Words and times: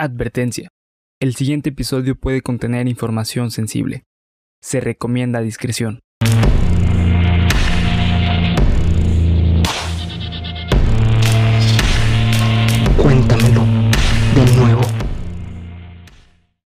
Advertencia. 0.00 0.68
El 1.20 1.34
siguiente 1.34 1.70
episodio 1.70 2.14
puede 2.14 2.40
contener 2.40 2.86
información 2.86 3.50
sensible. 3.50 4.04
Se 4.62 4.80
recomienda 4.80 5.40
discreción. 5.40 5.98
Cuéntamelo 12.96 13.62
de 14.34 14.56
nuevo. 14.56 14.80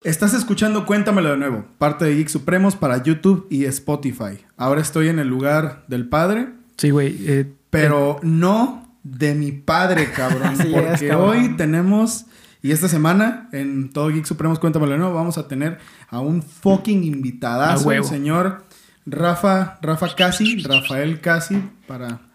Estás 0.04 0.34
escuchando 0.34 0.86
Cuéntamelo 0.86 1.30
de 1.30 1.38
nuevo, 1.38 1.66
parte 1.78 2.06
de 2.06 2.16
Geek 2.16 2.30
Supremos 2.30 2.76
para 2.76 3.04
YouTube 3.04 3.46
y 3.50 3.66
Spotify. 3.66 4.40
Ahora 4.58 4.82
estoy 4.82 5.10
en 5.10 5.20
el 5.20 5.28
lugar 5.28 5.84
del 5.88 6.08
padre, 6.10 6.48
Sí, 6.78 6.90
güey. 6.90 7.16
eh, 7.28 7.54
pero 7.70 8.20
no 8.24 8.98
de 9.04 9.36
mi 9.36 9.52
padre, 9.52 10.12
cabrón. 10.12 10.54
Es, 10.60 10.66
porque 10.66 11.08
cabrón. 11.10 11.30
hoy 11.30 11.50
tenemos, 11.58 12.26
y 12.62 12.72
esta 12.72 12.88
semana, 12.88 13.50
en 13.52 13.90
todo 13.92 14.10
Geek 14.10 14.26
Supremos 14.26 14.60
Cuéntamelo 14.60 14.98
nuevo, 14.98 15.14
vamos 15.14 15.38
a 15.38 15.48
tener 15.48 15.80
a 16.10 16.20
un 16.20 16.44
fucking 16.44 17.04
invitadazo, 17.04 17.92
el 17.92 18.04
señor 18.04 18.64
Rafa, 19.06 19.80
Rafa 19.82 20.16
Casi, 20.16 20.62
Rafael 20.64 21.20
Casi, 21.22 21.62
para... 21.88 22.31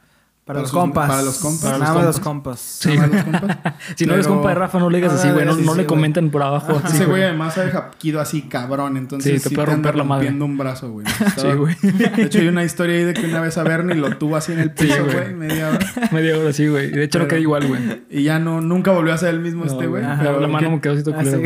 Para, 0.46 0.60
los 0.60 0.70
sus- 0.70 0.78
compas. 0.78 1.08
Para 1.10 1.22
los 1.22 1.38
compas. 1.38 1.72
Para 1.72 2.04
los 2.04 2.20
compas. 2.20 2.60
Sí. 2.60 2.88
Nada 2.96 3.06
más 3.06 3.14
los 3.16 3.30
compas. 3.30 3.74
si 3.96 4.06
no 4.06 4.14
eres 4.14 4.28
compa 4.28 4.50
de 4.50 4.54
Rafa, 4.54 4.78
no 4.78 4.88
le 4.90 4.98
digas 4.98 5.12
No, 5.14 5.18
así, 5.18 5.28
güey. 5.30 5.44
No, 5.44 5.54
sí, 5.56 5.62
no 5.62 5.72
sí, 5.72 5.76
le 5.78 5.82
güey. 5.82 5.86
comenten 5.86 6.30
por 6.30 6.42
abajo. 6.44 6.80
así, 6.84 6.96
Ese 6.98 7.06
güey 7.06 7.24
además 7.24 7.54
se 7.54 7.64
deja 7.64 7.90
quido 7.98 8.20
así 8.20 8.42
cabrón, 8.42 8.96
entonces 8.96 9.42
Sí, 9.42 9.48
te 9.48 9.54
puede 9.56 9.66
romper 9.66 9.96
la 9.96 10.04
madre. 10.04 10.26
rompiendo 10.26 10.44
un 10.44 10.56
brazo, 10.56 10.92
güey. 10.92 11.04
Sí, 11.36 11.48
güey. 11.48 11.74
De 11.82 12.22
hecho, 12.22 12.38
hay 12.38 12.46
una 12.46 12.62
historia 12.62 12.94
ahí 12.94 13.02
de 13.04 13.14
que 13.14 13.26
una 13.26 13.40
vez 13.40 13.58
a 13.58 13.64
Bernie 13.64 13.96
lo 13.96 14.16
tuvo 14.18 14.36
así 14.36 14.52
en 14.52 14.60
el 14.60 14.70
piso, 14.70 15.02
güey. 15.04 15.16
güey, 15.16 15.34
media 15.34 15.68
hora. 15.70 15.78
Media 16.12 16.38
hora, 16.38 16.52
sí, 16.52 16.68
güey. 16.68 16.92
De 16.92 17.02
hecho, 17.02 17.18
no 17.18 17.24
Pero- 17.24 17.28
queda 17.30 17.40
igual, 17.40 17.66
güey. 17.66 18.02
Y 18.08 18.22
ya 18.22 18.38
no, 18.38 18.60
nunca 18.60 18.92
volvió 18.92 19.14
a 19.14 19.18
ser 19.18 19.30
el 19.34 19.40
mismo 19.40 19.64
No, 19.64 19.72
este 19.72 19.88
güey. 19.88 20.04
Ajá, 20.04 20.22
pero, 20.22 20.38
la 20.38 20.46
mano 20.46 20.70
me 20.70 20.80
quedó 20.80 20.92
así 20.94 21.02
todo 21.02 21.16
Ah, 21.18 21.24
culero, 21.24 21.42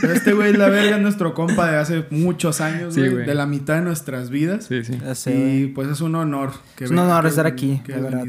pero 0.00 0.12
este 0.14 0.32
güey 0.32 0.50
es 0.50 0.58
la 0.58 0.68
verga, 0.68 0.96
es 0.96 1.02
nuestro 1.02 1.32
compa 1.34 1.70
de 1.70 1.76
hace 1.76 2.06
muchos 2.10 2.60
años, 2.60 2.92
Sí, 2.94 3.06
güey, 3.08 3.24
de 3.24 3.34
la 3.36 3.46
mitad 3.46 3.76
de 3.76 3.82
nuestras 3.82 4.30
vidas. 4.30 4.64
Sí, 4.64 4.82
sí. 4.84 4.98
Y 5.30 5.66
pues 5.68 5.86
es 5.88 6.00
un 6.00 6.16
honor. 6.16 6.50
Que 6.74 6.84
Es 6.86 6.90
un 6.90 6.98
honor 6.98 7.24
estar 7.26 7.46
aquí, 7.46 7.80
de 7.86 8.00
verdad. 8.00 8.24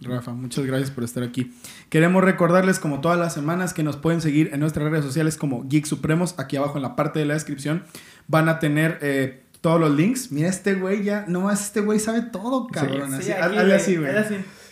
Rafa, 0.00 0.32
muchas 0.32 0.66
gracias 0.66 0.90
por 0.90 1.04
estar 1.04 1.22
aquí. 1.22 1.54
Queremos 1.88 2.22
recordarles, 2.22 2.78
como 2.78 3.00
todas 3.00 3.18
las 3.18 3.32
semanas, 3.32 3.72
que 3.72 3.82
nos 3.82 3.96
pueden 3.96 4.20
seguir 4.20 4.50
en 4.52 4.60
nuestras 4.60 4.90
redes 4.90 5.04
sociales 5.04 5.36
como 5.36 5.66
Geek 5.68 5.86
Supremos. 5.86 6.34
Aquí 6.38 6.56
abajo 6.56 6.76
en 6.76 6.82
la 6.82 6.94
parte 6.96 7.20
de 7.20 7.24
la 7.26 7.34
descripción 7.34 7.84
van 8.28 8.48
a 8.48 8.58
tener 8.58 8.98
eh, 9.00 9.44
todos 9.60 9.80
los 9.80 9.94
links. 9.94 10.30
Mira, 10.30 10.48
este 10.48 10.74
güey 10.74 11.04
ya, 11.04 11.24
no 11.26 11.40
más, 11.42 11.62
este 11.62 11.80
güey 11.80 11.98
sabe 12.00 12.22
todo, 12.22 12.66
cabrón. 12.66 13.14
así, 13.14 13.30
haz- 13.30 13.56
hazle 13.56 13.74
así, 13.74 13.96
güey. 13.96 14.10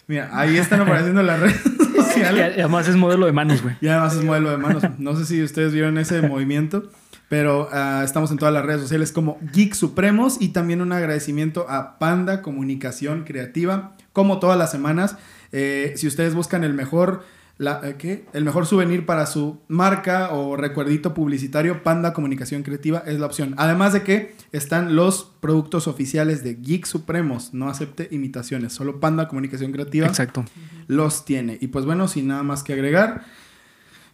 Mira, 0.09 0.29
ahí 0.33 0.59
están 0.59 0.81
apareciendo 0.83 1.23
las 1.23 1.41
redes 1.41 1.61
Y 1.93 2.15
sociales. 2.15 2.55
además 2.59 2.89
es 2.89 2.97
modelo 2.97 3.25
de 3.27 3.33
manos, 3.33 3.63
güey. 3.63 3.77
Y 3.81 3.89
además 3.89 4.15
es 4.15 4.25
modelo 4.25 4.51
de 4.51 4.59
manos. 4.59 4.83
No 4.99 5.17
sé 5.17 5.25
si 5.25 5.43
ustedes 5.43 5.73
vieron 5.73 5.97
ese 5.97 6.21
movimiento, 6.23 6.91
pero 7.31 7.69
ah, 7.73 8.03
estamos 8.05 8.31
en 8.33 8.37
todas 8.39 8.53
las 8.53 8.65
redes 8.67 8.83
sociales 8.83 9.13
como 9.13 9.39
Geek 9.55 9.73
Supremos 9.75 10.37
y 10.41 10.49
también 10.49 10.83
un 10.83 10.93
agradecimiento 10.93 11.65
a 11.71 11.99
Panda 11.99 12.43
Comunicación 12.43 13.23
Creativa. 13.25 13.93
Como 14.13 14.39
todas 14.39 14.59
las 14.59 14.71
semanas, 14.71 15.17
eh, 15.53 15.93
si 15.97 16.07
ustedes 16.07 16.35
buscan 16.35 16.65
el 16.65 16.75
mejor, 16.75 17.25
la, 17.59 17.81
eh, 17.85 17.97
¿qué? 17.99 18.27
el 18.33 18.45
mejor 18.45 18.67
souvenir 18.67 19.07
para 19.07 19.27
su 19.27 19.61
marca 19.69 20.31
o 20.33 20.57
recuerdito 20.57 21.15
publicitario, 21.15 21.83
Panda 21.83 22.13
Comunicación 22.13 22.63
Creativa 22.63 23.03
es 23.07 23.19
la 23.21 23.27
opción. 23.27 23.55
Además 23.57 23.93
de 23.93 24.03
que 24.03 24.35
están 24.53 24.97
los 24.97 25.31
productos 25.41 25.89
oficiales 25.89 26.43
de 26.45 26.57
Geek 26.57 26.87
Supremos. 26.87 27.55
No 27.55 27.69
acepte 27.69 28.09
imitaciones, 28.11 28.73
solo 28.73 29.01
Panda 29.01 29.29
Comunicación 29.29 29.73
Creativa 29.73 30.07
Exacto. 30.07 30.45
los 30.89 31.25
tiene. 31.25 31.59
Y 31.61 31.69
pues 31.69 31.85
bueno, 31.85 32.09
sin 32.09 32.29
nada 32.29 32.43
más 32.43 32.63
que 32.63 32.73
agregar, 32.75 33.25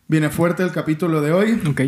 viene 0.06 0.30
fuerte 0.30 0.62
el 0.62 0.72
capítulo 0.72 1.20
de 1.20 1.32
hoy. 1.32 1.62
Ok. 1.68 1.80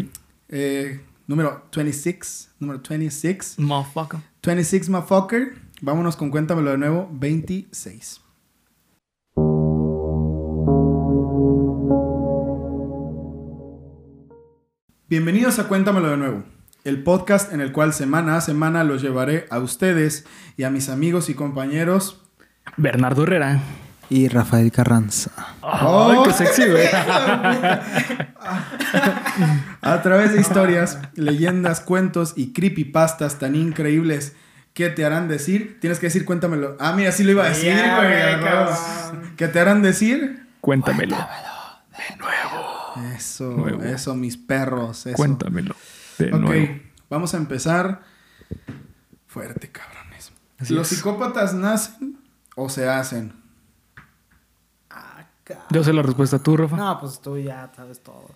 Eh, 0.48 1.00
número 1.27 1.64
26. 1.75 2.50
Número 2.58 2.81
26. 2.88 3.58
Motherfucker. 3.58 4.20
26, 4.42 4.88
motherfucker. 4.88 5.55
Vámonos 5.83 6.14
con 6.17 6.28
Cuéntamelo 6.31 6.73
de 6.73 6.78
nuevo. 6.78 7.09
26. 7.10 8.21
Bienvenidos 15.09 15.59
a 15.59 15.69
Cuéntamelo 15.69 16.10
de 16.10 16.19
nuevo. 16.19 16.44
El 16.84 17.03
podcast 17.03 17.50
en 17.55 17.62
el 17.62 17.72
cual 17.72 17.94
semana 17.94 18.37
a 18.37 18.43
semana 18.43 18.84
los 18.84 19.00
llevaré 19.00 19.47
a 19.49 19.59
ustedes 19.59 20.27
y 20.59 20.65
a 20.65 20.71
mis 20.71 20.91
amigos 20.91 21.31
y 21.31 21.34
compañeros 21.34 22.21
Bernardo 22.76 23.22
Herrera. 23.22 23.62
Y 24.10 24.28
Rafael 24.28 24.71
Carranza. 24.72 25.31
Ay, 25.62 26.19
qué 26.25 26.32
sexy, 26.32 26.69
güey. 26.69 26.88
A 29.81 30.03
través 30.03 30.34
de 30.34 30.41
historias, 30.41 30.99
leyendas, 31.15 31.81
cuentos 31.81 32.34
y 32.37 32.53
creepypastas 32.53 33.38
tan 33.38 33.55
increíbles 33.55 34.34
que 34.75 34.88
te 34.91 35.04
harán 35.04 35.28
decir. 35.28 35.78
Tienes 35.81 35.98
que 35.98 36.06
decir, 36.06 36.25
cuéntamelo. 36.25 36.76
Ah, 36.81 36.92
mira, 36.94 37.12
sí 37.12 37.25
lo 37.25 37.32
iba 37.32 37.44
a 37.44 37.48
decir, 37.48 37.72
güey. 37.75 39.36
Que 39.36 39.48
te 39.48 39.60
harán 39.60 39.82
decir. 39.82 40.47
Cuéntamelo. 40.60 41.16
Eso, 43.16 43.50
Nuevo. 43.50 43.82
eso, 43.82 44.14
mis 44.14 44.36
perros. 44.36 45.06
Eso. 45.06 45.16
Cuéntamelo. 45.16 45.75
De 46.19 46.32
Ok, 46.32 46.41
nuevo. 46.41 46.81
vamos 47.08 47.34
a 47.34 47.36
empezar 47.36 48.03
fuerte, 49.26 49.70
cabrones. 49.70 50.32
Así 50.58 50.75
¿Los 50.75 50.91
es. 50.91 50.98
psicópatas 50.98 51.54
nacen 51.54 52.19
o 52.56 52.69
se 52.69 52.88
hacen? 52.88 53.32
Yo 55.71 55.84
sé 55.84 55.93
la 55.93 56.03
respuesta 56.03 56.38
tú, 56.38 56.56
Rafa. 56.56 56.77
No, 56.77 57.00
pues 57.00 57.21
tú 57.21 57.38
ya 57.38 57.71
sabes 57.75 58.03
todo. 58.03 58.27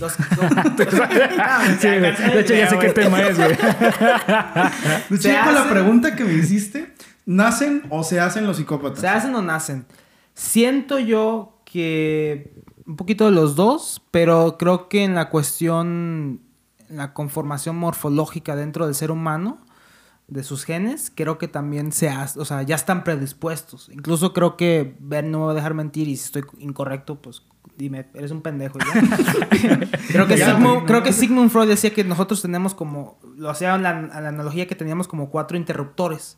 Los... 0.00 0.12
Sí, 1.78 1.88
güey. 1.88 2.14
De 2.16 2.40
hecho, 2.40 2.54
ya 2.54 2.70
sé 2.70 2.78
qué 2.78 2.90
tema 2.90 3.20
es, 3.22 3.36
güey. 3.36 3.50
De 5.08 5.16
hecho, 5.16 5.22
¿Se 5.22 5.32
ya 5.32 5.44
con 5.44 5.54
la 5.54 5.68
pregunta 5.68 6.14
que 6.14 6.24
me 6.24 6.34
hiciste, 6.34 6.94
¿nacen 7.26 7.84
o 7.90 8.02
se 8.02 8.20
hacen 8.20 8.46
los 8.46 8.56
psicópatas? 8.56 9.00
¿Se 9.00 9.08
hacen 9.08 9.34
o 9.34 9.42
nacen? 9.42 9.86
Siento 10.34 10.98
yo 10.98 11.60
que 11.64 12.52
un 12.86 12.96
poquito 12.96 13.26
de 13.26 13.32
los 13.32 13.54
dos, 13.54 14.02
pero 14.10 14.56
creo 14.58 14.88
que 14.88 15.04
en 15.04 15.14
la 15.14 15.28
cuestión, 15.28 16.40
en 16.88 16.96
la 16.96 17.12
conformación 17.12 17.76
morfológica 17.76 18.56
dentro 18.56 18.86
del 18.86 18.94
ser 18.94 19.10
humano, 19.10 19.58
de 20.28 20.44
sus 20.44 20.64
genes, 20.64 21.10
creo 21.14 21.38
que 21.38 21.48
también 21.48 21.90
se 21.90 22.10
o 22.36 22.44
sea, 22.44 22.62
ya 22.62 22.74
están 22.74 23.02
predispuestos. 23.02 23.88
Incluso 23.90 24.34
creo 24.34 24.56
que 24.56 24.94
Ben 25.00 25.30
no 25.30 25.40
me 25.40 25.44
va 25.46 25.52
a 25.52 25.54
dejar 25.54 25.72
mentir 25.72 26.06
y 26.06 26.16
si 26.16 26.26
estoy 26.26 26.44
incorrecto, 26.58 27.20
pues 27.20 27.42
dime, 27.78 28.06
eres 28.12 28.30
un 28.30 28.42
pendejo 28.42 28.78
ya. 28.78 29.88
creo, 30.08 30.26
que 30.26 30.36
Sigmund, 30.36 30.86
creo 30.86 31.02
que 31.02 31.12
Sigmund 31.14 31.50
Freud 31.50 31.68
decía 31.68 31.94
que 31.94 32.04
nosotros 32.04 32.42
tenemos 32.42 32.74
como, 32.74 33.18
lo 33.36 33.48
hacía 33.48 33.74
en 33.74 33.82
la, 33.82 33.90
a 33.90 34.20
la 34.20 34.28
analogía 34.28 34.66
que 34.66 34.74
teníamos 34.74 35.08
como 35.08 35.30
cuatro 35.30 35.56
interruptores. 35.56 36.36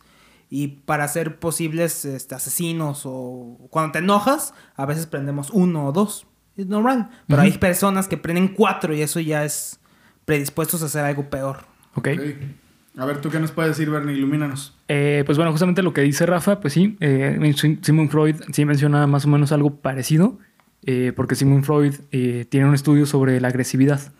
Y 0.49 0.69
para 0.69 1.07
ser 1.09 1.39
posibles 1.39 2.05
este, 2.05 2.35
asesinos 2.35 3.03
o 3.05 3.69
cuando 3.71 3.93
te 3.93 3.99
enojas, 3.99 4.55
a 4.75 4.85
veces 4.87 5.07
prendemos 5.07 5.51
uno 5.51 5.87
o 5.87 5.93
dos. 5.93 6.27
Es 6.57 6.67
normal. 6.67 7.11
Pero 7.27 7.43
hay 7.43 7.53
personas 7.59 8.09
que 8.09 8.17
prenden 8.17 8.49
cuatro 8.49 8.95
y 8.95 9.03
eso 9.03 9.21
ya 9.21 9.45
es 9.45 9.81
predispuestos 10.25 10.83
a 10.83 10.87
hacer 10.87 11.05
algo 11.05 11.31
peor. 11.31 11.65
Ok. 11.95 12.09
Ok. 12.09 12.70
A 13.01 13.07
ver, 13.07 13.23
¿tú 13.23 13.31
qué 13.31 13.41
nos 13.41 13.51
puedes 13.51 13.75
decir, 13.75 13.89
Bernie? 13.89 14.15
Ilumínanos. 14.15 14.77
Eh, 14.87 15.23
pues 15.25 15.39
bueno, 15.39 15.53
justamente 15.53 15.83
lo 15.83 15.95
que 15.95 16.03
dice 16.03 16.27
Rafa, 16.27 16.61
pues 16.61 16.75
sí, 16.75 16.99
eh, 17.01 17.55
Sigmund 17.57 18.11
Freud 18.11 18.37
sí 18.53 18.67
menciona 18.67 19.07
más 19.07 19.25
o 19.25 19.29
menos 19.29 19.53
algo 19.53 19.77
parecido, 19.77 20.39
eh, 20.85 21.15
porque 21.17 21.35
Sigmund 21.35 21.65
Freud 21.65 21.95
eh, 22.13 22.45
tiene 22.51 22.69
un 22.69 22.75
estudio 22.75 23.07
sobre 23.07 23.41
la 23.41 23.49
agresividad 23.49 24.13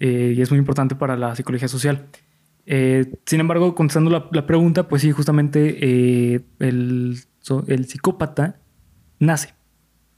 y 0.00 0.40
es 0.40 0.50
muy 0.50 0.58
importante 0.58 0.96
para 0.96 1.16
la 1.16 1.36
psicología 1.36 1.68
social. 1.68 2.06
Sin 2.66 3.38
embargo, 3.38 3.76
contestando 3.76 4.10
la, 4.10 4.28
la 4.32 4.46
pregunta, 4.46 4.88
pues 4.88 5.02
sí, 5.02 5.12
justamente 5.12 6.42
el 6.58 7.24
psicópata 7.86 8.56
nace. 9.20 9.54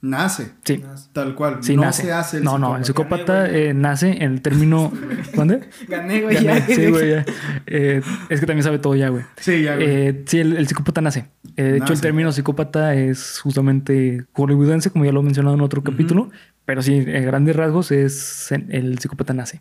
Nace. 0.03 0.53
Sí, 0.65 0.83
Tal 1.13 1.35
cual. 1.35 1.59
sí 1.63 1.77
no 1.77 1.83
nace. 1.83 2.05
se 2.05 2.13
hace 2.13 2.37
el 2.39 2.45
no, 2.45 2.59
no, 2.59 2.75
el 2.77 2.85
psicópata. 2.87 3.51
eh, 3.51 3.75
nace 3.75 4.11
en 4.25 4.33
el 4.33 4.41
término... 4.41 4.91
¿Dónde? 5.35 5.61
Gané, 5.89 6.23
güey. 6.23 6.37
Gané. 6.37 6.65
ya. 6.67 6.67
Sí, 6.75 6.91
güey, 6.91 7.11
ya. 7.11 7.25
Eh, 7.67 8.01
es 8.31 8.41
que 8.41 8.47
también 8.47 8.65
sabe 8.65 8.79
todo 8.79 8.95
ya, 8.97 9.11
güey. 9.11 9.25
Sí, 9.37 9.63
ya, 9.63 9.75
güey. 9.77 9.87
Eh, 9.89 10.25
sí, 10.27 10.39
el, 10.39 10.57
el 10.57 10.67
psicópata 10.67 11.03
nace. 11.03 11.27
Eh, 11.57 11.63
de 11.65 11.77
hecho, 11.79 11.93
el 11.93 12.01
término 12.01 12.33
psicópata 12.33 12.95
es 12.95 13.41
justamente 13.41 14.25
hollywoodense, 14.33 14.91
como 14.91 15.05
ya 15.05 15.13
lo 15.13 15.21
he 15.21 15.25
mencionado 15.25 15.55
en 15.55 15.61
otro 15.61 15.83
capítulo. 15.83 16.31
Pero 16.65 16.81
sí, 16.83 16.95
en 17.07 17.25
grandes 17.27 17.55
rasgos 17.57 17.91
es 17.91 18.51
en- 18.53 18.69
el 18.71 18.99
psicópata 19.01 19.35
nace. 19.35 19.61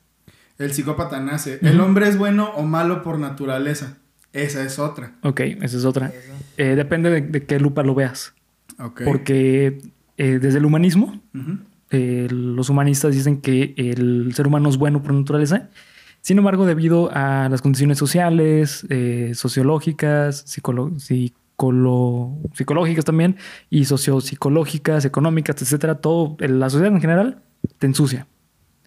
El 0.57 0.71
psicópata 0.73 1.19
nace. 1.19 1.59
¿El 1.61 1.81
hombre 1.81 2.07
es 2.07 2.17
bueno 2.17 2.51
o 2.55 2.63
malo 2.63 3.03
por 3.03 3.19
naturaleza? 3.19 3.97
Esa 4.31 4.63
es 4.63 4.79
otra. 4.79 5.13
Ok, 5.23 5.39
esa 5.41 5.77
es 5.77 5.85
otra. 5.85 6.11
Eh, 6.57 6.75
depende 6.75 7.09
de, 7.09 7.21
de 7.21 7.43
qué 7.45 7.59
lupa 7.59 7.83
lo 7.83 7.95
veas. 7.95 8.33
Ok. 8.77 9.01
Porque 9.05 9.79
eh, 10.19 10.37
desde 10.39 10.59
el 10.59 10.65
humanismo, 10.65 11.19
eh, 11.89 12.27
los 12.29 12.69
humanistas 12.69 13.15
dicen 13.15 13.41
que 13.41 13.73
el 13.77 14.31
ser 14.35 14.45
humano 14.45 14.69
es 14.69 14.77
bueno 14.77 15.01
por 15.01 15.13
naturaleza. 15.13 15.69
Sin 16.21 16.37
embargo, 16.37 16.65
debido 16.65 17.09
a 17.13 17.47
las 17.49 17.61
condiciones 17.61 17.97
sociales, 17.97 18.85
eh, 18.89 19.31
sociológicas, 19.33 20.45
psicolo- 20.45 20.93
psicológicas 22.53 23.05
también, 23.05 23.37
y 23.69 23.85
sociopsicológicas, 23.85 25.05
económicas, 25.05 25.61
etcétera, 25.61 25.95
todo, 25.95 26.35
la 26.39 26.69
sociedad 26.69 26.93
en 26.93 27.01
general 27.01 27.41
te 27.77 27.87
ensucia. 27.87 28.27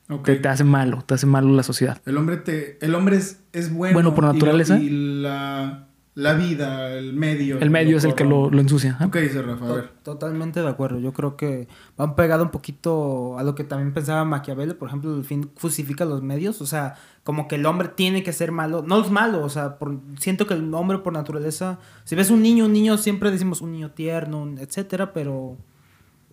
Ok. 0.08 0.24
Te, 0.26 0.36
te 0.36 0.48
hace 0.48 0.64
malo, 0.64 1.02
te 1.06 1.14
hace 1.14 1.26
malo 1.26 1.48
la 1.54 1.62
sociedad. 1.62 2.00
El 2.04 2.16
hombre 2.18 2.36
te, 2.36 2.76
el 2.84 2.94
hombre 2.94 3.16
es, 3.16 3.40
es 3.52 3.72
bueno. 3.72 3.94
Bueno 3.94 4.14
por 4.14 4.24
y 4.24 4.26
naturaleza. 4.26 4.78
Y, 4.78 4.90
la, 5.22 5.88
la 6.14 6.34
vida, 6.34 6.92
el 6.92 7.14
medio. 7.14 7.58
El 7.58 7.70
medio 7.70 7.96
es 7.96 8.04
el 8.04 8.14
que 8.14 8.24
lo, 8.24 8.50
lo 8.50 8.60
ensucia. 8.60 8.96
¿ah? 9.00 9.04
¿Tú 9.04 9.10
qué 9.12 9.20
dices, 9.22 9.42
Rafa? 9.44 9.66
A 9.66 9.72
ver. 9.72 9.88
Totalmente 10.02 10.60
de 10.60 10.68
acuerdo. 10.68 10.98
Yo 10.98 11.12
creo 11.14 11.36
que 11.38 11.68
van 11.96 12.14
pegado 12.16 12.42
un 12.44 12.50
poquito 12.50 13.38
a 13.38 13.42
lo 13.42 13.54
que 13.54 13.64
también 13.64 13.94
pensaba 13.94 14.22
Maquiavelo. 14.26 14.76
Por 14.76 14.88
ejemplo, 14.88 15.16
el 15.16 15.24
fin 15.24 15.50
justifica 15.60 16.04
los 16.04 16.20
medios. 16.22 16.60
O 16.60 16.66
sea, 16.66 16.96
como 17.24 17.48
que 17.48 17.54
el 17.54 17.64
hombre 17.64 17.88
tiene 17.88 18.22
que 18.22 18.34
ser 18.34 18.52
malo. 18.52 18.82
No 18.86 19.00
es 19.00 19.10
malo, 19.10 19.42
o 19.42 19.48
sea, 19.48 19.78
por- 19.78 20.00
siento 20.18 20.46
que 20.46 20.52
el 20.54 20.74
hombre 20.74 20.98
por 20.98 21.14
naturaleza. 21.14 21.78
Si 22.04 22.14
ves 22.14 22.30
un 22.30 22.42
niño, 22.42 22.66
un 22.66 22.74
niño, 22.74 22.98
siempre 22.98 23.30
decimos 23.30 23.62
un 23.62 23.72
niño 23.72 23.92
tierno, 23.92 24.42
un 24.42 24.58
etcétera, 24.58 25.14
pero 25.14 25.56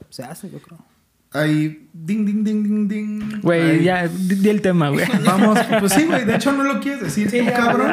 se 0.09 0.23
hace, 0.23 0.49
yo 0.49 0.59
creo. 0.59 0.79
Ahí, 1.31 1.87
ding, 1.93 2.25
ding, 2.25 2.43
ding, 2.43 2.63
ding, 2.63 2.87
ding. 2.87 3.41
Güey, 3.43 3.83
ya, 3.83 4.07
di, 4.07 4.33
di 4.35 4.49
el 4.49 4.61
tema, 4.61 4.89
güey. 4.89 5.05
Vamos, 5.25 5.59
pues 5.79 5.93
sí, 5.93 6.05
güey. 6.05 6.25
De 6.25 6.35
hecho, 6.35 6.51
no 6.51 6.63
lo 6.63 6.79
quieres 6.79 7.03
decir, 7.03 7.29
tú, 7.29 7.51
cabrón. 7.51 7.91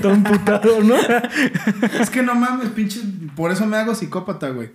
Todo 0.00 0.12
un 0.12 0.22
putado, 0.22 0.80
¿no? 0.80 0.94
Es 2.00 2.10
que 2.10 2.22
no 2.22 2.36
mames, 2.36 2.68
pinches. 2.68 3.02
Por 3.34 3.50
eso 3.50 3.66
me 3.66 3.76
hago 3.76 3.96
psicópata, 3.96 4.50
güey. 4.50 4.70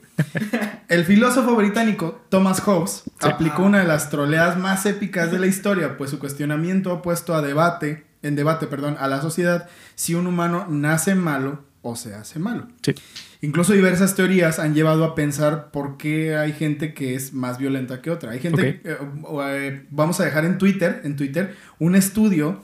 El 0.89 1.06
filósofo 1.06 1.56
británico 1.56 2.21
Thomas 2.30 2.59
Hobbes 2.62 3.03
aplicó 3.21 3.63
una 3.63 3.80
de 3.80 3.88
las 3.88 4.09
troleadas 4.09 4.57
más 4.57 4.86
épicas 4.86 5.31
de 5.31 5.39
la 5.39 5.48
historia, 5.48 5.98
pues 5.98 6.09
su 6.09 6.19
cuestionamiento 6.19 6.91
ha 6.91 7.01
puesto 7.01 7.33
a 7.33 7.41
debate, 7.41 8.06
en 8.21 8.36
debate, 8.36 8.68
perdón, 8.68 8.98
a 9.00 9.07
la 9.07 9.21
sociedad 9.21 9.69
si 9.95 10.15
un 10.15 10.27
humano 10.27 10.68
nace 10.69 11.15
malo 11.15 11.63
o 11.87 11.95
se 11.95 12.15
hace 12.15 12.39
malo. 12.39 12.67
Sí. 12.81 12.95
Incluso 13.41 13.73
diversas 13.73 14.15
teorías 14.15 14.57
han 14.57 14.73
llevado 14.73 15.03
a 15.05 15.13
pensar 15.13 15.69
por 15.69 15.97
qué 15.97 16.35
hay 16.35 16.51
gente 16.53 16.95
que 16.95 17.13
es 17.13 17.31
más 17.33 17.59
violenta 17.59 18.01
que 18.01 18.09
otra. 18.09 18.31
Hay 18.31 18.39
gente, 18.39 18.81
eh, 18.83 18.97
eh, 19.43 19.85
vamos 19.91 20.19
a 20.19 20.25
dejar 20.25 20.45
en 20.45 20.57
Twitter, 20.57 21.01
en 21.03 21.15
Twitter, 21.15 21.55
un 21.77 21.93
estudio, 21.95 22.59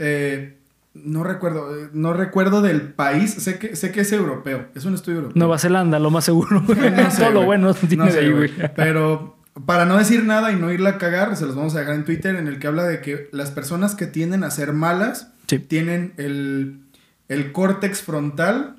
eh, 0.00 0.56
no 0.92 1.22
recuerdo, 1.22 1.68
no 1.92 2.14
recuerdo 2.14 2.62
del 2.62 2.80
país, 2.82 3.32
sé 3.34 3.58
que, 3.60 3.76
sé 3.76 3.92
que 3.92 4.00
es 4.00 4.12
europeo, 4.12 4.66
es 4.74 4.84
un 4.84 4.94
estudio 4.94 5.18
europeo. 5.18 5.38
Nueva 5.38 5.58
Zelanda, 5.58 6.00
lo 6.00 6.10
más 6.10 6.24
seguro. 6.24 6.60
No 6.66 7.10
sé, 7.12 7.18
Todo 7.18 7.30
lo 7.30 7.44
güey. 7.44 7.46
bueno 7.46 7.74
tiene 7.74 7.96
No 7.96 8.04
de 8.06 8.12
sé, 8.12 8.18
ahí, 8.20 8.30
güey. 8.32 8.52
güey. 8.56 8.70
Pero 8.74 9.38
para 9.66 9.84
no 9.84 9.96
decir 9.98 10.24
nada 10.24 10.50
y 10.50 10.56
no 10.56 10.72
irla 10.72 10.90
a 10.90 10.98
cagar, 10.98 11.36
se 11.36 11.46
los 11.46 11.54
vamos 11.54 11.76
a 11.76 11.78
dejar 11.78 11.94
en 11.94 12.04
Twitter, 12.04 12.34
en 12.34 12.48
el 12.48 12.58
que 12.58 12.66
habla 12.66 12.82
de 12.84 13.00
que 13.00 13.28
las 13.30 13.52
personas 13.52 13.94
que 13.94 14.08
tienden 14.08 14.42
a 14.42 14.50
ser 14.50 14.72
malas 14.72 15.28
Sí. 15.46 15.58
tienen 15.60 16.12
el, 16.16 16.80
el 17.28 17.52
córtex 17.52 18.02
frontal, 18.02 18.76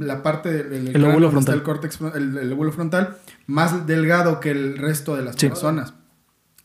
la 0.00 0.22
parte 0.22 0.50
del 0.52 0.88
El 0.94 1.04
está 1.04 1.30
frontal. 1.30 1.54
el 1.56 1.62
córtex, 1.62 1.98
el, 2.14 2.36
el 2.38 2.72
frontal, 2.72 3.16
más 3.46 3.86
delgado 3.86 4.40
que 4.40 4.50
el 4.50 4.78
resto 4.78 5.16
de 5.16 5.24
las 5.24 5.36
Sí. 5.36 5.48
personas. 5.48 5.94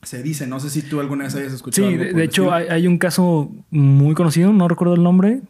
Se 0.02 0.24
dice, 0.24 0.48
no 0.48 0.60
sé 0.62 0.70
si 0.70 0.82
tú 0.82 1.00
alguna 1.02 1.26
vez 1.26 1.36
hayas 1.36 1.52
escuchado. 1.54 1.88
Sí, 1.90 1.94
algo 1.96 2.18
de, 2.18 2.24
hecho 2.24 2.54
hay, 2.54 2.68
hay 2.68 2.88
un 2.88 2.98
caso 2.98 3.52
muy 3.70 4.16
conocido, 4.16 4.54
no 4.54 4.68
recuerdo 4.70 4.94
el 4.94 5.04
nombre, 5.04 5.42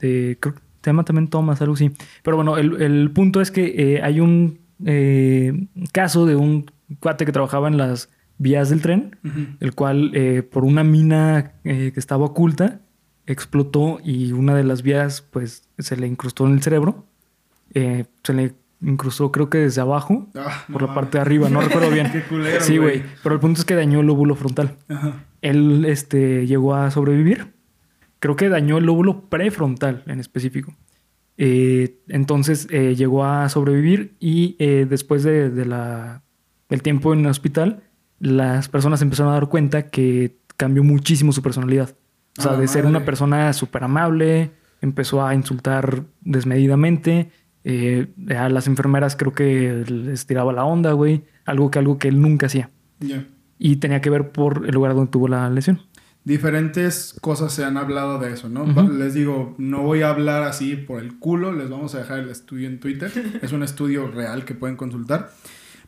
de, 0.00 0.36
creo 0.40 0.54
que 0.56 0.60
se 0.82 0.90
llama 0.90 1.04
también 1.04 1.28
Thomas, 1.28 1.60
algo 1.62 1.74
así. 1.74 1.92
Pero 2.24 2.36
bueno, 2.36 2.56
el, 2.56 2.82
el 2.82 3.10
punto 3.12 3.40
es 3.40 3.52
que 3.52 3.74
eh, 3.76 4.02
hay 4.02 4.18
un 4.18 4.58
eh, 4.84 5.68
caso 5.92 6.26
de 6.26 6.34
un 6.34 6.66
cuate 6.98 7.24
que 7.24 7.30
trabajaba 7.30 7.68
en 7.68 7.76
las 7.76 8.08
vías 8.38 8.70
del 8.70 8.82
tren, 8.82 9.16
el 9.60 9.72
cual 9.76 10.10
eh, 10.14 10.42
por 10.42 10.64
una 10.64 10.82
mina 10.82 11.52
que 11.62 11.92
estaba 11.94 12.24
oculta 12.24 12.80
explotó 13.26 13.98
y 14.04 14.32
una 14.32 14.54
de 14.54 14.64
las 14.64 14.82
vías 14.82 15.22
pues 15.22 15.68
se 15.78 15.96
le 15.96 16.06
incrustó 16.06 16.46
en 16.46 16.54
el 16.54 16.62
cerebro. 16.62 17.06
Eh, 17.74 18.04
se 18.22 18.34
le 18.34 18.54
incrustó 18.80 19.30
creo 19.32 19.48
que 19.48 19.58
desde 19.58 19.80
abajo, 19.80 20.28
Ah, 20.34 20.64
no 20.68 20.72
por 20.74 20.82
la 20.82 20.88
mames. 20.88 21.00
parte 21.02 21.18
de 21.18 21.22
arriba, 21.22 21.48
no 21.48 21.60
recuerdo 21.60 21.90
bien. 21.90 22.10
Qué 22.12 22.22
culero, 22.22 22.60
sí, 22.60 22.78
güey. 22.78 23.02
Pero 23.22 23.34
el 23.34 23.40
punto 23.40 23.60
es 23.60 23.64
que 23.64 23.74
dañó 23.74 24.00
el 24.00 24.06
lóbulo 24.06 24.34
frontal. 24.34 24.76
Ajá. 24.88 25.24
Él 25.40 25.84
este, 25.86 26.46
llegó 26.46 26.74
a 26.74 26.90
sobrevivir. 26.90 27.54
Creo 28.18 28.36
que 28.36 28.48
dañó 28.48 28.78
el 28.78 28.84
lóbulo 28.84 29.28
prefrontal 29.28 30.02
en 30.06 30.20
específico. 30.20 30.74
Eh, 31.38 31.98
entonces 32.08 32.68
eh, 32.70 32.94
llegó 32.94 33.24
a 33.24 33.48
sobrevivir 33.48 34.14
y 34.20 34.54
después 34.84 35.24
de, 35.24 35.50
de 35.50 35.64
la, 35.64 36.22
del 36.68 36.82
tiempo 36.82 37.12
en 37.14 37.20
el 37.20 37.26
hospital, 37.26 37.82
las 38.20 38.68
personas 38.68 39.02
empezaron 39.02 39.32
a 39.32 39.34
dar 39.34 39.48
cuenta 39.48 39.88
que 39.88 40.36
cambió 40.56 40.84
muchísimo 40.84 41.32
su 41.32 41.42
personalidad. 41.42 41.96
O 42.38 42.42
sea, 42.42 42.52
Ah, 42.52 42.56
de 42.56 42.66
ser 42.68 42.84
madre. 42.84 42.96
una 42.96 43.04
persona 43.04 43.52
súper 43.52 43.84
amable, 43.84 44.52
empezó 44.80 45.24
a 45.26 45.34
insultar 45.34 46.04
desmedidamente. 46.20 47.30
eh, 47.64 48.08
a 48.36 48.48
las 48.48 48.66
enfermeras 48.66 49.14
creo 49.14 49.32
que 49.34 49.84
les 49.86 50.26
tiraba 50.26 50.52
la 50.52 50.64
onda, 50.64 50.92
güey. 50.94 51.22
Algo 51.44 51.70
que, 51.70 51.78
algo 51.78 51.96
que 51.96 52.08
él 52.08 52.20
nunca 52.20 52.46
hacía. 52.46 52.70
Ya. 52.98 53.24
Y 53.58 53.76
tenía 53.76 54.00
que 54.00 54.10
ver 54.10 54.32
por 54.32 54.64
el 54.66 54.74
lugar 54.74 54.94
donde 54.96 55.12
tuvo 55.12 55.28
la 55.28 55.48
lesión. 55.48 55.80
Diferentes 56.24 57.14
cosas 57.20 57.52
se 57.52 57.64
han 57.64 57.76
hablado 57.76 58.18
de 58.18 58.32
eso, 58.32 58.48
¿no? 58.48 58.62
Ujú. 58.64 58.74
Va- 58.74 58.82
Les 58.88 59.14
digo, 59.14 59.54
no 59.58 59.82
voy 59.82 60.02
a 60.02 60.08
hablar 60.10 60.42
así 60.44 60.76
por 60.76 61.00
el 61.02 61.18
culo, 61.18 61.52
les 61.52 61.68
vamos 61.68 61.94
a 61.94 61.98
dejar 61.98 62.20
el 62.20 62.30
estudio 62.30 62.66
en 62.68 62.80
Twitter. 62.80 63.12
es 63.42 63.52
un 63.52 63.62
estudio 63.62 64.08
real 64.08 64.44
que 64.44 64.54
pueden 64.54 64.76
consultar. 64.76 65.30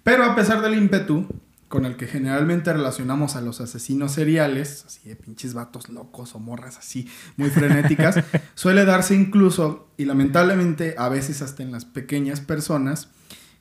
Pero 0.02 0.24
a 0.24 0.34
pesar 0.36 0.60
del 0.60 0.74
ímpetu 0.74 1.26
con 1.74 1.86
el 1.86 1.96
que 1.96 2.06
generalmente 2.06 2.72
relacionamos 2.72 3.34
a 3.34 3.40
los 3.40 3.60
asesinos 3.60 4.12
seriales, 4.12 4.84
así 4.86 5.08
de 5.08 5.16
pinches 5.16 5.54
vatos 5.54 5.88
locos 5.88 6.36
o 6.36 6.38
morras 6.38 6.78
así 6.78 7.08
muy 7.36 7.50
frenéticas, 7.50 8.22
suele 8.54 8.84
darse 8.84 9.16
incluso, 9.16 9.88
y 9.96 10.04
lamentablemente 10.04 10.94
a 10.96 11.08
veces 11.08 11.42
hasta 11.42 11.64
en 11.64 11.72
las 11.72 11.84
pequeñas 11.84 12.40
personas, 12.40 13.08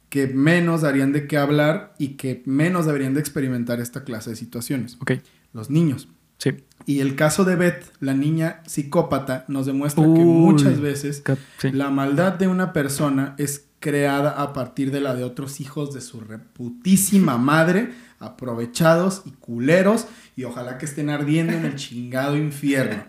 que 0.09 0.27
menos 0.27 0.81
darían 0.81 1.11
de 1.11 1.25
qué 1.25 1.37
hablar 1.37 1.95
y 1.97 2.09
que 2.09 2.43
menos 2.45 2.85
deberían 2.85 3.15
de 3.15 3.19
experimentar 3.19 3.79
esta 3.79 4.03
clase 4.03 4.29
de 4.29 4.35
situaciones. 4.35 4.97
Ok, 5.01 5.13
Los 5.51 5.71
niños. 5.71 6.07
sí. 6.37 6.51
Y 6.85 6.99
el 6.99 7.15
caso 7.15 7.45
de 7.45 7.55
Beth, 7.55 7.93
la 7.99 8.13
niña 8.13 8.61
psicópata, 8.67 9.45
nos 9.47 9.65
demuestra 9.65 10.03
que 10.03 10.09
muchas 10.09 10.79
veces 10.81 11.23
sí. 11.57 11.71
la 11.71 11.89
maldad 11.89 12.33
de 12.33 12.47
una 12.47 12.73
persona 12.73 13.33
es 13.39 13.69
creada 13.83 14.41
a 14.41 14.53
partir 14.53 14.91
de 14.91 15.01
la 15.01 15.13
de 15.13 15.25
otros 15.25 15.59
hijos 15.59 15.93
de 15.93 15.99
su 15.99 16.21
reputísima 16.21 17.37
madre, 17.37 17.93
aprovechados 18.17 19.23
y 19.25 19.31
culeros, 19.31 20.07
y 20.37 20.45
ojalá 20.45 20.77
que 20.77 20.85
estén 20.85 21.09
ardiendo 21.09 21.51
en 21.51 21.65
el 21.65 21.75
chingado 21.75 22.37
infierno. 22.37 23.03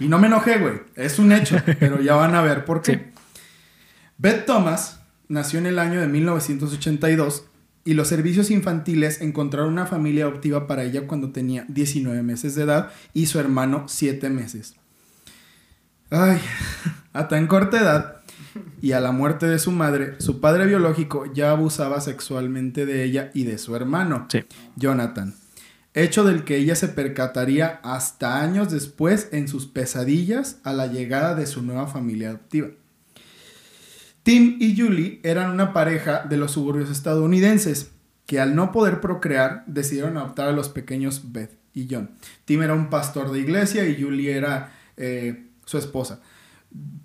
Y 0.00 0.08
no 0.08 0.18
me 0.18 0.26
enojé, 0.26 0.58
güey, 0.58 0.80
es 0.96 1.20
un 1.20 1.30
hecho, 1.30 1.56
pero 1.78 2.00
ya 2.02 2.16
van 2.16 2.34
a 2.34 2.42
ver 2.42 2.64
por 2.64 2.82
qué. 2.82 2.94
Sí. 2.94 3.00
Beth 4.18 4.44
Thomas 4.44 4.98
nació 5.28 5.60
en 5.60 5.66
el 5.66 5.78
año 5.78 6.00
de 6.00 6.08
1982 6.08 7.44
y 7.84 7.94
los 7.94 8.08
servicios 8.08 8.50
infantiles 8.50 9.20
encontraron 9.20 9.72
una 9.72 9.86
familia 9.86 10.24
adoptiva 10.24 10.66
para 10.66 10.82
ella 10.82 11.06
cuando 11.06 11.30
tenía 11.30 11.64
19 11.68 12.24
meses 12.24 12.56
de 12.56 12.64
edad 12.64 12.90
y 13.14 13.26
su 13.26 13.38
hermano 13.38 13.84
7 13.86 14.30
meses. 14.30 14.74
Ay, 16.10 16.40
a 17.12 17.28
tan 17.28 17.46
corta 17.46 17.78
edad 17.78 18.17
y 18.80 18.92
a 18.92 19.00
la 19.00 19.12
muerte 19.12 19.46
de 19.46 19.58
su 19.58 19.72
madre, 19.72 20.14
su 20.18 20.40
padre 20.40 20.66
biológico 20.66 21.32
ya 21.32 21.50
abusaba 21.50 22.00
sexualmente 22.00 22.86
de 22.86 23.04
ella 23.04 23.30
y 23.34 23.44
de 23.44 23.58
su 23.58 23.74
hermano, 23.76 24.26
Sí. 24.30 24.44
Jonathan. 24.76 25.34
Hecho 25.94 26.24
del 26.24 26.44
que 26.44 26.56
ella 26.56 26.76
se 26.76 26.88
percataría 26.88 27.80
hasta 27.82 28.40
años 28.40 28.70
después 28.70 29.28
en 29.32 29.48
sus 29.48 29.66
pesadillas 29.66 30.58
a 30.62 30.72
la 30.72 30.86
llegada 30.86 31.34
de 31.34 31.46
su 31.46 31.62
nueva 31.62 31.86
familia 31.86 32.28
adoptiva. 32.28 32.68
Tim 34.22 34.58
y 34.60 34.76
Julie 34.78 35.20
eran 35.22 35.50
una 35.50 35.72
pareja 35.72 36.24
de 36.28 36.36
los 36.36 36.52
suburbios 36.52 36.90
estadounidenses 36.90 37.92
que 38.26 38.40
al 38.40 38.54
no 38.54 38.72
poder 38.72 39.00
procrear 39.00 39.64
decidieron 39.66 40.18
adoptar 40.18 40.48
a 40.48 40.52
los 40.52 40.68
pequeños 40.68 41.32
Beth 41.32 41.56
y 41.72 41.88
John. 41.90 42.10
Tim 42.44 42.62
era 42.62 42.74
un 42.74 42.90
pastor 42.90 43.32
de 43.32 43.40
iglesia 43.40 43.88
y 43.88 44.00
Julie 44.00 44.36
era 44.36 44.74
eh, 44.98 45.46
su 45.64 45.78
esposa. 45.78 46.20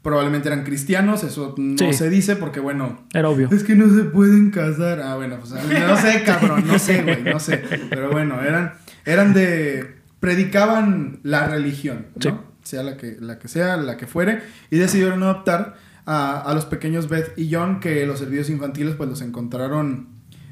Probablemente 0.03 0.49
eran 0.49 0.63
cristianos, 0.63 1.23
eso 1.23 1.55
no 1.57 1.77
Sí. 1.77 1.93
se 1.93 2.09
dice 2.09 2.35
porque 2.35 2.59
bueno, 2.59 3.03
Era 3.13 3.29
obvio. 3.29 3.47
es 3.51 3.63
que 3.63 3.73
no 3.75 3.87
se 3.95 4.03
pueden 4.03 4.51
casar. 4.51 4.99
Ah, 5.01 5.15
bueno, 5.15 5.37
pues 5.39 5.51
no 5.53 5.97
sé, 5.97 6.23
cabrón, 6.23 6.65
no 6.67 6.77
sé, 6.77 7.01
güey, 7.03 7.23
no 7.23 7.39
sé. 7.39 7.63
Pero 7.89 8.11
bueno, 8.11 8.41
eran, 8.41 8.73
eran 9.05 9.33
de. 9.33 9.95
predicaban 10.19 11.19
la 11.23 11.47
religión, 11.47 12.07
¿no? 12.15 12.21
Sí. 12.21 12.29
Sea 12.63 12.83
la 12.83 12.97
que, 12.97 13.17
la 13.19 13.39
que 13.39 13.47
sea, 13.47 13.77
la 13.77 13.97
que 13.97 14.05
fuere. 14.07 14.41
Y 14.71 14.77
decidieron 14.77 15.21
adoptar 15.23 15.75
a, 16.05 16.39
a 16.41 16.53
los 16.53 16.65
pequeños 16.65 17.07
Beth 17.09 17.31
y 17.37 17.53
John, 17.53 17.79
que 17.79 18.05
los 18.05 18.19
servicios 18.19 18.49
infantiles 18.49 18.95
pues 18.95 19.09
los 19.09 19.21
encontraron 19.21 20.07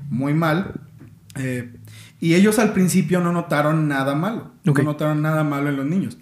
muy 0.10 0.34
mal. 0.34 0.74
Eh, 1.36 1.74
y 2.20 2.36
ellos 2.36 2.60
al 2.60 2.74
principio 2.74 3.20
no 3.22 3.32
notaron 3.32 3.88
nada 3.88 4.16
malo. 4.16 4.52
No 4.64 4.74
notaron 4.74 5.22
nada 5.22 5.44
malo 5.44 5.70
en 5.70 5.78
los 5.78 5.86
niños. 5.86 6.18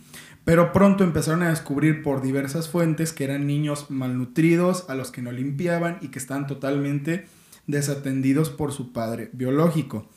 Pero 0.45 0.71
pronto 0.71 1.03
empezaron 1.03 1.43
a 1.43 1.49
descubrir 1.49 2.01
por 2.01 2.21
diversas 2.21 2.69
fuentes 2.69 3.13
que 3.13 3.23
eran 3.23 3.45
niños 3.45 3.89
malnutridos, 3.89 4.89
a 4.89 4.95
los 4.95 5.11
que 5.11 5.21
no 5.21 5.31
limpiaban 5.31 5.97
y 6.01 6.07
que 6.07 6.19
estaban 6.19 6.47
totalmente 6.47 7.27
desatendidos 7.67 8.49
por 8.49 8.71
su 8.71 8.91
padre 8.91 9.29
biológico. 9.33 10.07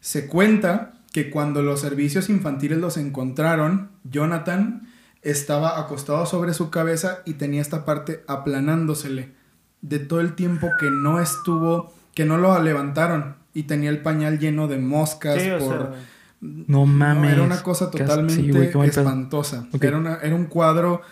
Se 0.00 0.26
cuenta 0.26 0.94
que 1.12 1.30
cuando 1.30 1.62
los 1.62 1.80
servicios 1.80 2.28
infantiles 2.28 2.78
los 2.78 2.96
encontraron, 2.96 3.90
Jonathan 4.04 4.88
estaba 5.22 5.78
acostado 5.78 6.26
sobre 6.26 6.54
su 6.54 6.70
cabeza 6.70 7.22
y 7.24 7.34
tenía 7.34 7.60
esta 7.60 7.84
parte 7.84 8.24
aplanándosele 8.26 9.32
de 9.80 9.98
todo 9.98 10.20
el 10.20 10.34
tiempo 10.34 10.68
que 10.80 10.90
no 10.90 11.20
estuvo, 11.20 11.92
que 12.14 12.24
no 12.24 12.36
lo 12.36 12.60
levantaron 12.62 13.36
y 13.54 13.64
tenía 13.64 13.90
el 13.90 14.02
pañal 14.02 14.38
lleno 14.38 14.68
de 14.68 14.78
moscas 14.78 15.40
Sí, 15.40 15.48
por, 15.58 15.78
sea, 15.78 15.94
No 16.40 16.86
mames. 16.86 17.32
era 17.32 17.42
una 17.42 17.62
cosa 17.62 17.90
totalmente 17.90 18.34
sí, 18.34 18.50
güey, 18.50 18.88
espantosa. 18.88 19.66
Era, 19.80 19.98
una- 19.98 20.18
era 20.22 20.34
un 20.34 20.44
cuadro 20.46 21.02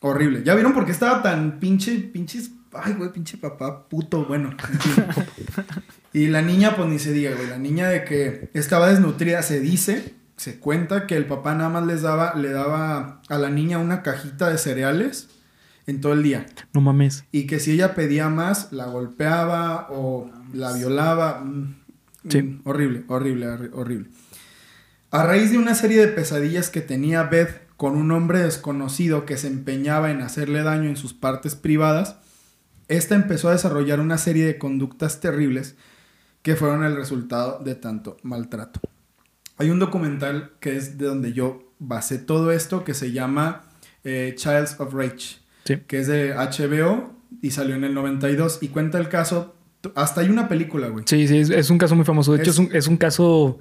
horrible. 0.00 0.42
¿Ya 0.44 0.54
vieron 0.54 0.72
por 0.74 0.84
qué 0.86 0.92
estaba 0.92 1.22
tan 1.22 1.58
pinche, 1.58 1.96
pinches... 1.98 2.50
Ay, 2.72 2.92
güey, 2.94 3.12
pinche 3.12 3.36
papá 3.38 3.88
puto, 3.88 4.24
bueno. 4.24 4.50
y 6.12 6.26
la 6.26 6.42
niña, 6.42 6.74
pues 6.76 6.88
ni 6.88 6.98
se 6.98 7.12
diga, 7.12 7.32
güey. 7.34 7.48
La 7.48 7.58
niña 7.58 7.88
de 7.88 8.04
que 8.04 8.50
estaba 8.54 8.88
desnutrida, 8.88 9.42
se 9.42 9.60
dice, 9.60 10.14
se 10.36 10.58
cuenta 10.58 11.06
que 11.06 11.16
el 11.16 11.26
papá 11.26 11.54
nada 11.54 11.70
más 11.70 11.86
les 11.86 12.02
daba, 12.02 12.34
le 12.34 12.50
daba 12.50 13.20
a 13.28 13.38
la 13.38 13.50
niña 13.50 13.78
una 13.78 14.02
cajita 14.02 14.50
de 14.50 14.58
cereales 14.58 15.28
en 15.86 16.00
todo 16.00 16.14
el 16.14 16.22
día. 16.24 16.46
No 16.72 16.80
mames. 16.80 17.24
Y 17.30 17.46
que 17.46 17.60
si 17.60 17.70
ella 17.72 17.94
pedía 17.94 18.28
más, 18.28 18.72
la 18.72 18.86
golpeaba 18.86 19.86
o 19.90 20.30
la 20.52 20.72
violaba. 20.72 21.42
Mm, 21.44 21.76
Sí. 22.28 22.42
mm, 22.42 22.60
horrible, 22.64 23.04
horrible, 23.08 23.46
horri- 23.48 23.70
horrible. 23.72 24.08
A 25.10 25.22
raíz 25.24 25.50
de 25.52 25.58
una 25.58 25.74
serie 25.74 25.98
de 26.00 26.08
pesadillas 26.08 26.70
que 26.70 26.80
tenía 26.80 27.22
Beth 27.24 27.62
con 27.76 27.96
un 27.96 28.10
hombre 28.12 28.40
desconocido 28.40 29.24
que 29.26 29.36
se 29.36 29.46
empeñaba 29.48 30.10
en 30.10 30.22
hacerle 30.22 30.62
daño 30.62 30.88
en 30.88 30.96
sus 30.96 31.12
partes 31.14 31.54
privadas, 31.54 32.16
esta 32.88 33.14
empezó 33.14 33.48
a 33.48 33.52
desarrollar 33.52 34.00
una 34.00 34.18
serie 34.18 34.44
de 34.44 34.58
conductas 34.58 35.20
terribles 35.20 35.76
que 36.42 36.56
fueron 36.56 36.84
el 36.84 36.96
resultado 36.96 37.60
de 37.64 37.74
tanto 37.74 38.16
maltrato. 38.22 38.80
Hay 39.56 39.70
un 39.70 39.78
documental 39.78 40.52
que 40.60 40.76
es 40.76 40.98
de 40.98 41.06
donde 41.06 41.32
yo 41.32 41.72
basé 41.78 42.18
todo 42.18 42.50
esto 42.52 42.84
que 42.84 42.92
se 42.94 43.12
llama 43.12 43.62
eh, 44.04 44.34
Childs 44.36 44.78
of 44.80 44.92
Rage 44.94 45.38
Sí. 45.64 45.78
que 45.86 46.00
es 46.00 46.06
de 46.08 46.34
HBO 46.34 47.14
y 47.40 47.52
salió 47.52 47.74
en 47.74 47.84
el 47.84 47.94
92 47.94 48.58
y 48.60 48.68
cuenta 48.68 48.98
el 48.98 49.08
caso. 49.08 49.54
Hasta 49.94 50.20
hay 50.20 50.28
una 50.28 50.48
película, 50.48 50.88
güey. 50.88 51.04
Sí, 51.06 51.26
sí, 51.28 51.38
es, 51.38 51.50
es 51.50 51.70
un 51.70 51.78
caso 51.78 51.94
muy 51.94 52.04
famoso. 52.04 52.32
De 52.32 52.38
hecho, 52.40 52.50
Es- 52.50 52.58
un, 52.58 52.68
es 52.72 52.86
un 52.88 52.96
caso 52.96 53.58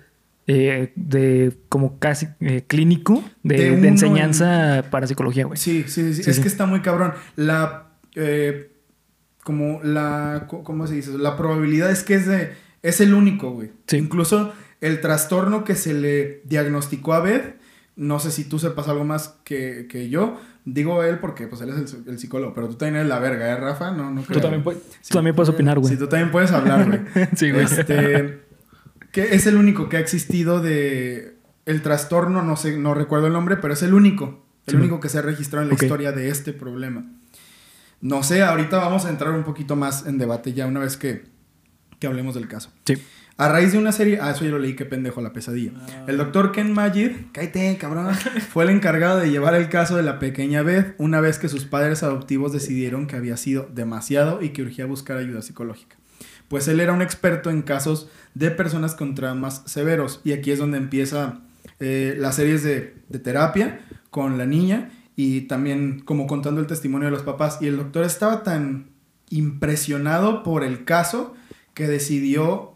eh, 0.47 0.91
de 0.95 1.53
como 1.69 1.99
casi 1.99 2.27
eh, 2.41 2.63
clínico 2.67 3.23
de, 3.43 3.55
De 3.57 3.63
de 3.71 3.71
uno 3.77 3.87
enseñanza 3.87 4.85
para 4.91 5.07
psicología, 5.07 5.45
güey. 5.45 5.57
Sí, 5.57 5.83
sí, 5.87 6.13
sí, 6.13 6.23
Sí, 6.23 6.29
es 6.29 6.35
sí. 6.37 6.41
que 6.41 6.47
está 6.47 6.65
muy 6.65 6.81
cabrón. 6.81 7.13
La. 7.35 7.87
eh, 8.15 8.69
como 9.43 9.81
la. 9.83 10.47
¿Cómo 10.47 10.87
se 10.87 10.95
dice? 10.95 11.17
La 11.17 11.35
probabilidad 11.37 11.91
es 11.91 12.03
que 12.03 12.15
es 12.15 12.25
de. 12.27 12.51
Es 12.81 12.99
el 13.01 13.13
único, 13.13 13.51
güey. 13.51 13.71
Sí. 13.87 13.97
Incluso 13.97 14.53
el 14.81 14.99
trastorno 15.01 15.63
que 15.63 15.75
se 15.75 15.93
le 15.93 16.41
diagnosticó 16.45 17.13
a 17.13 17.19
Beth. 17.21 17.55
No 17.95 18.19
sé 18.19 18.31
si 18.31 18.43
tú 18.45 18.57
sepas 18.59 18.87
algo 18.87 19.03
más 19.05 19.35
que, 19.43 19.87
que 19.89 20.09
yo. 20.09 20.39
Digo 20.65 21.03
él 21.03 21.19
porque 21.19 21.47
pues 21.47 21.61
él 21.61 21.69
es 21.69 21.93
el, 21.93 22.03
el 22.07 22.19
psicólogo. 22.19 22.53
Pero 22.53 22.69
tú 22.69 22.75
también 22.75 22.95
eres 22.97 23.09
la 23.09 23.19
verga, 23.19 23.49
¿eh, 23.49 23.57
Rafa? 23.57 23.91
No, 23.91 24.11
no 24.11 24.21
Tú 24.21 24.27
creo. 24.27 24.41
también, 24.41 24.63
puedes, 24.63 24.81
Sí. 25.01 25.09
tú 25.09 25.17
también 25.17 25.35
puedes 25.35 25.49
opinar, 25.49 25.79
güey. 25.79 25.93
Sí, 25.93 25.99
tú 25.99 26.07
también 26.07 26.31
puedes 26.31 26.51
hablar, 26.51 26.85
güey. 26.87 27.01
Sí, 27.35 27.51
güey. 27.51 27.65
Este, 27.65 28.43
que 29.11 29.35
es 29.35 29.45
el 29.45 29.57
único 29.57 29.89
que 29.89 29.97
ha 29.97 29.99
existido 29.99 30.61
de 30.61 31.37
el 31.65 31.81
trastorno, 31.81 32.41
no 32.43 32.55
sé, 32.57 32.77
no 32.77 32.93
recuerdo 32.93 33.27
el 33.27 33.33
nombre, 33.33 33.57
pero 33.57 33.73
es 33.73 33.83
el 33.83 33.93
único, 33.93 34.45
el 34.65 34.71
Sí. 34.71 34.77
único 34.77 34.99
que 34.99 35.09
se 35.09 35.17
ha 35.19 35.21
registrado 35.21 35.63
en 35.63 35.69
la 35.69 35.75
historia 35.75 36.11
de 36.13 36.29
este 36.29 36.53
problema. 36.53 37.05
No 38.01 38.21
sé, 38.23 38.41
ahorita 38.43 38.77
vamos 38.77 39.05
a 39.05 39.09
entrar 39.09 39.31
un 39.33 39.43
poquito 39.43 39.75
más 39.75 40.05
en 40.05 40.17
debate 40.17 40.53
ya 40.53 40.65
una 40.67 40.79
vez 40.81 40.97
que, 40.97 41.23
que 41.99 42.07
hablemos 42.07 42.35
del 42.35 42.47
caso. 42.49 42.69
Sí. 42.85 42.95
A 43.35 43.49
raíz 43.49 43.71
de 43.71 43.79
una 43.79 43.91
serie, 43.91 44.19
ah, 44.21 44.29
eso 44.29 44.45
ya 44.45 44.51
lo 44.51 44.59
leí, 44.59 44.75
qué 44.75 44.85
pendejo 44.85 45.19
la 45.19 45.33
pesadilla. 45.33 45.71
El 46.07 46.17
doctor 46.17 46.51
Ken 46.51 46.71
Majid, 46.71 47.11
cállate, 47.31 47.77
cabrón, 47.77 48.13
fue 48.51 48.63
el 48.63 48.69
encargado 48.69 49.17
de 49.17 49.31
llevar 49.31 49.55
el 49.55 49.69
caso 49.69 49.95
de 49.95 50.03
la 50.03 50.19
pequeña 50.19 50.61
Beth 50.61 50.93
una 50.99 51.19
vez 51.19 51.39
que 51.39 51.49
sus 51.49 51.65
padres 51.65 52.03
adoptivos 52.03 52.53
decidieron 52.53 53.07
que 53.07 53.15
había 53.15 53.35
sido 53.35 53.67
demasiado 53.73 54.43
y 54.43 54.49
que 54.49 54.61
urgía 54.61 54.85
buscar 54.85 55.17
ayuda 55.17 55.41
psicológica. 55.41 55.95
Pues 56.47 56.67
él 56.67 56.79
era 56.79 56.93
un 56.93 57.01
experto 57.01 57.49
en 57.49 57.63
casos 57.63 58.07
de 58.35 58.51
personas 58.51 58.93
con 58.93 59.15
traumas 59.15 59.63
severos 59.65 60.21
y 60.23 60.33
aquí 60.33 60.51
es 60.51 60.59
donde 60.59 60.77
empieza 60.77 61.39
eh, 61.79 62.15
las 62.19 62.35
series 62.35 62.61
de, 62.61 62.93
de 63.09 63.17
terapia 63.19 63.79
con 64.11 64.37
la 64.37 64.45
niña 64.45 64.91
y 65.15 65.41
también 65.41 66.01
como 66.01 66.27
contando 66.27 66.61
el 66.61 66.67
testimonio 66.67 67.07
de 67.07 67.11
los 67.11 67.23
papás 67.23 67.57
y 67.61 67.67
el 67.67 67.77
doctor 67.77 68.05
estaba 68.05 68.43
tan 68.43 68.91
impresionado 69.29 70.43
por 70.43 70.63
el 70.63 70.85
caso 70.85 71.33
que 71.73 71.87
decidió 71.87 72.72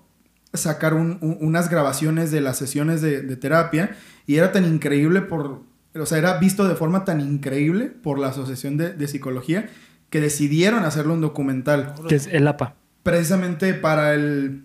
sacar 0.54 0.94
un- 0.94 1.18
un- 1.22 1.38
unas 1.42 1.70
grabaciones 1.70 2.32
de 2.32 2.42
las 2.42 2.58
sesiones 2.58 3.02
de, 3.02 3.22
de 3.22 3.36
terapia 3.36 3.96
y 4.26 4.36
era 4.38 4.52
tan 4.52 4.66
increíble 4.66 5.22
por, 5.22 5.62
o 5.96 6.06
sea, 6.06 6.18
era 6.18 6.38
visto 6.40 6.68
de 6.68 6.76
forma 6.76 7.04
tan 7.06 7.22
increíble 7.22 7.86
por 7.88 8.18
la 8.20 8.28
Asociación 8.30 8.78
de, 8.78 8.94
de 8.94 9.08
Psicología 9.08 9.70
que 10.10 10.22
decidieron 10.22 10.84
hacerlo 10.86 11.14
un 11.14 11.22
documental 11.22 11.94
Que 12.08 12.16
es 12.16 12.28
el 12.28 12.48
APA. 12.48 12.76
precisamente 13.04 13.74
para 13.74 14.14
el 14.14 14.64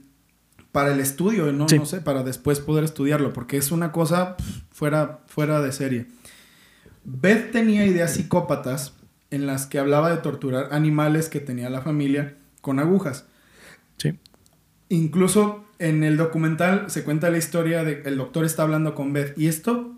para 0.71 0.91
el 0.91 1.01
estudio, 1.01 1.53
no, 1.53 1.69
Sí. 1.69 1.77
no 1.79 1.85
sé, 1.85 2.01
para 2.01 2.23
después 2.23 2.59
poder 2.61 2.83
estudiarlo, 2.85 3.35
porque 3.35 3.59
es 3.59 3.73
una 3.73 3.93
cosa 3.93 4.37
fuera, 4.71 5.19
fuera 5.27 5.61
de 5.61 5.71
serie. 5.71 6.07
Beth 7.05 7.51
tenía 7.53 7.85
ideas 7.85 8.15
psicópatas 8.15 8.95
en 9.31 9.47
las 9.47 9.67
que 9.67 9.79
hablaba 9.79 10.09
de 10.11 10.17
torturar 10.19 10.69
animales 10.73 11.29
que 11.29 11.41
tenía 11.41 11.69
la 11.69 11.83
familia 11.83 12.37
con 12.63 12.79
agujas. 12.79 13.27
Sí. 13.99 14.19
Incluso 14.89 15.65
en 15.83 16.05
el 16.05 16.17
documental 16.17 16.85
se 16.89 17.03
cuenta 17.03 17.29
la 17.29 17.39
historia 17.39 17.83
de 17.83 18.03
que 18.03 18.09
el 18.09 18.17
doctor 18.17 18.45
está 18.45 18.63
hablando 18.63 18.95
con 18.95 19.13
Beth. 19.13 19.37
Y 19.37 19.49
esto 19.49 19.97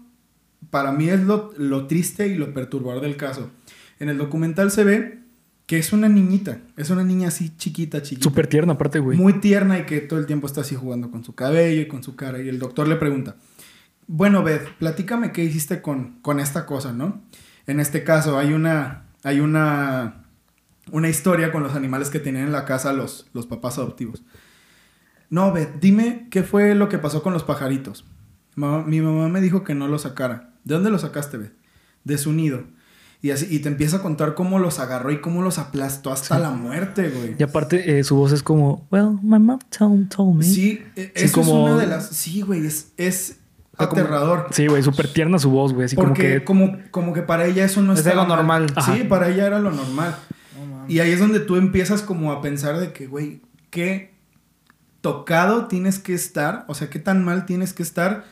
para 0.70 0.92
mí 0.92 1.10
es 1.10 1.20
lo, 1.20 1.52
lo 1.58 1.86
triste 1.86 2.26
y 2.26 2.36
lo 2.36 2.54
perturbador 2.54 3.02
del 3.02 3.18
caso. 3.18 3.50
En 4.00 4.08
el 4.08 4.16
documental 4.16 4.70
se 4.70 4.82
ve 4.82 5.18
que 5.66 5.78
es 5.78 5.92
una 5.92 6.08
niñita. 6.08 6.58
Es 6.78 6.88
una 6.88 7.04
niña 7.04 7.28
así 7.28 7.54
chiquita, 7.58 8.00
chiquita. 8.00 8.24
Súper 8.24 8.46
tierna, 8.46 8.72
aparte, 8.72 8.98
güey. 8.98 9.18
Muy 9.18 9.34
tierna 9.40 9.78
y 9.78 9.84
que 9.84 10.00
todo 10.00 10.18
el 10.18 10.24
tiempo 10.24 10.46
está 10.46 10.62
así 10.62 10.74
jugando 10.74 11.10
con 11.10 11.22
su 11.22 11.34
cabello 11.34 11.82
y 11.82 11.86
con 11.86 12.02
su 12.02 12.16
cara. 12.16 12.40
Y 12.40 12.48
el 12.48 12.58
doctor 12.58 12.88
le 12.88 12.96
pregunta, 12.96 13.36
bueno, 14.06 14.42
Beth, 14.42 14.66
platícame 14.78 15.32
qué 15.32 15.44
hiciste 15.44 15.82
con, 15.82 16.18
con 16.22 16.40
esta 16.40 16.64
cosa, 16.64 16.94
¿no? 16.94 17.22
En 17.66 17.78
este 17.78 18.04
caso 18.04 18.38
hay 18.38 18.54
una, 18.54 19.04
hay 19.22 19.40
una, 19.40 20.24
una 20.90 21.10
historia 21.10 21.52
con 21.52 21.62
los 21.62 21.74
animales 21.74 22.08
que 22.08 22.20
tenían 22.20 22.46
en 22.46 22.52
la 22.52 22.64
casa 22.64 22.94
los, 22.94 23.26
los 23.34 23.46
papás 23.46 23.76
adoptivos. 23.76 24.22
No, 25.34 25.52
Beth, 25.52 25.80
dime 25.80 26.28
qué 26.30 26.44
fue 26.44 26.76
lo 26.76 26.88
que 26.88 26.98
pasó 26.98 27.22
con 27.24 27.32
los 27.32 27.42
pajaritos. 27.42 28.04
Mamá- 28.54 28.84
mi 28.86 29.00
mamá 29.00 29.28
me 29.28 29.40
dijo 29.40 29.64
que 29.64 29.74
no 29.74 29.88
los 29.88 30.02
sacara. 30.02 30.50
¿De 30.62 30.74
dónde 30.74 30.90
los 30.90 31.00
sacaste, 31.00 31.38
Beth? 31.38 31.52
De 32.04 32.18
su 32.18 32.32
nido. 32.32 32.62
Y 33.20 33.32
así, 33.32 33.48
y 33.50 33.58
te 33.58 33.68
empieza 33.68 33.96
a 33.96 34.02
contar 34.02 34.34
cómo 34.34 34.60
los 34.60 34.78
agarró 34.78 35.10
y 35.10 35.20
cómo 35.20 35.42
los 35.42 35.58
aplastó 35.58 36.12
hasta 36.12 36.38
la 36.38 36.50
muerte, 36.50 37.08
güey. 37.08 37.34
Y 37.36 37.42
aparte, 37.42 37.98
eh, 37.98 38.04
su 38.04 38.14
voz 38.14 38.30
es 38.30 38.44
como, 38.44 38.86
well, 38.92 39.18
my 39.22 39.40
mom 39.40 39.58
told, 39.76 40.08
told 40.08 40.36
me. 40.36 40.44
Sí, 40.44 40.82
e- 40.94 41.06
Sí, 41.16 41.24
eso 41.24 41.40
como- 41.40 41.66
es 41.66 41.72
una 41.72 41.80
de 41.80 41.86
las. 41.88 42.08
Sí, 42.10 42.42
güey, 42.42 42.64
es, 42.64 42.92
es 42.96 43.38
como- 43.76 43.90
aterrador. 43.90 44.46
Sí, 44.52 44.68
güey, 44.68 44.84
súper 44.84 45.12
tierna 45.12 45.40
su 45.40 45.50
voz, 45.50 45.72
güey. 45.72 45.86
Así 45.86 45.96
porque 45.96 46.44
como 46.44 46.70
como, 46.72 46.82
como, 46.92 47.12
que 47.12 47.22
para 47.22 47.46
ella 47.46 47.64
eso 47.64 47.82
no 47.82 47.94
Es 47.94 47.98
estaba 48.00 48.22
algo 48.22 48.36
mal. 48.36 48.66
normal. 48.66 48.84
Sí, 48.84 49.02
para 49.08 49.28
ella 49.30 49.46
era 49.48 49.58
lo 49.58 49.72
normal. 49.72 50.14
Y 50.86 51.00
ahí 51.00 51.10
es 51.10 51.18
donde 51.18 51.40
tú 51.40 51.56
empiezas 51.56 52.02
como 52.02 52.30
a 52.30 52.40
pensar 52.40 52.78
de 52.78 52.92
que, 52.92 53.06
güey, 53.08 53.40
qué 53.70 54.13
tocado 55.04 55.66
tienes 55.66 55.98
que 55.98 56.14
estar, 56.14 56.64
o 56.66 56.74
sea, 56.74 56.88
qué 56.88 56.98
tan 56.98 57.22
mal 57.22 57.44
tienes 57.44 57.74
que 57.74 57.82
estar. 57.82 58.24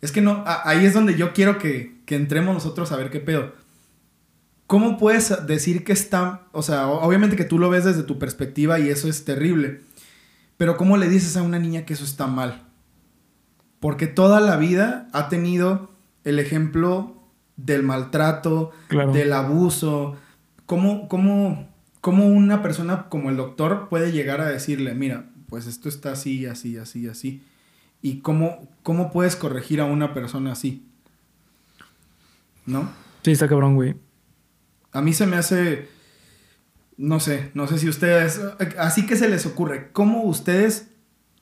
Es 0.00 0.12
que 0.12 0.22
no, 0.22 0.42
a- 0.46 0.68
ahí 0.68 0.86
es 0.86 0.94
donde 0.94 1.14
yo 1.14 1.34
quiero 1.34 1.58
que, 1.58 2.00
que 2.06 2.16
entremos 2.16 2.54
nosotros 2.54 2.90
a 2.90 2.96
ver 2.96 3.10
qué 3.10 3.20
pedo. 3.20 3.52
¿Cómo 4.66 4.96
puedes 4.96 5.46
decir 5.46 5.84
que 5.84 5.92
está, 5.92 6.42
o 6.52 6.62
sea, 6.62 6.88
obviamente 6.88 7.36
que 7.36 7.44
tú 7.44 7.58
lo 7.58 7.68
ves 7.68 7.84
desde 7.84 8.02
tu 8.02 8.18
perspectiva 8.18 8.80
y 8.80 8.88
eso 8.88 9.08
es 9.08 9.26
terrible, 9.26 9.82
pero 10.56 10.78
¿cómo 10.78 10.96
le 10.96 11.08
dices 11.10 11.36
a 11.36 11.42
una 11.42 11.58
niña 11.58 11.84
que 11.84 11.92
eso 11.92 12.04
está 12.04 12.26
mal? 12.26 12.62
Porque 13.78 14.06
toda 14.06 14.40
la 14.40 14.56
vida 14.56 15.08
ha 15.12 15.28
tenido 15.28 15.90
el 16.24 16.38
ejemplo 16.38 17.22
del 17.56 17.82
maltrato, 17.82 18.70
Claro. 18.88 19.12
del 19.12 19.32
abuso. 19.34 20.16
¿Cómo, 20.64 21.08
cómo, 21.08 21.68
cómo 22.00 22.26
una 22.26 22.62
persona 22.62 23.08
como 23.10 23.28
el 23.30 23.36
doctor 23.36 23.88
puede 23.88 24.12
llegar 24.12 24.40
a 24.40 24.48
decirle, 24.48 24.94
mira, 24.94 25.26
pues 25.48 25.66
esto 25.66 25.88
está 25.88 26.12
así, 26.12 26.46
así, 26.46 26.76
así, 26.76 27.08
así? 27.08 27.42
¿Y 28.02 28.20
cómo, 28.20 28.68
cómo 28.82 29.10
puedes 29.10 29.36
corregir 29.36 29.80
a 29.80 29.84
una 29.84 30.14
persona 30.14 30.52
así? 30.52 30.86
¿No? 32.66 32.90
Sí, 33.22 33.32
está 33.32 33.48
cabrón, 33.48 33.74
güey. 33.74 33.96
A 34.92 35.02
mí 35.02 35.12
se 35.12 35.26
me 35.26 35.36
hace, 35.36 35.88
no 36.96 37.20
sé, 37.20 37.50
no 37.54 37.66
sé 37.66 37.78
si 37.78 37.88
ustedes, 37.88 38.40
así 38.78 39.06
que 39.06 39.16
se 39.16 39.28
les 39.28 39.46
ocurre, 39.46 39.90
¿cómo 39.92 40.22
ustedes 40.24 40.88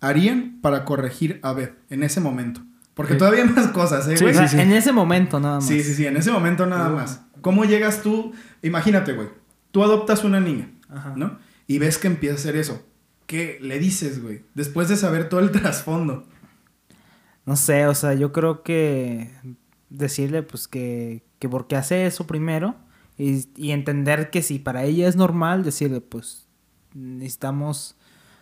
harían 0.01 0.59
para 0.61 0.85
corregir 0.85 1.41
a 1.43 1.53
Beth 1.53 1.75
en 1.91 2.03
ese 2.03 2.21
momento? 2.21 2.61
Porque 2.95 3.17
todavía 3.17 3.43
hay 3.43 3.51
más 3.51 3.69
cosas, 3.69 4.07
¿eh? 4.09 4.17
Sí, 4.17 4.25
güey? 4.25 4.37
Sí, 4.37 4.49
sí. 4.49 4.61
En 4.61 4.73
ese 4.73 4.93
momento 4.93 5.41
nada 5.41 5.57
más. 5.57 5.67
Sí, 5.67 5.83
sí, 5.83 5.95
sí, 5.95 6.07
en 6.07 6.17
ese 6.17 6.31
momento 6.31 6.65
nada 6.65 6.89
más. 6.91 7.23
¿Cómo 7.41 7.65
llegas 7.65 8.03
tú? 8.03 8.33
Imagínate, 8.63 9.13
güey. 9.13 9.29
Tú 9.73 9.83
adoptas 9.83 10.23
una 10.23 10.39
niña, 10.39 10.71
Ajá. 10.89 11.13
¿no? 11.17 11.39
Y 11.67 11.79
ves 11.79 11.99
que 11.99 12.07
empieza 12.07 12.37
a 12.37 12.39
hacer 12.39 12.57
eso. 12.57 12.87
¿Qué 13.27 13.59
le 13.61 13.79
dices, 13.79 14.23
güey? 14.23 14.43
Después 14.55 14.89
de 14.89 14.97
saber 14.97 15.29
todo 15.29 15.41
el 15.41 15.51
trasfondo. 15.53 16.27
No 17.47 17.57
sé, 17.57 17.87
o 17.87 17.95
sea, 17.95 18.15
yo 18.15 18.33
creo 18.33 18.63
que 18.63 19.31
decirle 19.91 20.43
pues 20.43 20.67
que, 20.67 21.23
que 21.39 21.49
por 21.49 21.67
qué 21.67 21.77
hace 21.77 22.07
eso 22.07 22.27
primero 22.27 22.75
y, 23.19 23.47
y 23.57 23.73
entender 23.73 24.31
que 24.31 24.43
si 24.43 24.59
para 24.59 24.85
ella 24.85 25.07
es 25.09 25.17
normal, 25.17 25.63
decirle 25.63 26.01
pues 26.01 26.47
necesitamos 26.95 27.97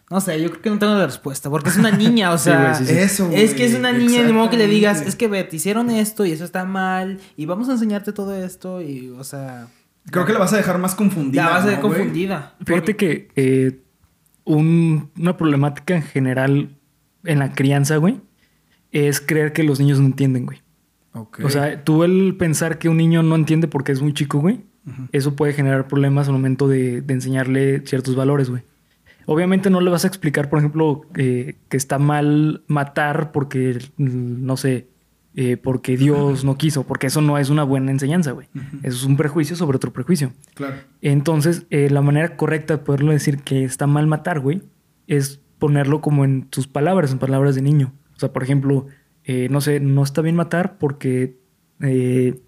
No 0.08 0.20
sé, 0.20 0.40
yo 0.40 0.50
creo 0.50 0.62
que 0.62 0.70
no 0.70 0.78
tengo 0.78 0.94
la 0.94 1.06
respuesta, 1.06 1.50
porque 1.50 1.70
es 1.70 1.76
una 1.76 1.90
niña, 1.96 2.32
o 2.32 2.38
Sí, 2.38 2.44
sea, 2.44 2.62
güey, 2.62 2.74
sí, 2.76 2.86
sí. 2.86 2.98
Eso, 2.98 3.28
es 3.32 3.54
que 3.54 3.64
es 3.64 3.72
güey, 3.72 3.80
una 3.80 3.92
niña, 3.92 4.22
ni 4.22 4.32
modo 4.32 4.50
que 4.50 4.56
le 4.56 4.66
digas, 4.68 5.00
es 5.02 5.16
que 5.16 5.26
ve, 5.28 5.42
te 5.44 5.56
hicieron 5.56 5.90
esto 5.90 6.24
y 6.24 6.32
eso 6.32 6.44
está 6.44 6.64
mal, 6.64 7.18
y 7.36 7.46
vamos 7.46 7.68
a 7.68 7.72
enseñarte 7.72 8.12
todo 8.12 8.34
esto, 8.36 8.80
y, 8.82 9.10
o 9.10 9.24
sea, 9.24 9.68
Creo 10.10 10.24
que 10.26 10.32
la 10.32 10.38
vas 10.40 10.52
a 10.52 10.56
dejar 10.56 10.78
más 10.78 10.94
confundida. 10.94 11.42
ya 11.44 11.50
vas 11.50 11.64
a 11.64 11.68
ser 11.70 11.80
¿no, 11.80 11.88
güey? 11.88 11.98
confundida. 11.98 12.54
Fíjate 12.64 12.96
que 12.96 13.28
eh, 13.36 13.82
un- 14.44 15.10
una 15.18 15.36
problemática 15.36 15.94
en 15.96 16.02
general 16.02 16.76
en 17.24 17.38
la 17.38 17.52
crianza, 17.52 17.96
güey, 17.96 18.20
es 18.90 19.20
creer 19.20 19.52
que 19.52 19.62
los 19.62 19.78
niños 19.80 20.00
no 20.00 20.06
entienden, 20.06 20.46
güey. 20.46 20.58
Ok. 21.14 21.40
O 21.44 21.50
sea, 21.50 21.84
tú 21.84 22.04
el 22.04 22.36
pensar 22.38 22.78
que 22.78 22.88
un 22.88 22.96
niño 22.96 23.22
no 23.22 23.36
entiende 23.36 23.68
porque 23.68 23.92
es 23.92 24.02
muy 24.02 24.12
chico, 24.14 24.38
güey, 24.40 24.60
eso 25.12 25.36
puede 25.36 25.52
generar 25.52 25.86
problemas 25.86 26.26
al 26.26 26.32
momento 26.34 26.66
de, 26.66 27.02
de 27.02 27.14
enseñarle 27.14 27.82
ciertos 27.86 28.16
valores, 28.16 28.50
güey. 28.50 28.62
Obviamente 29.26 29.70
no 29.70 29.80
le 29.80 29.90
vas 29.90 30.04
a 30.04 30.08
explicar, 30.08 30.50
por 30.50 30.58
ejemplo, 30.58 31.02
eh, 31.16 31.54
que 31.68 31.76
está 31.76 32.00
mal 32.00 32.64
matar 32.66 33.30
porque, 33.30 33.78
no 33.96 34.56
sé, 34.56 34.88
eh, 35.34 35.56
porque 35.56 35.96
Dios 35.96 36.44
no 36.44 36.56
quiso, 36.58 36.84
porque 36.84 37.06
eso 37.06 37.20
no 37.22 37.38
es 37.38 37.48
una 37.50 37.62
buena 37.64 37.90
enseñanza, 37.90 38.32
güey. 38.32 38.48
Eso 38.82 38.96
es 38.96 39.04
un 39.04 39.16
prejuicio 39.16 39.56
sobre 39.56 39.76
otro 39.76 39.92
prejuicio. 39.92 40.32
Claro. 40.54 40.76
Entonces, 41.00 41.64
eh, 41.70 41.88
la 41.90 42.02
manera 42.02 42.36
correcta 42.36 42.76
de 42.76 42.82
poderlo 42.82 43.12
decir 43.12 43.38
que 43.42 43.64
está 43.64 43.86
mal 43.86 44.06
matar, 44.06 44.40
güey, 44.40 44.62
es 45.06 45.40
ponerlo 45.58 46.00
como 46.00 46.24
en 46.24 46.48
sus 46.50 46.66
palabras, 46.66 47.12
en 47.12 47.18
palabras 47.18 47.54
de 47.54 47.62
niño. 47.62 47.92
O 48.16 48.18
sea, 48.18 48.32
por 48.32 48.42
ejemplo, 48.42 48.86
eh, 49.24 49.48
no 49.50 49.60
sé, 49.60 49.80
no 49.80 50.02
está 50.02 50.20
bien 50.22 50.36
matar 50.36 50.76
porque, 50.78 51.38
eh, 51.80 52.40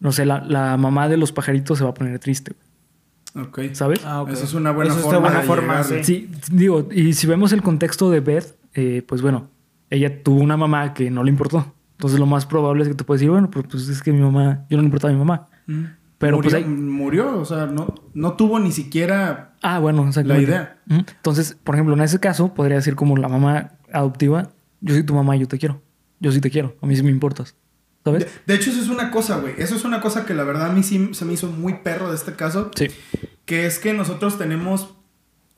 no 0.00 0.12
sé, 0.12 0.24
la, 0.26 0.40
la 0.44 0.76
mamá 0.76 1.08
de 1.08 1.16
los 1.16 1.32
pajaritos 1.32 1.78
se 1.78 1.84
va 1.84 1.90
a 1.90 1.94
poner 1.94 2.18
triste, 2.18 2.52
güey, 3.34 3.46
Ok. 3.48 3.60
¿sabes? 3.74 4.00
Ah, 4.04 4.22
ok. 4.22 4.30
Eso 4.30 4.44
es 4.44 4.54
una 4.54 4.70
buena 4.72 4.92
Eso 4.92 5.02
forma 5.02 5.18
buena 5.20 5.40
de 5.40 5.46
forma, 5.46 5.82
llegarle. 5.82 6.04
sí. 6.04 6.28
Sí, 6.42 6.50
digo, 6.52 6.88
y 6.90 7.12
si 7.12 7.26
vemos 7.26 7.52
el 7.52 7.60
contexto 7.62 8.10
de 8.10 8.20
Beth, 8.20 8.56
eh, 8.74 9.02
pues 9.06 9.20
bueno, 9.22 9.50
ella 9.90 10.22
tuvo 10.22 10.40
una 10.40 10.56
mamá 10.56 10.94
que 10.94 11.10
no 11.10 11.22
le 11.24 11.30
importó. 11.30 11.74
Entonces 11.96 12.20
lo 12.20 12.26
más 12.26 12.44
probable 12.44 12.82
es 12.82 12.88
que 12.88 12.94
tú 12.94 13.06
puedes 13.06 13.20
decir, 13.20 13.30
bueno, 13.30 13.50
pues, 13.50 13.64
pues 13.70 13.88
es 13.88 14.02
que 14.02 14.12
mi 14.12 14.20
mamá, 14.20 14.66
yo 14.68 14.76
no 14.76 14.82
le 14.82 14.86
importaba 14.86 15.10
a 15.10 15.14
mi 15.14 15.18
mamá. 15.18 15.46
Mm. 15.66 15.84
Pero, 16.18 16.36
murió, 16.36 16.50
pues, 16.50 16.66
murió, 16.66 17.38
o 17.38 17.44
sea, 17.44 17.66
no, 17.66 17.94
no 18.14 18.34
tuvo 18.34 18.58
ni 18.58 18.72
siquiera. 18.72 19.54
Ah, 19.62 19.78
bueno. 19.78 20.08
La 20.24 20.38
idea. 20.38 20.78
Entonces, 20.88 21.56
por 21.62 21.74
ejemplo, 21.74 21.94
en 21.94 22.00
ese 22.02 22.20
caso, 22.20 22.54
podría 22.54 22.76
decir 22.76 22.96
como 22.96 23.16
la 23.16 23.28
mamá 23.28 23.72
adoptiva, 23.92 24.50
yo 24.80 24.94
soy 24.94 25.02
tu 25.02 25.14
mamá 25.14 25.36
y 25.36 25.40
yo 25.40 25.48
te 25.48 25.58
quiero. 25.58 25.82
Yo 26.20 26.32
sí 26.32 26.40
te 26.40 26.50
quiero. 26.50 26.76
A 26.80 26.86
mí 26.86 26.96
sí 26.96 27.02
me 27.02 27.10
importas. 27.10 27.54
¿Sabes? 28.04 28.24
De, 28.24 28.30
de 28.46 28.54
hecho, 28.54 28.70
eso 28.70 28.80
es 28.80 28.88
una 28.88 29.10
cosa, 29.10 29.38
güey. 29.38 29.54
Eso 29.58 29.74
es 29.74 29.84
una 29.84 30.00
cosa 30.00 30.24
que 30.24 30.32
la 30.32 30.44
verdad 30.44 30.70
a 30.70 30.72
mí 30.72 30.82
sí 30.82 31.10
se 31.12 31.24
me 31.24 31.32
hizo 31.34 31.48
muy 31.48 31.74
perro 31.82 32.08
de 32.08 32.14
este 32.14 32.34
caso. 32.34 32.70
Sí. 32.74 32.88
Que 33.44 33.66
es 33.66 33.78
que 33.78 33.92
nosotros 33.92 34.38
tenemos 34.38 34.94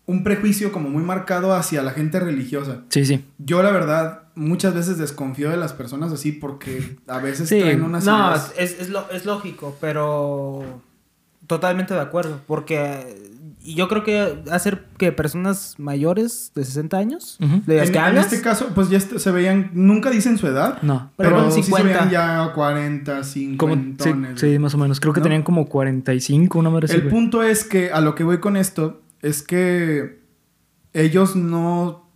un 0.06 0.24
prejuicio 0.24 0.72
como 0.72 0.88
muy 0.88 1.02
marcado 1.02 1.54
hacia 1.54 1.82
la 1.82 1.90
gente 1.90 2.18
religiosa. 2.18 2.82
Sí, 2.88 3.04
sí. 3.04 3.24
Yo, 3.36 3.62
la 3.62 3.70
verdad, 3.70 4.22
muchas 4.38 4.74
veces 4.74 4.96
desconfío 4.98 5.50
de 5.50 5.56
las 5.56 5.72
personas 5.72 6.12
así 6.12 6.32
porque 6.32 6.96
a 7.06 7.18
veces 7.18 7.48
Sí. 7.48 7.60
traen 7.60 7.82
unas 7.82 8.04
No, 8.04 8.16
ideas- 8.30 8.52
es, 8.56 8.80
es, 8.80 8.88
lo- 8.88 9.10
es 9.10 9.24
lógico, 9.26 9.76
pero 9.80 10.80
totalmente 11.46 11.94
de 11.94 12.00
acuerdo, 12.00 12.40
porque 12.46 13.26
y 13.60 13.74
yo 13.74 13.88
creo 13.88 14.02
que 14.04 14.42
hacer 14.50 14.86
que 14.96 15.12
personas 15.12 15.74
mayores 15.78 16.52
de 16.54 16.64
60 16.64 16.96
años, 16.96 17.36
Ujú. 17.42 17.60
de 17.66 17.76
las 17.78 17.86
En, 17.88 17.92
que 17.92 17.98
en 17.98 18.04
hablas, 18.04 18.32
este 18.32 18.40
caso, 18.40 18.68
pues 18.74 18.88
ya 18.88 18.98
se 19.00 19.30
veían, 19.30 19.70
nunca 19.74 20.08
dicen 20.10 20.38
su 20.38 20.46
edad, 20.46 20.80
No. 20.82 21.10
pero, 21.16 21.30
Pero 21.30 21.50
sí 21.50 21.62
se 21.62 21.66
50. 21.66 21.88
veían 21.92 22.10
ya 22.10 22.52
40, 22.54 23.12
Como, 23.58 23.74
50. 23.74 24.04
sí, 24.04 24.12
sí, 24.36 24.58
más 24.58 24.72
o 24.74 24.78
menos. 24.78 25.00
Creo 25.00 25.12
que 25.12 25.20
¿No? 25.20 25.24
tenían 25.24 25.42
como 25.42 25.66
45, 25.68 26.58
una 26.58 26.70
madre 26.70 26.94
El 26.94 27.08
punto 27.08 27.42
es 27.42 27.64
que 27.64 27.90
a 27.92 28.00
lo 28.00 28.14
que 28.14 28.24
voy 28.24 28.38
con 28.38 28.56
esto 28.56 29.02
es 29.20 29.42
que 29.42 30.20
ellos 30.94 31.36
no. 31.36 32.07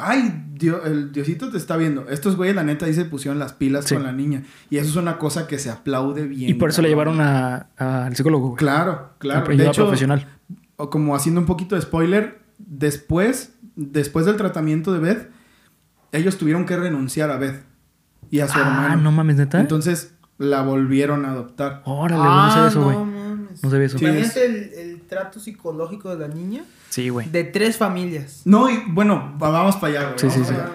Ay, 0.00 0.44
Dio- 0.54 0.84
el 0.84 1.10
Diosito 1.12 1.50
te 1.50 1.56
está 1.58 1.76
viendo. 1.76 2.08
Estos 2.08 2.36
güeyes, 2.36 2.54
la 2.54 2.62
neta, 2.62 2.86
ahí 2.86 2.94
se 2.94 3.04
pusieron 3.04 3.38
las 3.40 3.52
pilas 3.52 3.84
Sí. 3.84 3.94
con 3.96 4.04
la 4.04 4.12
niña. 4.12 4.44
Y 4.70 4.76
eso 4.78 4.88
es 4.90 4.96
una 4.96 5.18
cosa 5.18 5.46
que 5.48 5.58
se 5.58 5.70
aplaude 5.70 6.24
bien. 6.26 6.48
Y 6.48 6.54
por 6.54 6.70
eso 6.70 6.82
le 6.82 6.88
llevaron 6.88 7.20
a- 7.20 7.66
a- 7.76 8.06
al 8.06 8.14
psicólogo, 8.16 8.46
güey. 8.50 8.58
Claro, 8.58 9.10
claro. 9.18 9.46
De 9.54 9.66
hecho, 9.66 9.82
profesional. 9.82 10.26
o 10.76 10.88
como 10.90 11.16
haciendo 11.16 11.40
un 11.40 11.46
poquito 11.48 11.74
de 11.74 11.82
spoiler, 11.82 12.40
después, 12.58 13.54
después 13.74 14.24
del 14.26 14.36
tratamiento 14.36 14.92
de 14.92 15.00
Beth, 15.00 15.30
ellos 16.12 16.38
tuvieron 16.38 16.64
que 16.64 16.76
renunciar 16.76 17.30
a 17.32 17.36
Beth 17.36 17.64
y 18.30 18.38
a 18.40 18.46
su 18.48 18.56
Ah, 18.58 18.60
hermano. 18.62 19.02
no 19.02 19.10
mames, 19.12 19.36
neta. 19.36 19.58
Entonces 19.60 20.14
la 20.38 20.62
volvieron 20.62 21.24
a 21.24 21.30
adoptar. 21.32 21.82
Órale, 21.84 22.22
Ah, 22.24 22.44
no 22.46 22.52
sabía 22.54 22.68
eso, 22.68 22.84
güey. 22.84 22.96
no 22.96 23.04
mames. 23.04 23.62
No 23.64 23.70
sabía 23.70 23.86
eso. 23.86 23.98
Sí, 23.98 24.04
el, 24.04 24.72
el 24.74 25.00
trato 25.08 25.40
psicológico 25.40 26.14
de 26.14 26.28
la 26.28 26.32
niña 26.32 26.64
Sí, 26.90 27.08
güey. 27.10 27.28
de 27.28 27.44
tres 27.44 27.76
familias. 27.76 28.42
No, 28.44 28.70
y 28.70 28.82
bueno, 28.88 29.36
va- 29.42 29.50
vamos 29.50 29.76
para 29.76 29.92
allá, 30.00 30.02
güey. 30.08 30.18
Sí, 30.18 30.30
sí, 30.30 30.44
sí. 30.44 30.54
allá. 30.54 30.68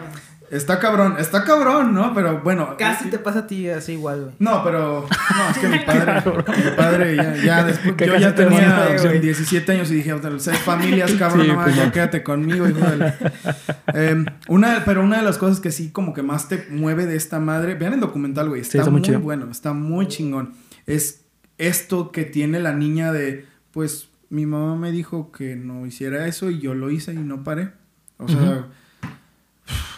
Está 0.51 0.77
cabrón, 0.77 1.15
está 1.17 1.43
cabrón, 1.45 1.95
¿no? 1.95 2.13
Pero 2.13 2.41
bueno. 2.43 2.75
Casi 2.77 3.07
y- 3.07 3.09
te 3.09 3.17
pasa 3.17 3.39
a 3.39 3.47
ti 3.47 3.67
así 3.69 3.93
igual, 3.93 4.21
güey. 4.25 4.35
No, 4.37 4.63
pero. 4.63 5.07
No, 5.35 5.49
es 5.49 5.57
que 5.57 5.67
mi 5.67 5.79
padre. 5.85 6.21
mi 6.63 6.71
padre 6.77 7.15
ya, 7.15 7.35
ya 7.37 7.63
después. 7.65 7.95
Que 7.95 8.05
Yo 8.05 8.17
ya 8.17 8.35
te 8.35 8.43
tenía 8.45 8.69
muere, 8.69 9.01
güey. 9.01 9.19
17 9.19 9.71
años 9.71 9.89
y 9.89 9.95
dije, 9.95 10.13
seis 10.37 10.59
familias, 10.59 11.11
cabrón, 11.13 11.41
Sí, 11.41 11.51
no 11.51 11.63
pues 11.63 11.75
ya 11.75 11.91
quédate 11.91 12.21
conmigo, 12.21 12.69
hijo 12.69 12.85
de 12.85 12.97
la- 12.97 13.15
Em, 13.95 14.25
una, 14.47 14.83
pero 14.85 15.01
una 15.03 15.17
de 15.17 15.23
las 15.23 15.39
cosas 15.39 15.59
que 15.59 15.71
sí, 15.71 15.89
como 15.91 16.13
que 16.13 16.21
más 16.21 16.47
te 16.47 16.67
mueve 16.69 17.07
de 17.07 17.15
esta 17.15 17.39
madre. 17.39 17.73
Vean 17.73 17.93
el 17.93 17.99
documental, 17.99 18.49
güey. 18.49 18.61
Está, 18.61 18.77
está 18.77 18.91
muy 18.91 18.99
muy, 19.01 19.07
chido. 19.07 19.19
bueno, 19.21 19.47
está 19.49 19.73
muy 19.73 20.07
chingón. 20.07 20.53
Es 20.85 21.21
esto 21.57 22.11
que 22.11 22.25
tiene 22.25 22.59
la 22.59 22.73
niña 22.73 23.11
de, 23.11 23.47
pues, 23.71 24.07
mi 24.33 24.45
mamá 24.47 24.75
me 24.75 24.91
dijo 24.91 25.31
que 25.31 25.55
no 25.55 25.85
hiciera 25.85 26.27
eso 26.27 26.49
y 26.49 26.59
yo 26.59 26.73
lo 26.73 26.89
hice 26.89 27.13
y 27.13 27.17
no 27.17 27.43
paré. 27.43 27.71
O 28.17 28.27
sea, 28.27 28.67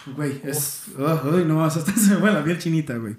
güey, 0.16 0.40
es. 0.44 0.84
Ay, 0.98 1.44
no, 1.46 1.64
hasta 1.64 1.80
se 1.92 2.10
me 2.14 2.16
fue 2.20 2.32
la 2.32 2.44
piel 2.44 2.58
chinita, 2.58 2.96
güey. 2.98 3.16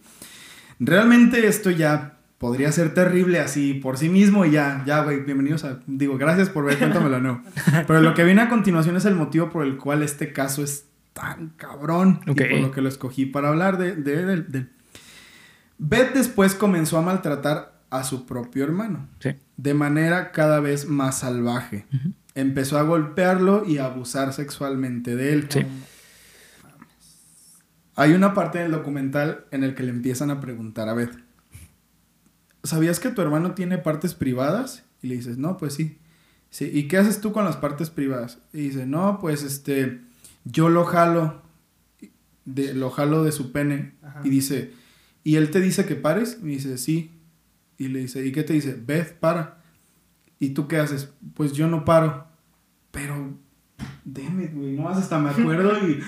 Realmente 0.79 1.47
esto 1.47 1.71
ya 1.71 2.17
podría 2.37 2.71
ser 2.71 2.93
terrible 2.93 3.39
así 3.39 3.73
por 3.73 3.97
sí 3.97 4.09
mismo 4.09 4.45
y 4.45 4.51
ya, 4.51 4.83
ya, 4.85 5.03
güey, 5.03 5.21
bienvenidos 5.21 5.63
a... 5.63 5.79
Digo, 5.87 6.19
gracias 6.19 6.49
por 6.49 6.65
ver, 6.65 6.77
cuéntamelo, 6.77 7.19
no. 7.19 7.41
Pero 7.87 7.99
lo 8.01 8.13
que 8.13 8.23
viene 8.23 8.41
a 8.41 8.49
continuación 8.49 8.95
es 8.95 9.05
el 9.05 9.15
motivo 9.15 9.49
por 9.49 9.65
el 9.65 9.77
cual 9.77 10.03
este 10.03 10.31
caso 10.33 10.63
es 10.63 10.85
tan 11.13 11.49
cabrón 11.57 12.19
Ok. 12.27 12.41
y 12.41 12.43
por 12.51 12.59
lo 12.59 12.71
que 12.71 12.81
lo 12.81 12.89
escogí 12.89 13.25
para 13.25 13.49
hablar 13.49 13.79
de... 13.79 13.95
de, 13.95 14.23
de- 14.23 14.41
de- 14.43 14.67
Beth 15.79 16.13
después 16.13 16.53
comenzó 16.53 16.97
a 16.99 17.01
maltratar 17.01 17.76
a 17.89 18.03
su 18.03 18.25
propio 18.25 18.63
hermano 18.63 19.07
Sí. 19.19 19.29
de 19.55 19.73
manera 19.73 20.31
cada 20.31 20.59
vez 20.59 20.87
más 20.87 21.19
salvaje. 21.19 21.85
Empezó 22.35 22.77
a 22.77 22.83
golpearlo 22.83 23.65
y 23.65 23.77
a 23.77 23.85
abusar 23.85 24.33
sexualmente 24.33 25.15
de 25.15 25.33
él. 25.33 25.47
Sí. 25.49 25.61
Hay 27.95 28.13
una 28.13 28.33
parte 28.33 28.59
del 28.59 28.71
documental 28.71 29.45
en 29.51 29.63
el 29.63 29.73
que 29.73 29.83
le 29.83 29.89
empiezan 29.89 30.29
a 30.29 30.39
preguntar 30.39 30.87
a 30.87 30.93
Beth, 30.93 31.17
¿sabías 32.63 32.99
que 32.99 33.09
tu 33.09 33.21
hermano 33.21 33.53
tiene 33.55 33.77
partes 33.79 34.13
privadas? 34.13 34.83
Y 35.01 35.07
le 35.07 35.15
dices, 35.15 35.37
no, 35.37 35.57
pues 35.57 35.73
sí. 35.73 35.97
sí. 36.51 36.69
¿Y 36.71 36.87
qué 36.87 36.97
haces 36.97 37.21
tú 37.21 37.31
con 37.31 37.43
las 37.45 37.55
partes 37.57 37.89
privadas? 37.89 38.37
Y 38.53 38.59
dice, 38.69 38.85
no, 38.85 39.17
pues 39.19 39.41
este, 39.43 40.01
yo 40.45 40.69
lo 40.69 40.85
jalo, 40.85 41.41
de, 42.45 42.73
lo 42.75 42.91
jalo 42.91 43.23
de 43.23 43.31
su 43.31 43.51
pene. 43.51 43.93
Ajá. 44.03 44.21
Y 44.23 44.29
dice, 44.29 44.73
¿y 45.23 45.35
él 45.37 45.49
te 45.49 45.59
dice 45.59 45.85
que 45.85 45.95
pares? 45.95 46.37
Y 46.43 46.47
dice, 46.47 46.77
sí. 46.77 47.11
Y 47.77 47.89
le 47.89 47.99
dice, 47.99 48.25
¿y 48.25 48.31
qué 48.31 48.43
te 48.43 48.53
dice? 48.53 48.75
Beth, 48.79 49.13
para. 49.19 49.61
¿Y 50.39 50.49
tú 50.49 50.67
qué 50.67 50.77
haces? 50.77 51.09
Pues 51.33 51.53
yo 51.53 51.67
no 51.67 51.85
paro. 51.85 52.27
Pero, 52.91 53.37
it, 54.05 54.53
güey, 54.53 54.73
no 54.73 54.89
hasta 54.89 55.19
me 55.19 55.29
acuerdo 55.29 55.73
y 55.87 56.01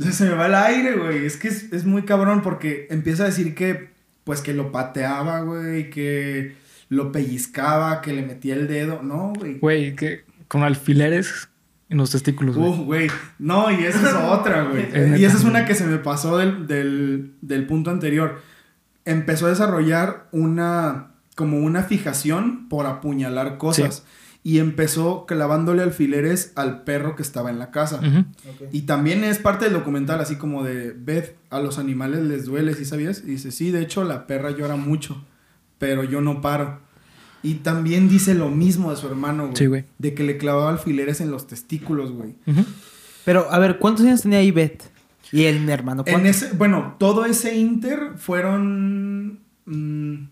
se 0.12 0.24
me 0.24 0.34
va 0.34 0.46
el 0.46 0.54
aire, 0.54 0.96
güey. 0.96 1.24
Es 1.24 1.36
que 1.36 1.48
es, 1.48 1.72
es 1.72 1.84
muy 1.84 2.02
cabrón 2.02 2.42
porque 2.42 2.86
empieza 2.90 3.24
a 3.24 3.26
decir 3.26 3.54
que, 3.54 3.90
pues 4.24 4.40
que 4.40 4.54
lo 4.54 4.70
pateaba, 4.70 5.40
güey, 5.40 5.90
que 5.90 6.54
lo 6.88 7.10
pellizcaba, 7.10 8.00
que 8.00 8.12
le 8.12 8.22
metía 8.22 8.54
el 8.54 8.68
dedo. 8.68 9.02
No, 9.02 9.32
güey. 9.36 9.58
Güey, 9.58 9.96
que 9.96 10.24
con 10.46 10.62
alfileres 10.62 11.48
en 11.88 11.98
los 11.98 12.10
testículos, 12.10 12.56
güey. 12.56 12.70
Uf, 12.70 12.78
güey. 12.80 13.10
No, 13.38 13.70
y 13.70 13.84
esa 13.84 14.08
es 14.08 14.14
otra, 14.14 14.64
güey. 14.64 14.88
Es 14.92 15.18
y 15.18 15.24
esa 15.24 15.36
es 15.36 15.44
una 15.44 15.64
que 15.64 15.74
se 15.74 15.86
me 15.86 15.98
pasó 15.98 16.38
del, 16.38 16.66
del, 16.66 17.34
del 17.40 17.66
punto 17.66 17.90
anterior. 17.90 18.40
Empezó 19.04 19.46
a 19.46 19.50
desarrollar 19.50 20.28
una, 20.32 21.12
como 21.34 21.58
una 21.58 21.82
fijación 21.82 22.68
por 22.68 22.86
apuñalar 22.86 23.58
cosas. 23.58 24.04
Y 24.44 24.58
empezó 24.58 25.24
clavándole 25.26 25.84
alfileres 25.84 26.52
al 26.56 26.82
perro 26.82 27.14
que 27.14 27.22
estaba 27.22 27.50
en 27.50 27.60
la 27.60 27.70
casa. 27.70 28.00
Y 28.72 28.82
también 28.82 29.22
es 29.22 29.38
parte 29.38 29.66
del 29.66 29.74
documental, 29.74 30.20
así 30.20 30.34
como 30.34 30.64
de 30.64 30.92
Beth, 30.92 31.36
a 31.50 31.60
los 31.60 31.78
animales 31.78 32.24
les 32.24 32.46
duele, 32.46 32.74
¿sí 32.74 32.84
sabías? 32.84 33.22
Y 33.24 33.30
dice, 33.30 33.52
sí, 33.52 33.70
de 33.70 33.82
hecho 33.82 34.02
la 34.02 34.26
perra 34.26 34.50
llora 34.50 34.74
mucho, 34.74 35.24
pero 35.78 36.02
yo 36.02 36.20
no 36.20 36.40
paro. 36.40 36.80
Y 37.44 37.54
también 37.54 38.08
dice 38.08 38.34
lo 38.34 38.50
mismo 38.50 38.90
de 38.90 38.96
su 38.96 39.06
hermano, 39.06 39.44
güey. 39.44 39.56
Sí, 39.56 39.66
güey. 39.66 39.84
De 39.98 40.14
que 40.14 40.24
le 40.24 40.38
clavaba 40.38 40.70
alfileres 40.70 41.20
en 41.20 41.30
los 41.30 41.46
testículos, 41.46 42.12
güey. 42.12 42.34
Pero, 43.24 43.48
a 43.50 43.58
ver, 43.58 43.78
¿cuántos 43.78 44.04
años 44.06 44.22
tenía 44.22 44.42
Ivette? 44.42 44.91
Y 45.32 45.44
el 45.44 45.60
mi 45.60 45.72
hermano. 45.72 46.04
Ese, 46.06 46.52
bueno, 46.52 46.96
todo 46.98 47.24
ese 47.24 47.56
inter 47.56 48.12
fueron 48.16 49.40
mm, 49.64 50.28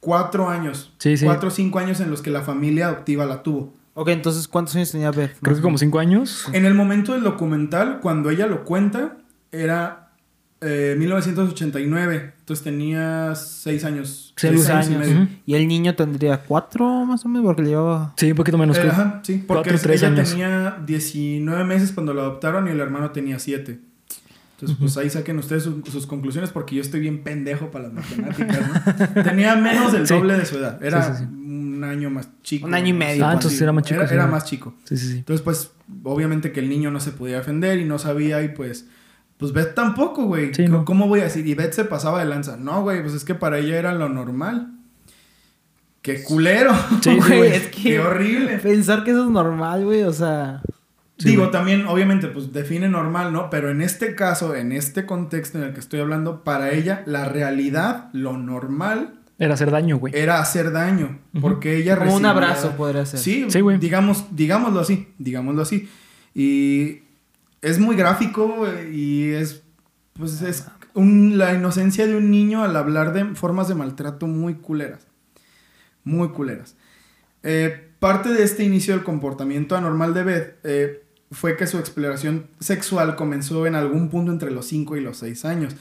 cuatro 0.00 0.48
años. 0.48 0.92
Sí, 0.98 1.16
sí. 1.16 1.24
Cuatro 1.24 1.48
o 1.48 1.50
cinco 1.52 1.78
años 1.78 2.00
en 2.00 2.10
los 2.10 2.20
que 2.20 2.30
la 2.30 2.42
familia 2.42 2.88
adoptiva 2.88 3.24
la 3.26 3.42
tuvo. 3.42 3.72
Ok, 3.94 4.08
entonces, 4.08 4.48
¿cuántos 4.48 4.74
años 4.76 4.90
tenía 4.90 5.10
Beth? 5.10 5.36
Creo 5.40 5.56
que 5.56 5.62
como 5.62 5.78
cinco 5.78 5.98
años. 5.98 6.46
En 6.52 6.64
el 6.64 6.74
momento 6.74 7.12
del 7.12 7.22
documental, 7.22 8.00
cuando 8.00 8.30
ella 8.30 8.46
lo 8.46 8.64
cuenta, 8.64 9.16
era 9.52 10.10
eh, 10.60 10.94
1989. 10.98 12.34
Entonces 12.38 12.64
tenía 12.64 13.34
seis 13.34 13.84
años. 13.84 14.32
Seis 14.36 14.64
seis 14.64 14.70
años. 14.70 14.88
y 14.90 14.96
medio. 14.96 15.22
Ujú. 15.22 15.32
Y 15.46 15.54
el 15.54 15.68
niño 15.68 15.94
tendría 15.94 16.42
cuatro 16.42 17.04
más 17.04 17.24
o 17.24 17.28
menos, 17.28 17.46
porque 17.46 17.62
le 17.62 17.70
llevaba. 17.70 18.14
Sí, 18.16 18.30
un 18.30 18.36
poquito 18.36 18.58
menos. 18.58 18.78
Eh, 18.78 18.88
ajá, 18.88 19.20
sí, 19.22 19.44
porque 19.46 19.70
Cuatro, 19.70 19.78
tres 19.82 20.02
ella 20.02 20.12
años. 20.12 20.30
tenía 20.30 20.78
19 20.86 21.64
meses 21.64 21.92
cuando 21.92 22.14
lo 22.14 22.22
adoptaron 22.22 22.68
y 22.68 22.70
el 22.70 22.80
hermano 22.80 23.10
tenía 23.10 23.38
7. 23.38 23.80
Entonces, 24.60 24.76
pues 24.78 24.96
ahí 24.98 25.08
saquen 25.08 25.38
ustedes 25.38 25.62
su- 25.62 25.82
sus 25.90 26.06
conclusiones 26.06 26.50
porque 26.50 26.74
yo 26.76 26.82
estoy 26.82 27.00
bien 27.00 27.22
pendejo 27.22 27.70
para 27.70 27.88
las 27.88 27.94
matemáticas, 27.94 28.58
¿no? 29.16 29.22
Tenía 29.24 29.56
menos 29.56 29.92
del 29.92 30.06
Sí. 30.06 30.14
doble 30.14 30.36
de 30.36 30.44
su 30.44 30.58
edad. 30.58 30.82
Era 30.84 31.02
Sí, 31.02 31.12
sí, 31.12 31.18
sí. 31.24 31.24
un 31.24 31.82
año 31.84 32.10
más 32.10 32.28
chico. 32.42 32.66
Un 32.66 32.74
año 32.74 32.88
y 32.88 32.92
medio, 32.92 33.26
Ah, 33.26 33.32
entonces 33.32 33.60
era 33.60 33.72
más 33.72 33.84
chico, 33.84 34.02
Era, 34.02 34.26
más 34.26 34.44
chico. 34.44 34.74
Sí, 34.84 34.96
sí, 34.98 35.08
sí. 35.08 35.16
Entonces, 35.18 35.42
pues, 35.42 35.70
obviamente 36.04 36.52
que 36.52 36.60
el 36.60 36.68
niño 36.68 36.90
no 36.90 37.00
se 37.00 37.10
podía 37.12 37.36
defender 37.38 37.78
y 37.78 37.84
no 37.84 37.98
sabía 37.98 38.42
y 38.42 38.48
pues... 38.48 38.86
Pues 39.38 39.54
Beth 39.54 39.74
tampoco, 39.74 40.24
güey. 40.26 40.52
¿Cómo- 40.52 40.68
no. 40.68 40.84
¿Cómo 40.84 41.08
voy 41.08 41.20
a 41.20 41.24
decir? 41.24 41.46
Y 41.46 41.54
Beth 41.54 41.72
se 41.72 41.86
pasaba 41.86 42.18
de 42.18 42.26
lanza. 42.26 42.58
No, 42.58 42.82
güey, 42.82 43.00
pues 43.00 43.14
es 43.14 43.24
que 43.24 43.34
para 43.34 43.56
ella 43.56 43.78
era 43.78 43.94
lo 43.94 44.10
normal. 44.10 44.72
¡Qué 46.02 46.22
culero! 46.22 46.74
Sí, 47.02 47.10
sí, 47.12 47.16
Güey, 47.26 47.38
güey. 47.38 47.52
es 47.54 47.68
que. 47.68 47.82
¡Qué 47.82 48.00
horrible! 48.00 48.58
Pensar 48.58 49.02
que 49.04 49.12
eso 49.12 49.24
es 49.24 49.30
normal, 49.30 49.84
güey, 49.86 50.02
o 50.02 50.12
sea. 50.12 50.60
Sí, 51.20 51.28
Digo, 51.30 51.42
güey. 51.42 51.52
también, 51.52 51.86
obviamente, 51.86 52.28
pues 52.28 52.52
define 52.52 52.88
normal, 52.88 53.32
¿no? 53.32 53.50
Pero 53.50 53.70
en 53.70 53.82
este 53.82 54.14
caso, 54.14 54.54
en 54.54 54.72
este 54.72 55.06
contexto 55.06 55.58
en 55.58 55.64
el 55.64 55.72
que 55.74 55.80
estoy 55.80 56.00
hablando, 56.00 56.42
para 56.44 56.72
ella, 56.72 57.02
la 57.06 57.26
realidad, 57.26 58.08
lo 58.12 58.36
normal, 58.38 59.20
Era 59.38 59.54
hacer 59.54 59.70
daño, 59.70 59.98
güey. 59.98 60.12
era 60.16 60.40
hacer 60.40 60.72
daño. 60.72 61.18
Porque 61.40 61.76
ella 61.76 61.96
Como 61.98 62.16
un 62.16 62.26
abrazo 62.26 62.72
podría 62.76 63.04
ser. 63.06 63.20
Sí, 63.20 63.46
Sí, 63.48 63.60
güey. 63.60 63.78
digamos, 63.78 64.24
digámoslo 64.34 64.80
así, 64.80 65.08
digámoslo 65.18 65.62
así. 65.62 65.88
Y 66.34 67.02
es 67.62 67.78
muy 67.78 67.96
gráfico 67.96 68.66
eh, 68.66 68.90
y 68.92 69.30
es, 69.32 69.62
pues 70.14 70.40
es 70.42 70.66
un- 70.94 71.36
la 71.38 71.52
inocencia 71.54 72.06
de 72.06 72.16
un 72.16 72.30
niño 72.30 72.62
al 72.64 72.74
hablar 72.76 73.12
de 73.12 73.34
formas 73.34 73.68
de 73.68 73.74
maltrato 73.74 74.26
muy 74.26 74.54
culeras. 74.54 75.06
Muy 76.04 76.28
culeras. 76.30 76.76
Eh, 77.42 77.88
parte 77.98 78.30
de 78.30 78.42
este 78.42 78.64
inicio 78.64 78.94
del 78.94 79.04
comportamiento 79.04 79.76
anormal 79.76 80.14
de 80.14 80.22
Beth 80.24 80.56
eh, 80.64 81.04
fue 81.30 81.56
que 81.56 81.66
su 81.66 81.78
exploración 81.78 82.46
sexual 82.58 83.16
comenzó 83.16 83.66
en 83.66 83.74
algún 83.74 84.08
punto 84.08 84.32
entre 84.32 84.50
los 84.50 84.66
5 84.66 84.96
y 84.96 85.00
los 85.00 85.18
6 85.18 85.44
años. 85.44 85.76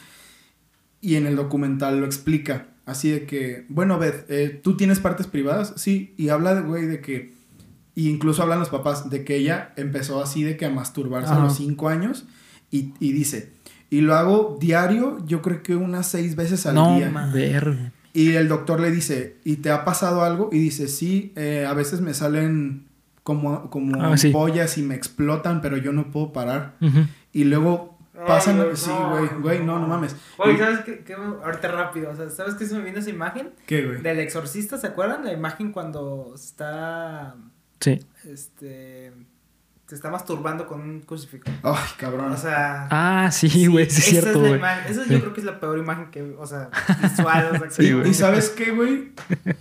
Y 1.01 1.15
en 1.15 1.25
el 1.25 1.35
documental 1.35 1.99
lo 1.99 2.05
explica. 2.05 2.67
Así 2.85 3.09
de 3.09 3.25
que, 3.25 3.65
bueno, 3.69 3.97
Beth, 3.99 4.25
eh, 4.29 4.59
¿tú 4.63 4.75
tienes 4.77 4.99
partes 4.99 5.27
privadas? 5.27 5.73
Sí. 5.77 6.13
Y 6.17 6.29
habla, 6.29 6.55
de, 6.55 6.61
güey, 6.61 6.85
de 6.85 7.01
que... 7.01 7.33
Y 7.95 8.09
incluso 8.09 8.43
hablan 8.43 8.59
los 8.59 8.69
papás 8.69 9.09
de 9.09 9.23
que 9.23 9.35
ella 9.35 9.73
empezó 9.75 10.21
así 10.21 10.43
de 10.43 10.55
que 10.57 10.65
a 10.65 10.69
masturbarse 10.69 11.33
a 11.33 11.39
los 11.39 11.55
5 11.57 11.89
años. 11.89 12.25
Y, 12.71 12.93
y 12.99 13.11
dice, 13.13 13.51
y 13.89 14.01
lo 14.01 14.15
hago 14.15 14.57
diario, 14.59 15.17
yo 15.25 15.41
creo 15.41 15.63
que 15.63 15.75
unas 15.75 16.07
6 16.07 16.35
veces 16.35 16.65
al 16.65 16.75
No, 16.75 16.95
día. 16.95 17.09
ma. 17.09 17.27
Ver. 17.33 17.91
Y 18.13 18.31
el 18.33 18.47
doctor 18.47 18.79
le 18.79 18.91
dice, 18.91 19.37
¿y 19.43 19.57
te 19.57 19.69
ha 19.71 19.83
pasado 19.85 20.23
algo? 20.23 20.49
Y 20.51 20.59
dice, 20.59 20.87
sí, 20.87 21.31
eh, 21.35 21.65
a 21.67 21.73
veces 21.73 22.01
me 22.01 22.13
salen 22.13 22.85
como, 23.23 23.69
como 23.69 24.01
Ah, 24.01 24.17
sí. 24.17 24.31
y 24.77 24.81
me 24.81 24.95
explotan, 24.95 25.61
pero 25.61 25.77
yo 25.77 25.91
no 25.93 26.11
puedo 26.11 26.33
parar. 26.33 26.73
Y 27.31 27.43
luego 27.45 27.97
pasan... 28.27 28.57
Ay, 28.59 28.63
güey, 28.65 28.75
sí, 28.75 28.89
no, 28.89 29.09
güey, 29.11 29.27
güey, 29.41 29.63
no, 29.65 29.79
no 29.79 29.87
mames. 29.87 30.15
Oye, 30.37 30.53
Y- 30.53 30.57
¿sabes 30.57 30.79
qué? 30.79 31.03
qué? 31.05 31.13
Ahorita 31.13 31.69
rápido, 31.69 32.11
o 32.11 32.15
sea, 32.15 32.29
¿sabes 32.29 32.55
qué 32.55 32.65
se 32.65 32.75
me 32.75 32.83
viene 32.83 32.99
esa 32.99 33.09
imagen? 33.09 33.51
¿Qué, 33.65 33.85
güey? 33.85 34.01
Del 34.01 34.19
exorcista, 34.19 34.77
¿se 34.77 34.87
acuerdan? 34.87 35.23
La 35.23 35.31
imagen 35.33 35.71
cuando 35.71 36.33
está. 36.35 37.35
Sí. 37.79 37.99
Este. 38.27 39.13
Se 39.89 39.95
está 39.95 40.11
masturbando 40.11 40.67
con 40.67 40.81
un 40.81 40.99
crucifijo. 41.01 41.45
Ay, 41.63 41.75
cabrón. 41.97 42.31
O 42.31 42.37
sea. 42.37 42.87
Ah, 42.91 43.31
sí, 43.31 43.65
güey, 43.65 43.89
sí, 43.89 44.01
es 44.01 44.07
esa 44.07 44.21
cierto, 44.21 44.41
la 44.43 44.47
güey. 44.49 44.59
imagen- 44.59 44.91
Esa 44.91 45.03
Sí. 45.03 45.09
yo 45.09 45.19
creo 45.19 45.33
que 45.33 45.39
es 45.39 45.45
la 45.47 45.59
peor 45.59 45.79
imagen 45.79 46.11
que. 46.11 46.21
O 46.37 46.45
sea, 46.45 46.69
visual. 47.01 47.49
O 47.55 47.57
sea, 47.57 47.69
Sí, 47.71 47.81
que- 47.87 47.93
güey. 47.95 48.09
¿Y 48.11 48.13
sabes 48.13 48.49
qué, 48.49 48.69
güey? 48.69 49.13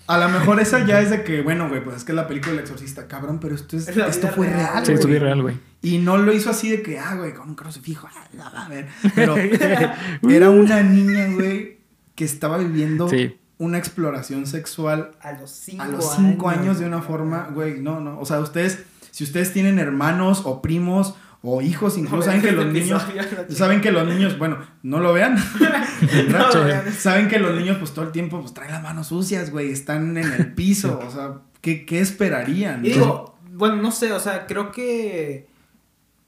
A 0.06 0.18
lo 0.18 0.28
mejor 0.28 0.60
esa 0.60 0.84
ya 0.84 1.00
es 1.00 1.08
de 1.08 1.24
que, 1.24 1.40
bueno, 1.40 1.70
güey, 1.70 1.82
pues 1.82 1.96
es 1.96 2.04
que 2.04 2.12
es 2.12 2.16
la 2.16 2.28
película 2.28 2.52
del 2.52 2.60
exorcista, 2.60 3.08
cabrón, 3.08 3.38
pero 3.40 3.54
esto, 3.54 3.74
es, 3.78 3.88
Es 3.88 3.96
la 3.96 4.06
esto 4.08 4.28
fue 4.28 4.48
real, 4.48 4.58
real. 4.58 4.76
Sí, 4.84 4.92
güey. 4.92 4.94
estuve 4.96 5.18
real, 5.18 5.40
güey. 5.40 5.56
Y 5.80 5.96
no 5.96 6.18
lo 6.18 6.30
hizo 6.30 6.50
así 6.50 6.68
de 6.70 6.82
que, 6.82 6.98
ah, 6.98 7.14
güey, 7.14 7.32
con 7.32 7.48
un 7.48 7.54
crucifijo. 7.54 8.06
ah, 8.14 8.28
la 8.34 8.50
va 8.50 8.66
a 8.66 8.68
ver. 8.68 8.86
Pero 9.14 9.34
era 10.28 10.50
una 10.50 10.82
niña, 10.82 11.28
güey, 11.34 11.78
que 12.14 12.24
estaba 12.26 12.58
viviendo 12.58 13.08
Sí. 13.08 13.38
una 13.56 13.78
exploración 13.78 14.46
sexual 14.46 15.12
A 15.22 15.32
los 15.32 15.50
5 15.50 15.82
a 15.82 15.88
los 15.88 16.14
cinco 16.16 16.50
años 16.50 16.78
de 16.78 16.84
una 16.86 17.00
forma, 17.00 17.48
güey, 17.54 17.80
no, 17.80 18.00
no. 18.00 18.20
O 18.20 18.26
sea, 18.26 18.40
ustedes, 18.40 18.80
si 19.10 19.24
ustedes 19.24 19.52
tienen 19.52 19.78
hermanos 19.78 20.42
o 20.44 20.62
primos 20.62 21.14
o 21.42 21.62
hijos, 21.62 21.96
incluso 21.96 22.22
saben 22.22 22.42
que 22.42 22.52
los 22.52 22.66
niños, 22.66 23.02
saben 23.50 23.80
que 23.80 23.92
los 23.92 24.06
niños, 24.06 24.38
bueno, 24.38 24.58
no 24.82 25.00
lo 25.00 25.12
vean, 25.12 25.36
¿verdad? 25.60 25.84
No 26.28 26.60
lo 26.60 26.64
vean. 26.64 26.92
saben 26.92 27.28
que 27.28 27.38
los 27.38 27.54
niños, 27.54 27.76
pues 27.78 27.92
todo 27.92 28.04
el 28.04 28.12
tiempo, 28.12 28.40
pues 28.40 28.54
traen 28.54 28.72
las 28.72 28.82
manos 28.82 29.08
sucias, 29.08 29.50
güey, 29.50 29.70
están 29.70 30.16
en 30.16 30.32
el 30.32 30.54
piso, 30.54 31.00
o 31.06 31.10
sea, 31.10 31.38
¿qué, 31.60 31.86
qué 31.86 32.00
esperarían? 32.00 32.84
Y 32.84 32.90
digo, 32.90 33.38
bueno, 33.58 33.76
no 33.76 33.90
sé, 33.90 34.12
o 34.12 34.20
sea, 34.20 34.46
creo 34.46 34.70
que. 34.72 35.48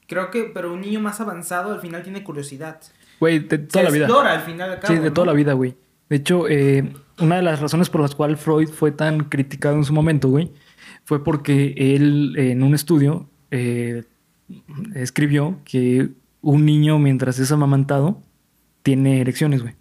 Creo 0.07 0.29
que, 0.29 0.43
pero 0.53 0.73
un 0.73 0.81
niño 0.81 0.99
más 0.99 1.21
avanzado 1.21 1.71
al 1.73 1.79
final 1.79 2.03
tiene 2.03 2.21
curiosidad. 2.21 2.81
Güey, 3.21 3.39
de 3.39 3.59
toda 3.59 3.81
Se 3.81 3.83
la 3.83 3.89
vida. 3.91 4.05
explora 4.05 4.33
al 4.33 4.41
final 4.41 4.71
de 4.71 4.79
cabo. 4.79 4.93
Sí, 4.93 4.99
de 4.99 5.11
toda 5.11 5.25
¿no? 5.25 5.31
la 5.31 5.37
vida, 5.37 5.53
güey. 5.53 5.77
De 6.09 6.17
hecho, 6.17 6.49
eh, 6.49 6.91
una 7.19 7.37
de 7.37 7.41
las 7.41 7.61
razones 7.61 7.89
por 7.89 8.01
las 8.01 8.13
cuales 8.13 8.37
Freud 8.41 8.67
fue 8.67 8.91
tan 8.91 9.23
criticado 9.29 9.75
en 9.75 9.85
su 9.85 9.93
momento, 9.93 10.27
güey, 10.27 10.51
fue 11.05 11.23
porque 11.23 11.73
él 11.77 12.35
en 12.37 12.63
un 12.63 12.73
estudio 12.73 13.29
eh, 13.51 14.03
escribió 14.95 15.59
que 15.65 16.09
un 16.41 16.65
niño 16.65 16.99
mientras 16.99 17.39
es 17.39 17.51
amamantado 17.51 18.21
tiene 18.83 19.21
erecciones, 19.21 19.61
güey. 19.61 19.75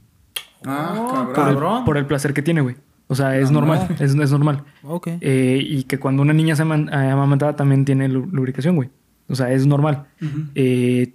ah, 0.66 0.94
Oh, 0.98 1.32
cabrón. 1.32 1.34
Por 1.34 1.48
el, 1.48 1.54
Cabrón. 1.54 1.84
por 1.84 1.96
el 1.96 2.06
placer 2.06 2.34
que 2.34 2.42
tiene, 2.42 2.60
güey. 2.60 2.76
O 3.08 3.14
sea, 3.14 3.36
es 3.38 3.48
Ah, 3.48 3.52
normal, 3.52 3.86
no. 3.88 4.04
es, 4.04 4.14
es 4.14 4.30
normal. 4.30 4.64
Ok. 4.82 5.08
Eh, 5.20 5.60
y 5.64 5.82
que 5.84 5.98
cuando 5.98 6.22
una 6.22 6.32
niña 6.32 6.54
se 6.54 6.62
eh, 6.62 6.66
amamantada 6.66 7.56
también 7.56 7.84
tiene 7.84 8.08
lu- 8.08 8.26
lubricación, 8.30 8.76
güey. 8.76 8.90
O 9.28 9.34
sea, 9.34 9.50
es 9.52 9.66
normal. 9.66 10.06
Eh, 10.54 11.14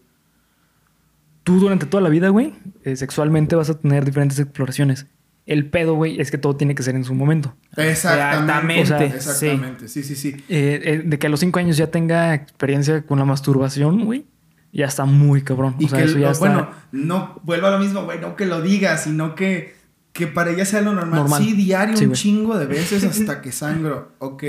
tú 1.43 1.59
durante 1.59 1.85
toda 1.85 2.01
la 2.01 2.09
vida, 2.09 2.29
güey, 2.29 2.53
eh, 2.83 2.95
sexualmente 2.95 3.55
vas 3.55 3.69
a 3.69 3.79
tener 3.79 4.03
diferentes 4.05 4.39
exploraciones. 4.39 5.07
El 5.45 5.69
pedo, 5.69 5.93
güey, 5.93 6.19
es 6.19 6.31
que 6.31 6.37
todo 6.39 6.55
tiene 6.55 6.73
que 6.73 6.81
ser 6.83 6.95
en 6.95 7.03
su 7.03 7.13
momento. 7.13 7.55
Exactamente. 7.77 8.81
O 8.81 8.85
sea, 8.85 9.03
exactamente. 9.05 9.87
Sí, 9.87 10.03
sí, 10.03 10.15
sí. 10.15 10.29
Eh, 10.49 10.81
eh, 10.83 11.01
de 11.05 11.19
que 11.19 11.27
a 11.27 11.29
los 11.29 11.39
cinco 11.39 11.59
años 11.59 11.77
ya 11.77 11.87
tenga 11.91 12.33
experiencia 12.33 13.03
con 13.05 13.19
la 13.19 13.25
masturbación, 13.25 14.05
güey, 14.05 14.25
ya 14.73 14.85
está 14.87 15.05
muy 15.05 15.41
cabrón. 15.43 15.75
Y 15.79 15.85
o 15.85 15.89
sea, 15.89 15.99
que, 15.99 16.05
eso 16.05 16.17
ya 16.17 16.27
lo- 16.27 16.31
está... 16.31 16.39
bueno, 16.47 16.69
no 16.91 17.39
vuelvo 17.43 17.67
a 17.67 17.71
lo 17.71 17.79
mismo, 17.79 18.03
güey, 18.05 18.19
no 18.19 18.35
que 18.35 18.45
lo 18.47 18.61
digas, 18.61 19.03
sino 19.03 19.35
que, 19.35 19.75
que 20.13 20.25
para 20.27 20.49
ella 20.51 20.65
sea 20.65 20.81
lo 20.81 20.93
normal. 20.93 21.19
Normal. 21.21 21.43
Sí, 21.43 21.53
diario 21.53 21.95
Sí, 21.95 22.05
un 22.05 22.13
chingo 22.13 22.57
de 22.57 22.65
veces 22.65 23.03
hasta 23.05 23.41
que 23.41 23.51
sangro. 23.51 24.13
Ok, 24.19 24.43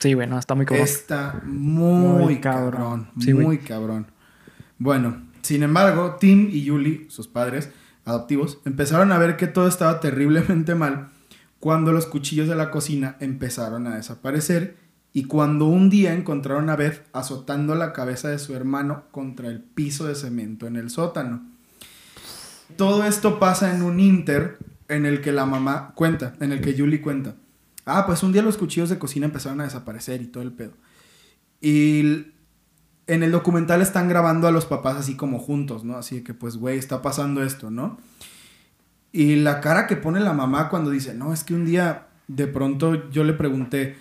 Sí, 0.00 0.14
güey, 0.14 0.26
no, 0.26 0.36
está 0.36 0.56
muy 0.56 0.66
cabrón. 0.66 0.84
está 0.84 1.40
muy, 1.44 2.22
Muy 2.24 2.40
cabrón. 2.40 2.72
cabrón. 2.72 3.08
Sí, 3.20 3.34
muy 3.34 3.58
cabrón. 3.58 4.06
Bueno, 4.78 5.22
sin 5.42 5.62
embargo, 5.62 6.16
Tim 6.18 6.48
y 6.50 6.66
Julie, 6.66 7.06
sus 7.08 7.28
padres 7.28 7.70
adoptivos, 8.04 8.58
empezaron 8.64 9.12
a 9.12 9.18
ver 9.18 9.36
que 9.36 9.46
todo 9.46 9.68
estaba 9.68 10.00
terriblemente 10.00 10.74
mal 10.74 11.08
cuando 11.60 11.92
los 11.92 12.06
cuchillos 12.06 12.48
de 12.48 12.56
la 12.56 12.70
cocina 12.70 13.16
empezaron 13.20 13.86
a 13.86 13.96
desaparecer 13.96 14.76
y 15.12 15.24
cuando 15.24 15.66
un 15.66 15.90
día 15.90 16.14
encontraron 16.14 16.70
a 16.70 16.76
Beth 16.76 17.06
azotando 17.12 17.74
la 17.74 17.92
cabeza 17.92 18.28
de 18.28 18.38
su 18.38 18.54
hermano 18.54 19.04
contra 19.10 19.48
el 19.48 19.60
piso 19.60 20.06
de 20.06 20.14
cemento 20.14 20.66
en 20.66 20.76
el 20.76 20.90
sótano. 20.90 21.46
Todo 22.76 23.04
esto 23.04 23.38
pasa 23.38 23.74
en 23.74 23.82
un 23.82 24.00
inter 24.00 24.58
en 24.88 25.06
el 25.06 25.20
que 25.20 25.32
la 25.32 25.46
mamá 25.46 25.92
cuenta, 25.94 26.34
en 26.40 26.52
el 26.52 26.60
que 26.60 26.76
Julie 26.76 27.02
cuenta. 27.02 27.36
Ah, 27.84 28.06
pues 28.06 28.22
un 28.22 28.32
día 28.32 28.42
los 28.42 28.56
cuchillos 28.56 28.88
de 28.88 28.98
cocina 28.98 29.26
empezaron 29.26 29.60
a 29.60 29.64
desaparecer 29.64 30.22
y 30.22 30.26
todo 30.26 30.42
el 30.42 30.52
pedo. 30.52 30.72
Y 31.60 32.31
en 33.12 33.22
el 33.22 33.30
documental 33.30 33.82
están 33.82 34.08
grabando 34.08 34.48
a 34.48 34.50
los 34.50 34.64
papás 34.64 34.96
así 34.96 35.16
como 35.16 35.38
juntos, 35.38 35.84
¿no? 35.84 35.98
Así 35.98 36.22
que, 36.22 36.32
pues, 36.32 36.56
güey, 36.56 36.78
está 36.78 37.02
pasando 37.02 37.42
esto, 37.42 37.70
¿no? 37.70 37.98
Y 39.12 39.36
la 39.36 39.60
cara 39.60 39.86
que 39.86 39.96
pone 39.96 40.18
la 40.20 40.32
mamá 40.32 40.70
cuando 40.70 40.90
dice, 40.90 41.12
no, 41.12 41.34
es 41.34 41.44
que 41.44 41.52
un 41.52 41.66
día 41.66 42.06
de 42.26 42.46
pronto 42.46 43.10
yo 43.10 43.22
le 43.24 43.34
pregunté, 43.34 43.96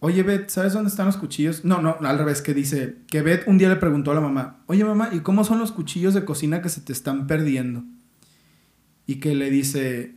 oye, 0.00 0.24
Beth, 0.24 0.48
¿sabes 0.48 0.72
dónde 0.72 0.90
están 0.90 1.06
los 1.06 1.16
cuchillos? 1.16 1.64
No, 1.64 1.80
no, 1.80 1.96
al 2.00 2.18
revés, 2.18 2.42
que 2.42 2.54
dice, 2.54 2.96
que 3.06 3.22
Beth 3.22 3.46
un 3.46 3.56
día 3.56 3.68
le 3.68 3.76
preguntó 3.76 4.10
a 4.10 4.14
la 4.14 4.20
mamá, 4.20 4.64
oye, 4.66 4.84
mamá, 4.84 5.10
¿y 5.12 5.20
cómo 5.20 5.44
son 5.44 5.60
los 5.60 5.70
cuchillos 5.70 6.12
de 6.12 6.24
cocina 6.24 6.60
que 6.60 6.68
se 6.68 6.80
te 6.80 6.92
están 6.92 7.28
perdiendo? 7.28 7.84
Y 9.06 9.20
que 9.20 9.36
le 9.36 9.48
dice, 9.48 10.16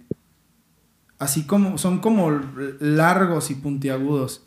así 1.20 1.44
como, 1.44 1.78
son 1.78 2.00
como 2.00 2.42
largos 2.80 3.52
y 3.52 3.56
puntiagudos. 3.56 4.47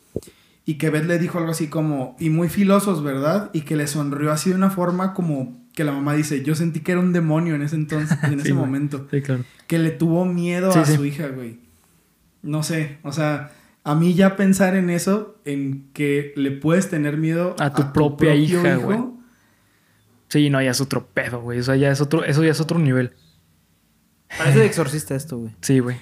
Y 0.71 0.75
que 0.79 0.89
Beth 0.91 1.07
le 1.07 1.19
dijo 1.19 1.39
algo 1.39 1.51
así 1.51 1.67
como, 1.67 2.17
y 2.21 2.31
muy 2.31 2.49
filosos, 2.49 3.03
¿verdad? 3.03 3.51
Y 3.53 3.63
que 3.63 3.75
le 3.75 3.87
sonrió 3.89 4.31
así 4.31 4.51
de 4.51 4.57
una 4.57 4.71
forma 4.71 5.15
como 5.15 5.59
que 5.75 5.83
la 5.83 5.91
mamá 5.93 6.15
dice, 6.15 6.45
yo 6.45 6.55
sentí 6.55 6.81
que 6.81 6.93
era 6.93 7.01
un 7.01 7.13
demonio 7.13 7.55
en 7.57 7.63
ese 7.63 7.75
entonces, 7.77 8.17
en 8.23 8.31
Sí, 8.35 8.41
ese 8.41 8.53
güey. 8.53 8.65
momento. 8.67 9.09
Sí, 9.11 9.21
claro. 9.21 9.45
Que 9.67 9.79
le 9.79 9.91
tuvo 9.91 10.25
miedo 10.27 10.71
Sí, 10.71 10.79
a 10.79 10.85
sí. 10.85 10.95
su 10.95 11.05
hija, 11.05 11.27
güey. 11.29 11.59
No 12.43 12.63
sé, 12.63 12.99
o 13.03 13.11
sea, 13.13 13.51
a 13.83 13.95
mí 13.97 14.15
ya 14.15 14.37
pensar 14.37 14.77
en 14.77 14.91
eso, 14.91 15.39
en 15.45 15.89
que 15.93 16.33
le 16.37 16.53
puedes 16.53 16.89
tener 16.89 17.17
miedo 17.17 17.57
A 17.59 17.71
tu 17.71 17.93
propia 17.93 18.31
propio 18.31 18.35
hija, 18.35 18.73
hijo, 18.77 18.81
güey. 18.83 18.99
Sí, 20.29 20.51
no, 20.51 20.63
ya 20.63 20.71
es 20.71 20.81
otro 20.81 21.07
pedo, 21.13 21.41
güey. 21.41 21.59
O 21.59 21.63
sea, 21.65 21.75
ya 21.75 21.91
es 21.91 22.01
otro, 22.01 22.25
eso 22.25 22.45
ya 22.45 22.53
es 22.53 22.61
otro 22.61 22.79
nivel. 22.79 23.13
Parece 24.39 24.61
de 24.61 24.67
exorcista 24.67 25.17
esto, 25.17 25.39
güey. 25.39 25.51
Sí, 25.63 25.81
güey. 25.81 25.97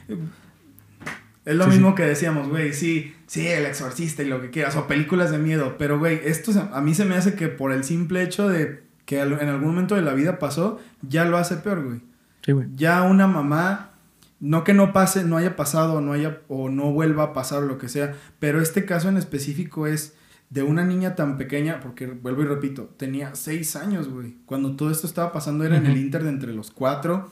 Es 1.48 1.56
lo 1.56 1.64
Sí, 1.64 1.70
mismo 1.70 1.94
que 1.94 2.02
decíamos, 2.02 2.48
güey, 2.48 2.72
sí, 2.74 3.14
sí, 3.26 3.46
el 3.46 3.64
exorcista 3.64 4.22
y 4.22 4.26
lo 4.26 4.40
que 4.42 4.50
quieras, 4.50 4.76
o 4.76 4.86
películas 4.86 5.30
de 5.30 5.38
miedo, 5.38 5.76
pero 5.78 5.98
güey, 5.98 6.20
esto 6.24 6.52
a 6.72 6.80
mí 6.82 6.94
se 6.94 7.04
me 7.06 7.14
hace 7.14 7.34
que 7.34 7.48
por 7.48 7.72
el 7.72 7.84
simple 7.84 8.22
hecho 8.22 8.48
de 8.48 8.82
que 9.06 9.20
en 9.20 9.48
algún 9.48 9.68
momento 9.70 9.94
de 9.94 10.02
la 10.02 10.12
vida 10.12 10.38
pasó, 10.38 10.78
ya 11.00 11.24
lo 11.24 11.38
hace 11.38 11.56
peor, 11.56 11.82
güey. 11.84 12.00
Sí, 12.44 12.52
güey. 12.52 12.68
Ya 12.76 13.02
una 13.02 13.26
mamá, 13.26 13.92
no 14.40 14.62
que 14.64 14.74
no 14.74 14.92
pase, 14.92 15.24
no 15.24 15.38
haya 15.38 15.56
pasado, 15.56 16.00
no 16.02 16.12
haya, 16.12 16.40
o 16.48 16.68
no 16.68 16.92
vuelva 16.92 17.22
a 17.24 17.32
pasar 17.32 17.62
o 17.62 17.66
lo 17.66 17.78
que 17.78 17.88
sea, 17.88 18.14
pero 18.38 18.60
este 18.60 18.84
caso 18.84 19.08
en 19.08 19.16
específico 19.16 19.86
es 19.86 20.14
de 20.50 20.62
una 20.62 20.84
niña 20.84 21.14
tan 21.14 21.38
pequeña, 21.38 21.80
porque 21.80 22.06
vuelvo 22.06 22.42
y 22.42 22.46
repito, 22.46 22.94
tenía 22.98 23.34
seis 23.34 23.74
años, 23.76 24.08
güey. 24.08 24.36
Cuando 24.46 24.76
todo 24.76 24.90
esto 24.90 25.06
estaba 25.06 25.32
pasando 25.32 25.64
era 25.64 25.76
en 25.78 25.86
el 25.86 25.96
inter 25.96 26.22
de 26.24 26.28
entre 26.30 26.52
los 26.52 26.70
cuatro, 26.70 27.30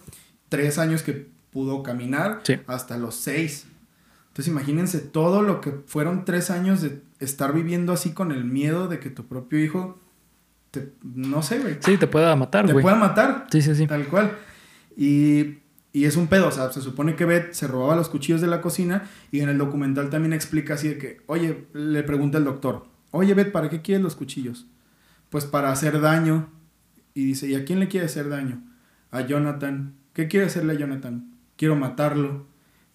tres 0.49 0.79
años 0.79 1.03
que 1.03 1.29
pudo 1.51 1.83
caminar, 1.83 2.41
Sí. 2.45 2.57
hasta 2.67 2.97
los 2.99 3.15
seis. 3.15 3.67
Entonces 4.37 4.53
imagínense 4.53 4.99
todo 5.01 5.41
lo 5.41 5.63
que 5.63 5.71
fueron 5.87 6.27
tres 6.27 6.51
años 6.51 6.83
de 6.83 7.01
estar 7.21 7.55
viviendo 7.55 7.95
así 7.95 8.13
con 8.13 8.33
el 8.33 8.45
miedo 8.45 8.87
de 8.87 8.99
que 9.01 9.09
tu 9.09 9.25
propio 9.25 9.59
hijo, 9.59 9.99
te, 10.73 10.93
no 11.03 11.43
sé, 11.43 11.59
güey, 11.61 11.79
Sí, 11.81 11.97
te 11.97 12.07
pueda 12.07 12.37
matar, 12.37 12.67
te 12.67 12.75
güey. 12.75 12.83
pueda 12.83 12.97
matar. 12.97 13.47
Sí, 13.51 13.63
sí, 13.63 13.75
sí. 13.75 13.87
Tal 13.87 14.07
cual. 14.09 14.33
Y, 14.95 15.61
y 15.95 16.05
es 16.05 16.17
un 16.19 16.27
pedo, 16.27 16.49
o 16.49 16.51
sea, 16.51 16.71
se 16.71 16.83
supone 16.83 17.17
que 17.17 17.25
Beth 17.25 17.55
se 17.55 17.67
robaba 17.67 17.97
los 17.97 18.11
cuchillos 18.11 18.43
de 18.43 18.47
la 18.47 18.61
cocina 18.61 19.09
y 19.33 19.41
en 19.41 19.49
el 19.49 19.57
documental 19.57 20.11
también 20.11 20.35
explica 20.35 20.75
así 20.75 20.89
de 20.89 20.99
que, 20.99 21.23
oye, 21.29 21.65
le 21.73 22.03
pregunta 22.03 22.37
el 22.37 22.45
doctor, 22.45 22.85
oye 23.13 23.33
Beth, 23.33 23.53
¿para 23.53 23.71
qué 23.71 23.81
quieres 23.81 24.03
los 24.05 24.17
cuchillos? 24.17 24.67
Pues 25.31 25.47
para 25.47 25.73
hacer 25.73 25.99
daño. 26.03 26.51
Y 27.15 27.25
dice, 27.25 27.49
¿y 27.49 27.55
a 27.55 27.65
quién 27.65 27.81
le 27.81 27.89
quiere 27.89 28.05
hacer 28.05 28.29
daño? 28.29 28.63
A 29.11 29.23
Jonathan. 29.23 29.95
¿Qué 30.13 30.29
quiere 30.29 30.45
hacerle 30.45 30.75
a 30.75 30.77
Jonathan? 30.77 31.31
Quiero 31.57 31.75
matarlo. 31.75 32.45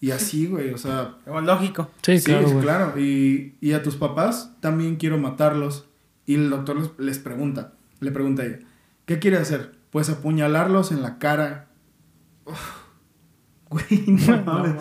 Y 0.02 0.12
así, 0.12 0.48
güey, 0.48 0.74
o 0.74 0.78
sea, 0.78 1.16
lógico. 1.44 1.90
Sí, 2.02 2.18
Sí, 2.20 2.26
claro, 2.26 2.50
güey. 2.50 2.62
claro. 2.64 3.00
Y, 3.00 3.56
y 3.62 3.72
a 3.74 3.84
tus 3.84 3.96
papás 3.96 4.52
también 4.60 4.96
quiero 4.98 5.18
matarlos. 5.20 5.88
Y 6.26 6.36
el 6.36 6.50
doctor 6.50 6.76
les, 6.78 6.90
les 6.98 7.20
pregunta, 7.20 7.74
le 8.00 8.12
pregunta 8.12 8.42
a 8.42 8.46
ella, 8.48 8.60
¿qué 9.06 9.20
quiere 9.20 9.38
hacer? 9.38 9.74
Pues 9.92 10.10
apuñalarlos 10.10 10.92
en 10.92 11.02
la 11.04 11.18
cara. 11.20 11.68
Uf, 12.46 12.58
güey, 13.70 13.86
no 14.08 14.42
mames. 14.44 14.74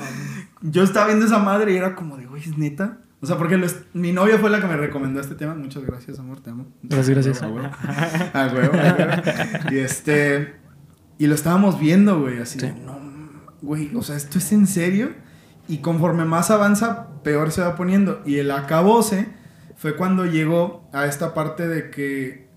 Yo 0.63 0.83
estaba 0.83 1.07
viendo 1.09 1.27
esa 1.27 1.39
madre 1.39 1.73
y 1.73 1.77
era 1.77 1.95
como 1.95 2.17
de, 2.17 2.27
güey, 2.27 2.43
¿es 2.43 2.57
neta? 2.59 2.99
O 3.23 3.27
sea, 3.27 3.37
porque 3.37 3.59
los- 3.59 3.77
mi 3.93 4.13
novia 4.13 4.39
fue 4.39 4.49
la 4.49 4.61
que 4.61 4.67
me 4.67 4.77
recomendó 4.79 5.21
este 5.21 5.35
tema. 5.35 5.55
Muchas 5.55 5.85
gracias, 5.85 6.19
amor, 6.19 6.41
te 6.41 6.51
amo. 6.51 6.67
Gracias, 6.83 7.09
gracias. 7.11 7.43
A 7.43 7.49
huevo, 7.49 7.69
a 7.69 8.47
huevo, 8.55 8.73
a 8.75 8.95
huevo. 8.97 9.71
Y 9.71 9.79
este. 9.79 10.55
Y 11.19 11.27
lo 11.27 11.35
estábamos 11.35 11.79
viendo, 11.79 12.21
güey, 12.21 12.39
así 12.39 12.59
de, 12.59 12.69
Sí. 12.73 12.75
no, 12.87 12.99
güey, 13.63 13.95
o 13.95 14.03
sea, 14.03 14.17
¿esto 14.17 14.39
es 14.39 14.53
en 14.53 14.67
serio? 14.67 15.13
Y 15.69 15.79
conforme 15.79 16.25
más 16.25 16.51
avanza, 16.51 17.09
peor 17.23 17.53
se 17.53 17.63
va 17.63 17.77
poniendo. 17.77 18.23
Y 18.25 18.39
el 18.39 18.51
acabose 18.51 19.29
fue 19.77 19.97
cuando 19.97 20.27
llegó 20.27 20.89
a 20.93 21.07
esta 21.07 21.35
parte 21.35 21.69
de 21.69 21.91
que 21.91 22.49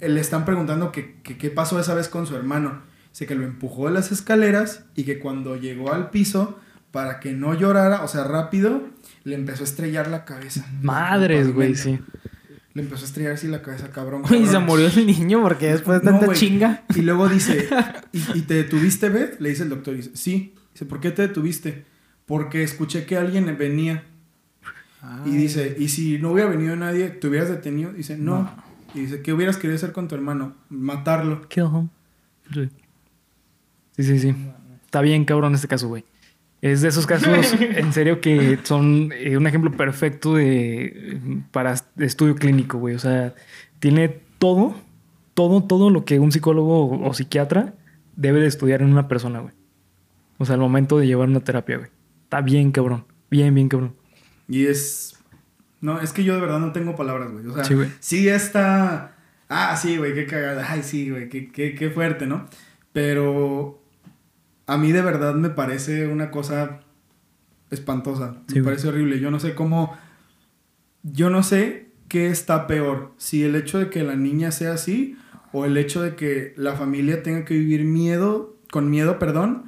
le 0.00 0.20
están 0.20 0.44
preguntando 0.44 0.90
que 0.90 1.22
que 1.22 1.38
qué 1.38 1.50
pasó 1.50 1.78
esa 1.78 1.94
vez 1.94 2.08
con 2.08 2.26
su 2.26 2.36
hermano. 2.36 2.82
Dice 3.10 3.26
que 3.26 3.34
lo 3.34 3.44
empujó 3.44 3.86
de 3.86 3.92
las 3.92 4.10
escaleras 4.10 4.86
y 4.94 5.04
que 5.04 5.18
cuando 5.18 5.56
llegó 5.56 5.92
al 5.92 6.10
piso, 6.10 6.58
para 6.92 7.20
que 7.20 7.32
no 7.32 7.54
llorara, 7.54 8.02
o 8.04 8.08
sea, 8.08 8.24
rápido, 8.24 8.82
le 9.24 9.34
empezó 9.34 9.62
a 9.62 9.66
estrellar 9.66 10.08
la 10.08 10.24
cabeza. 10.24 10.66
Madres, 10.80 11.52
güey, 11.52 11.74
sí. 11.74 11.98
Le 12.74 12.82
empezó 12.82 13.04
a 13.04 13.06
estrellar 13.06 13.32
así 13.34 13.48
la 13.48 13.62
cabeza, 13.62 13.90
cabrón. 13.90 14.22
Güey, 14.28 14.40
se 14.46 14.52
cabrón. 14.52 14.66
murió 14.66 14.86
el 14.88 15.06
niño 15.06 15.42
porque 15.42 15.66
después 15.72 16.00
de 16.02 16.10
No, 16.10 16.18
tanta 16.18 16.34
chinga. 16.34 16.84
Y 16.94 17.02
luego 17.02 17.28
dice, 17.28 17.68
¿y, 18.12 18.38
y 18.38 18.42
te 18.42 18.54
detuviste, 18.54 19.08
Beth? 19.08 19.40
Le 19.40 19.50
dice 19.50 19.62
el 19.64 19.68
doctor. 19.68 19.94
Dice, 19.96 20.10
sí. 20.14 20.54
Dice, 20.72 20.86
¿por 20.86 21.00
qué 21.00 21.10
te 21.10 21.22
detuviste? 21.22 21.84
Porque 22.26 22.62
escuché 22.62 23.04
que 23.04 23.16
alguien 23.16 23.54
venía. 23.58 24.04
Y 25.26 25.30
dice, 25.30 25.74
¿y 25.78 25.88
si 25.88 26.18
no 26.18 26.30
hubiera 26.30 26.48
venido 26.48 26.76
nadie, 26.76 27.08
te 27.08 27.26
hubieras 27.26 27.48
detenido? 27.48 27.92
Dice, 27.92 28.16
no. 28.16 28.48
Y 28.94 29.00
dice, 29.00 29.20
¿qué 29.20 29.32
hubieras 29.32 29.56
querido 29.56 29.74
hacer 29.74 29.92
con 29.92 30.06
tu 30.06 30.14
hermano? 30.14 30.54
Matarlo. 30.68 31.48
Kill 31.48 31.64
him. 31.64 31.88
Sí. 32.54 32.68
Sí, 33.96 34.02
sí, 34.04 34.18
sí. 34.20 34.34
Está 34.84 35.00
bien 35.00 35.24
cabrón 35.24 35.54
este 35.54 35.66
caso, 35.68 35.88
güey. 35.88 36.04
Es 36.62 36.80
de 36.80 36.88
esos 36.88 37.06
casos, 37.06 37.54
en 37.60 37.92
serio, 37.92 38.20
que 38.20 38.58
son 38.62 39.10
eh, 39.12 39.36
un 39.36 39.46
ejemplo 39.46 39.72
perfecto 39.72 40.36
de 40.36 41.18
para 41.50 41.74
estudio 41.98 42.36
clínico, 42.36 42.78
güey. 42.78 42.94
O 42.94 43.00
sea, 43.00 43.34
tiene 43.80 44.08
todo, 44.38 44.74
todo, 45.34 45.64
todo 45.64 45.90
lo 45.90 46.04
que 46.04 46.20
un 46.20 46.30
psicólogo 46.32 46.86
o, 46.86 47.08
o 47.08 47.14
psiquiatra 47.14 47.74
debe 48.16 48.40
de 48.40 48.46
estudiar 48.46 48.80
en 48.80 48.92
una 48.92 49.08
persona, 49.08 49.40
güey. 49.40 49.54
O 50.38 50.44
sea, 50.44 50.54
al 50.54 50.60
momento 50.60 50.98
de 50.98 51.06
llevar 51.08 51.28
una 51.28 51.40
terapia, 51.40 51.78
güey. 51.78 51.90
Está 52.24 52.40
bien 52.40 52.70
cabrón. 52.70 53.06
Bien, 53.28 53.52
bien 53.54 53.68
cabrón. 53.68 53.96
Y 54.48 54.66
es... 54.66 55.16
No, 55.80 56.00
es 56.00 56.12
que 56.12 56.22
yo 56.22 56.34
de 56.34 56.40
verdad 56.40 56.60
no 56.60 56.72
tengo 56.72 56.94
palabras, 56.94 57.32
güey. 57.32 57.44
O 57.46 57.54
sea, 57.54 57.64
Sí, 57.64 57.74
sí, 57.98 58.22
güey. 58.22 58.34
está... 58.36 59.16
Ah, 59.48 59.76
sí, 59.76 59.96
güey, 59.96 60.14
qué 60.14 60.26
cagada. 60.26 60.64
Ay, 60.70 60.82
sí, 60.84 61.10
güey, 61.10 61.28
qué, 61.28 61.50
qué, 61.50 61.74
qué 61.74 61.90
fuerte, 61.90 62.26
¿no? 62.26 62.46
Pero 62.92 63.81
a 64.66 64.78
mí 64.78 64.92
de 64.92 65.02
verdad 65.02 65.34
me 65.34 65.50
parece 65.50 66.06
una 66.06 66.30
cosa 66.30 66.80
espantosa. 67.70 68.36
Sí, 68.48 68.56
me 68.58 68.64
parece 68.64 68.88
horrible. 68.88 69.20
Yo 69.20 69.30
no 69.30 69.40
sé 69.40 69.54
cómo... 69.54 69.96
Yo 71.02 71.30
no 71.30 71.42
sé 71.42 71.88
qué 72.08 72.28
está 72.28 72.66
peor. 72.66 73.12
Si 73.16 73.42
el 73.42 73.54
hecho 73.56 73.78
de 73.78 73.90
que 73.90 74.02
la 74.02 74.14
niña 74.16 74.52
sea 74.52 74.74
así 74.74 75.16
o 75.52 75.64
el 75.64 75.76
hecho 75.76 76.02
de 76.02 76.14
que 76.14 76.54
la 76.56 76.74
familia 76.76 77.22
tenga 77.22 77.44
que 77.44 77.54
vivir 77.54 77.84
miedo, 77.84 78.56
con 78.70 78.88
miedo, 78.90 79.18
perdón, 79.18 79.64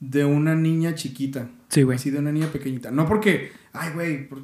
de 0.00 0.24
una 0.24 0.54
niña 0.54 0.94
chiquita. 0.94 1.48
Sí, 1.68 1.82
güey. 1.82 1.96
Así 1.96 2.10
de 2.10 2.18
una 2.18 2.32
niña 2.32 2.48
pequeñita. 2.48 2.90
No 2.90 3.06
porque, 3.06 3.52
ay, 3.72 3.92
güey, 3.94 4.28
por- 4.28 4.42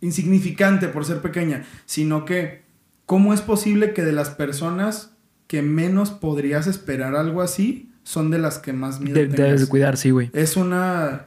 insignificante 0.00 0.88
por 0.88 1.04
ser 1.04 1.20
pequeña, 1.20 1.64
sino 1.84 2.24
que, 2.24 2.62
¿cómo 3.06 3.34
es 3.34 3.42
posible 3.42 3.92
que 3.92 4.02
de 4.02 4.12
las 4.12 4.30
personas 4.30 5.14
que 5.46 5.60
menos 5.62 6.10
podrías 6.10 6.66
esperar 6.66 7.14
algo 7.14 7.42
así, 7.42 7.92
son 8.04 8.30
de 8.30 8.38
las 8.38 8.58
que 8.58 8.72
más 8.72 9.00
miedo 9.00 9.16
De- 9.18 9.26
debes 9.26 9.62
de 9.62 9.66
cuidar, 9.66 9.96
sí, 9.96 10.10
güey. 10.12 10.30
Es 10.32 10.56
una. 10.56 11.26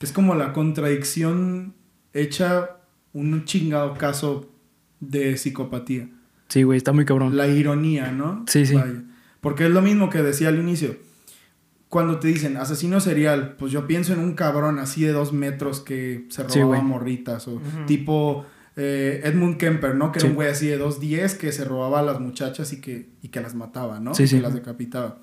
Es 0.00 0.12
como 0.12 0.34
la 0.34 0.52
contradicción 0.54 1.74
hecha 2.14 2.70
un 3.12 3.44
chingado 3.44 3.94
caso 3.94 4.50
de 5.00 5.36
psicopatía. 5.36 6.08
Sí, 6.48 6.62
güey, 6.62 6.76
está 6.78 6.92
muy 6.92 7.04
cabrón. 7.04 7.36
La 7.36 7.46
ironía, 7.48 8.12
¿no? 8.12 8.44
Sí, 8.48 8.64
sí. 8.66 8.74
Vaya. 8.74 9.02
Porque 9.40 9.64
es 9.66 9.70
lo 9.70 9.82
mismo 9.82 10.08
que 10.10 10.22
decía 10.22 10.48
al 10.48 10.58
inicio. 10.58 10.96
Cuando 11.88 12.18
te 12.18 12.28
dicen 12.28 12.56
asesino 12.56 13.00
serial, 13.00 13.54
pues 13.58 13.72
yo 13.72 13.86
pienso 13.86 14.12
en 14.12 14.18
un 14.18 14.34
cabrón 14.34 14.78
así 14.78 15.02
de 15.04 15.12
dos 15.12 15.32
metros 15.32 15.80
que 15.80 16.26
se 16.30 16.42
Sí, 16.48 16.60
robaba 16.60 16.78
güey. 16.78 16.88
morritas. 16.88 17.46
O 17.48 17.60
tipo 17.86 18.44
eh, 18.76 19.22
Edmund 19.24 19.56
Kemper, 19.56 19.94
¿no? 19.94 20.12
Que 20.12 20.20
Sí. 20.20 20.26
era 20.26 20.30
un 20.32 20.36
güey 20.36 20.48
así 20.48 20.66
de 20.66 20.76
2'10 20.78 21.34
que 21.38 21.50
se 21.52 21.64
robaba 21.64 22.00
a 22.00 22.02
las 22.02 22.20
muchachas 22.20 22.72
y 22.74 22.80
que, 22.80 23.08
y 23.22 23.28
que 23.28 23.40
las 23.40 23.54
mataba, 23.54 24.00
¿no? 24.00 24.14
Sí, 24.14 24.24
Y 24.24 24.26
sí. 24.28 24.36
Que 24.36 24.42
las 24.42 24.52
decapitaba. 24.54 25.22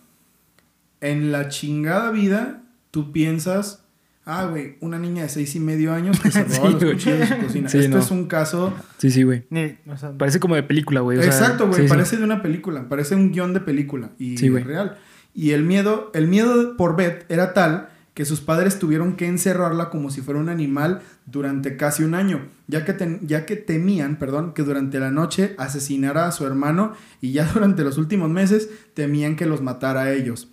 En 1.04 1.32
la 1.32 1.50
chingada 1.50 2.12
vida, 2.12 2.62
tú 2.92 3.12
piensas, 3.12 3.84
ah, 4.26 4.46
güey, 4.46 4.78
una 4.80 4.98
niña 5.00 5.24
de 5.24 5.30
seis 5.30 5.56
y 5.56 5.60
medio 5.60 5.94
años 5.94 6.20
que 6.20 6.32
se 6.32 6.44
robaba 6.46 6.68
Sí, 6.80 6.86
los 6.86 6.94
cuchillos 6.94 7.20
de 7.20 7.28
su 7.28 7.38
cocina. 7.40 7.70
Sí, 7.70 7.78
Esto 7.80 7.98
no. 7.98 8.04
es 8.04 8.12
un 8.12 8.26
caso 8.28 8.74
Sí, 8.98 9.12
sí, 9.12 9.24
güey. 9.24 9.44
Ni- 9.50 9.76
o 9.88 9.98
sea, 9.98 10.12
Parece 10.18 10.40
como 10.40 10.56
de 10.56 10.64
película, 10.64 11.02
güey. 11.02 11.20
Exacto, 11.20 11.66
güey. 11.68 11.82
sí, 11.82 11.84
sí. 11.84 11.90
parece 11.90 12.18
de 12.18 12.24
una 12.24 12.42
película. 12.42 12.88
Parece 12.90 13.16
un 13.16 13.32
guion 13.32 13.54
de 13.54 13.60
película. 13.60 14.12
Y 14.18 14.38
Sí, 14.38 14.48
güey. 14.50 14.62
es 14.62 14.68
real. 14.68 14.98
Y 15.36 15.52
el 15.52 15.64
miedo, 15.64 16.12
el 16.14 16.28
miedo 16.28 16.78
por 16.78 16.96
Beth 16.96 17.26
era 17.30 17.54
tal 17.54 17.90
que 18.14 18.26
sus 18.26 18.42
padres 18.42 18.78
tuvieron 18.78 19.16
que 19.16 19.26
encerrarla 19.26 19.90
como 19.90 20.12
si 20.12 20.22
fuera 20.22 20.40
un 20.40 20.48
animal 20.48 21.02
durante 21.26 21.78
casi 21.78 22.04
un 22.04 22.14
año, 22.14 22.42
ya 22.68 22.86
que, 22.86 22.94
ten- 22.94 23.20
ya 23.28 23.48
que 23.48 23.56
temían, 23.56 24.18
perdón, 24.18 24.54
que 24.54 24.62
durante 24.62 25.00
la 25.00 25.10
noche 25.10 25.56
asesinara 25.58 26.28
a 26.28 26.32
su 26.32 26.46
hermano 26.46 26.94
y 27.22 27.32
ya 27.32 27.46
durante 27.54 27.84
los 27.84 27.98
últimos 27.98 28.30
meses 28.30 28.70
temían 28.94 29.36
que 29.36 29.48
los 29.48 29.64
matara 29.64 30.02
a 30.04 30.14
ellos, 30.14 30.48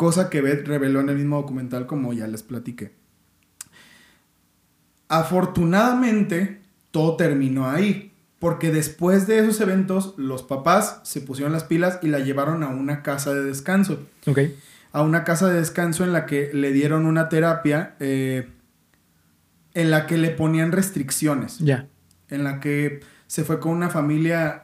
cosa 0.00 0.30
que 0.30 0.40
Beth 0.40 0.66
reveló 0.66 1.00
en 1.00 1.10
el 1.10 1.16
mismo 1.16 1.36
documental 1.36 1.86
como 1.86 2.14
ya 2.14 2.26
les 2.26 2.42
platiqué. 2.42 2.92
Afortunadamente, 5.08 6.60
todo 6.90 7.16
terminó 7.16 7.68
ahí, 7.68 8.12
porque 8.38 8.70
después 8.70 9.26
de 9.26 9.40
esos 9.40 9.60
eventos, 9.60 10.14
los 10.16 10.42
papás 10.42 11.00
se 11.02 11.20
pusieron 11.20 11.52
las 11.52 11.64
pilas 11.64 11.98
y 12.00 12.08
la 12.08 12.20
llevaron 12.20 12.62
a 12.62 12.68
una 12.68 13.02
casa 13.02 13.34
de 13.34 13.44
descanso. 13.44 14.00
Ok. 14.26 14.38
A 14.92 15.02
una 15.02 15.22
casa 15.24 15.48
de 15.48 15.58
descanso 15.58 16.02
en 16.02 16.14
la 16.14 16.24
que 16.24 16.50
le 16.54 16.72
dieron 16.72 17.04
una 17.04 17.28
terapia 17.28 17.94
eh, 18.00 18.48
en 19.74 19.90
la 19.90 20.06
que 20.06 20.16
le 20.16 20.30
ponían 20.30 20.72
restricciones, 20.72 21.58
Ya. 21.58 21.88
en 22.30 22.42
la 22.44 22.58
que 22.60 23.00
se 23.26 23.44
fue 23.44 23.60
con 23.60 23.72
una 23.72 23.90
familia 23.90 24.62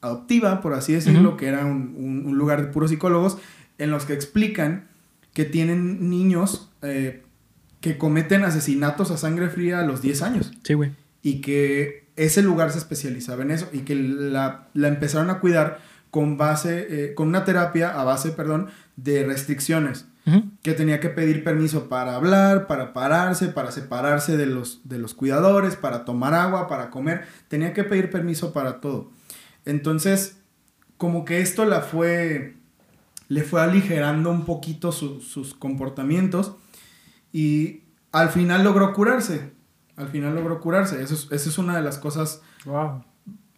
adoptiva, 0.00 0.62
por 0.62 0.72
así 0.72 0.94
decirlo, 0.94 1.36
que 1.36 1.46
era 1.48 1.66
un, 1.66 1.94
un- 1.96 2.22
un 2.26 2.38
lugar 2.38 2.62
de 2.62 2.68
puros 2.72 2.88
psicólogos, 2.90 3.36
en 3.78 3.90
los 3.90 4.04
que 4.04 4.12
explican 4.12 4.88
que 5.32 5.44
tienen 5.44 6.10
niños 6.10 6.70
eh, 6.82 7.22
que 7.80 7.96
cometen 7.96 8.44
asesinatos 8.44 9.10
a 9.10 9.16
sangre 9.16 9.48
fría 9.48 9.80
a 9.80 9.84
los 9.84 10.02
10 10.02 10.22
años. 10.22 10.52
Sí, 10.64 10.74
güey. 10.74 10.92
Y 11.22 11.40
que 11.40 12.08
ese 12.16 12.42
lugar 12.42 12.72
se 12.72 12.78
especializaba 12.78 13.42
en 13.42 13.52
eso 13.52 13.68
y 13.72 13.80
que 13.80 13.94
la, 13.94 14.68
la 14.74 14.88
empezaron 14.88 15.30
a 15.30 15.38
cuidar 15.38 15.78
con 16.10 16.36
base, 16.36 16.86
eh, 16.90 17.14
con 17.14 17.28
una 17.28 17.44
terapia 17.44 18.00
a 18.00 18.04
base, 18.04 18.30
perdón, 18.30 18.68
de 18.96 19.24
restricciones. 19.24 20.06
Que 20.62 20.74
tenía 20.74 21.00
que 21.00 21.08
pedir 21.08 21.42
permiso 21.42 21.88
para 21.88 22.14
hablar, 22.14 22.66
para 22.66 22.92
pararse, 22.92 23.48
para 23.48 23.72
separarse 23.72 24.36
de 24.36 24.44
los, 24.44 24.86
de 24.86 24.98
los 24.98 25.14
cuidadores, 25.14 25.74
para 25.74 26.04
tomar 26.04 26.34
agua, 26.34 26.68
para 26.68 26.90
comer. 26.90 27.24
Tenía 27.48 27.72
que 27.72 27.82
pedir 27.82 28.10
permiso 28.10 28.52
para 28.52 28.82
todo. 28.82 29.10
Entonces, 29.64 30.36
como 30.98 31.24
que 31.24 31.40
esto 31.40 31.64
la 31.64 31.80
fue, 31.80 32.57
le 33.28 33.42
fue 33.42 33.60
aligerando 33.62 34.30
un 34.30 34.44
poquito 34.44 34.90
su- 34.92 35.20
sus 35.20 35.54
comportamientos 35.54 36.54
y 37.32 37.82
al 38.12 38.30
final 38.30 38.64
logró 38.64 38.92
curarse. 38.94 39.52
Al 39.96 40.08
final 40.08 40.34
logró 40.34 40.60
curarse. 40.60 41.02
Eso 41.02 41.14
es, 41.14 41.28
esa 41.30 41.48
es 41.48 41.58
una 41.58 41.76
de 41.76 41.82
las 41.82 41.98
cosas 41.98 42.40
Wow. 42.64 43.04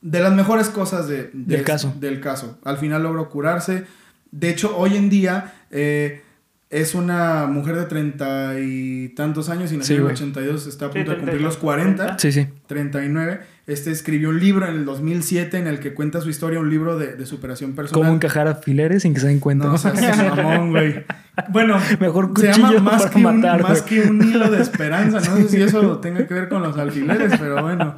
de 0.01 0.21
las 0.21 0.33
mejores 0.33 0.69
cosas 0.71 1.07
de, 1.07 1.25
de- 1.33 1.57
Del 1.57 1.65
caso. 1.65 1.95
Del 2.01 2.21
caso. 2.21 2.59
Al 2.65 2.79
final 2.79 3.03
logró 3.03 3.29
curarse. 3.29 3.87
De 4.33 4.49
hecho, 4.51 4.77
hoy 4.77 4.97
en 4.97 5.09
día 5.11 5.55
eh, 5.71 6.23
es 6.71 6.95
una 6.95 7.47
mujer 7.47 7.75
de 7.77 7.85
treinta 7.87 8.55
y 8.61 9.09
tantos 9.11 9.49
años 9.49 9.73
y 9.73 9.77
nació 9.77 9.87
Sí, 9.87 9.93
en 9.95 9.99
el 9.99 10.03
güey. 10.05 10.15
82, 10.15 10.67
está 10.69 10.87
a 10.87 10.89
Sí, 10.93 10.95
punto 10.99 11.11
de 11.11 11.17
cumplir 11.17 11.39
30, 11.39 11.43
los 11.49 11.57
40, 11.57 12.19
Sí, 12.19 12.31
sí. 12.33 12.47
39. 12.69 13.41
Este 13.67 13.91
escribió 13.91 14.31
un 14.31 14.41
libro 14.41 14.67
en 14.67 14.75
el 14.77 14.85
2007 14.85 15.59
en 15.59 15.67
el 15.67 15.79
que 15.81 15.95
cuenta 15.95 16.21
su 16.21 16.29
historia, 16.31 16.59
un 16.61 16.71
libro 16.71 16.97
de, 16.99 17.15
de 17.15 17.27
superación 17.27 17.73
personal. 17.75 18.03
¿Cómo 18.03 18.15
encajar 18.15 18.49
alfileres 18.49 19.03
sin 19.03 19.15
que 19.15 19.21
se 19.21 19.27
den 19.29 19.39
cuenta? 19.41 19.67
No, 19.67 19.75
o 19.75 19.79
sea, 19.79 19.93
es 19.93 20.17
mamón, 20.17 20.71
güey. 20.71 21.05
Bueno, 21.51 21.79
Mejor 22.01 22.33
se 22.39 22.53
llama 22.53 22.73
más, 22.81 23.03
para 23.03 23.11
que, 23.15 23.27
un, 23.27 23.41
más 23.41 23.83
que 23.83 24.01
un 24.03 24.23
hilo 24.29 24.51
de 24.51 24.61
esperanza. 24.61 25.21
No 25.21 25.37
sé 25.37 25.49
si 25.49 25.63
eso 25.63 25.99
tenga 25.99 26.27
que 26.27 26.35
ver 26.35 26.49
con 26.49 26.63
los 26.63 26.77
alfileres, 26.77 27.33
pero 27.39 27.63
bueno. 27.63 27.97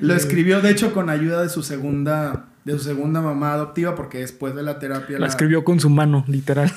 Lo 0.00 0.14
escribió, 0.14 0.60
de 0.60 0.70
hecho, 0.70 0.92
con 0.92 1.10
ayuda 1.10 1.42
de 1.42 1.48
su 1.48 1.62
segunda, 1.62 2.46
de 2.64 2.72
su 2.74 2.78
segunda 2.80 3.20
mamá 3.20 3.52
adoptiva, 3.54 3.94
porque 3.94 4.18
después 4.18 4.54
de 4.54 4.62
la 4.62 4.78
terapia 4.78 5.18
La 5.18 5.26
escribió 5.26 5.64
con 5.64 5.80
su 5.80 5.90
mano, 5.90 6.24
literal. 6.28 6.72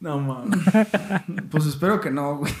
No 0.00 0.18
mames. 0.20 0.58
Pues 1.50 1.66
espero 1.66 2.00
que 2.00 2.10
no, 2.10 2.38
güey. 2.38 2.52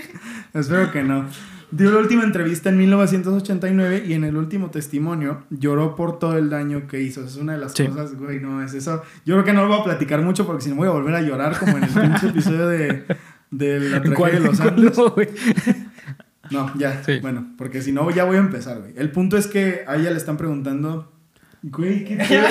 espero 0.54 0.90
que 0.92 1.02
no. 1.02 1.26
Dio 1.70 1.90
la 1.90 1.98
última 2.00 2.22
entrevista 2.22 2.68
en 2.68 2.76
1989 2.76 4.04
y 4.06 4.12
en 4.12 4.24
el 4.24 4.36
último 4.36 4.70
testimonio 4.70 5.44
lloró 5.48 5.96
por 5.96 6.18
todo 6.18 6.36
el 6.36 6.50
daño 6.50 6.86
que 6.86 7.00
hizo. 7.00 7.24
Es 7.24 7.36
una 7.36 7.54
de 7.54 7.58
las 7.60 7.72
Sí. 7.72 7.86
cosas, 7.86 8.14
güey, 8.14 8.40
no 8.40 8.62
es 8.62 8.74
eso. 8.74 9.02
Yo 9.24 9.34
creo 9.36 9.44
que 9.44 9.52
no 9.54 9.62
lo 9.62 9.68
voy 9.68 9.80
a 9.80 9.84
platicar 9.84 10.20
mucho 10.20 10.44
porque 10.46 10.62
si 10.64 10.68
no 10.70 10.76
voy 10.76 10.88
a 10.88 10.90
volver 10.90 11.14
a 11.14 11.22
llorar 11.22 11.58
como 11.58 11.78
en 11.78 11.84
el 11.84 11.90
pinche 11.94 12.28
episodio 12.28 12.68
de, 12.68 13.06
de 13.50 13.80
la 13.88 14.02
tragedia 14.02 14.32
de 14.34 14.40
los 14.40 14.60
Andes. 14.60 14.98
No, 14.98 15.10
güey. 15.10 15.28
No, 16.50 16.70
ya. 16.76 17.02
Sí. 17.04 17.20
Bueno, 17.22 17.54
porque 17.56 17.80
si 17.80 17.92
no, 17.92 18.10
ya 18.10 18.24
voy 18.24 18.36
a 18.36 18.40
empezar, 18.40 18.78
güey. 18.80 18.92
El 18.96 19.10
punto 19.10 19.38
es 19.38 19.46
que 19.46 19.84
a 19.88 19.96
ella 19.96 20.10
le 20.10 20.18
están 20.18 20.36
preguntando. 20.36 21.10
Güey, 21.62 22.04
qué 22.04 22.16
pedo. 22.16 22.44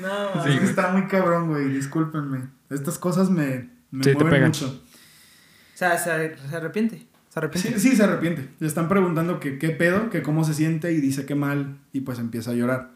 No, 0.00 0.44
Es 0.44 0.58
que 0.60 0.66
está 0.66 0.92
muy 0.92 1.06
cabrón, 1.08 1.48
güey. 1.48 1.68
Discúlpenme. 1.68 2.48
Estas 2.70 2.98
cosas 2.98 3.30
me, 3.30 3.70
me 3.90 4.04
Sí, 4.04 4.10
te 4.10 4.14
mueven 4.14 4.30
pegan. 4.30 4.48
mucho. 4.48 4.66
O 4.68 5.78
sea, 5.78 5.96
se, 5.98 6.36
se 6.36 6.56
arrepiente. 6.56 7.06
Se 7.28 7.38
arrepiente. 7.38 7.72
Sí, 7.78 7.90
sí, 7.90 7.96
se 7.96 8.02
arrepiente. 8.04 8.48
Le 8.58 8.66
están 8.66 8.88
preguntando 8.88 9.38
que 9.40 9.58
qué 9.58 9.70
pedo, 9.70 10.10
que 10.10 10.22
cómo 10.22 10.44
se 10.44 10.54
siente 10.54 10.92
y 10.92 11.00
dice 11.00 11.26
que 11.26 11.34
mal. 11.34 11.76
Y 11.92 12.00
pues 12.00 12.18
empieza 12.18 12.50
a 12.52 12.54
llorar. 12.54 12.90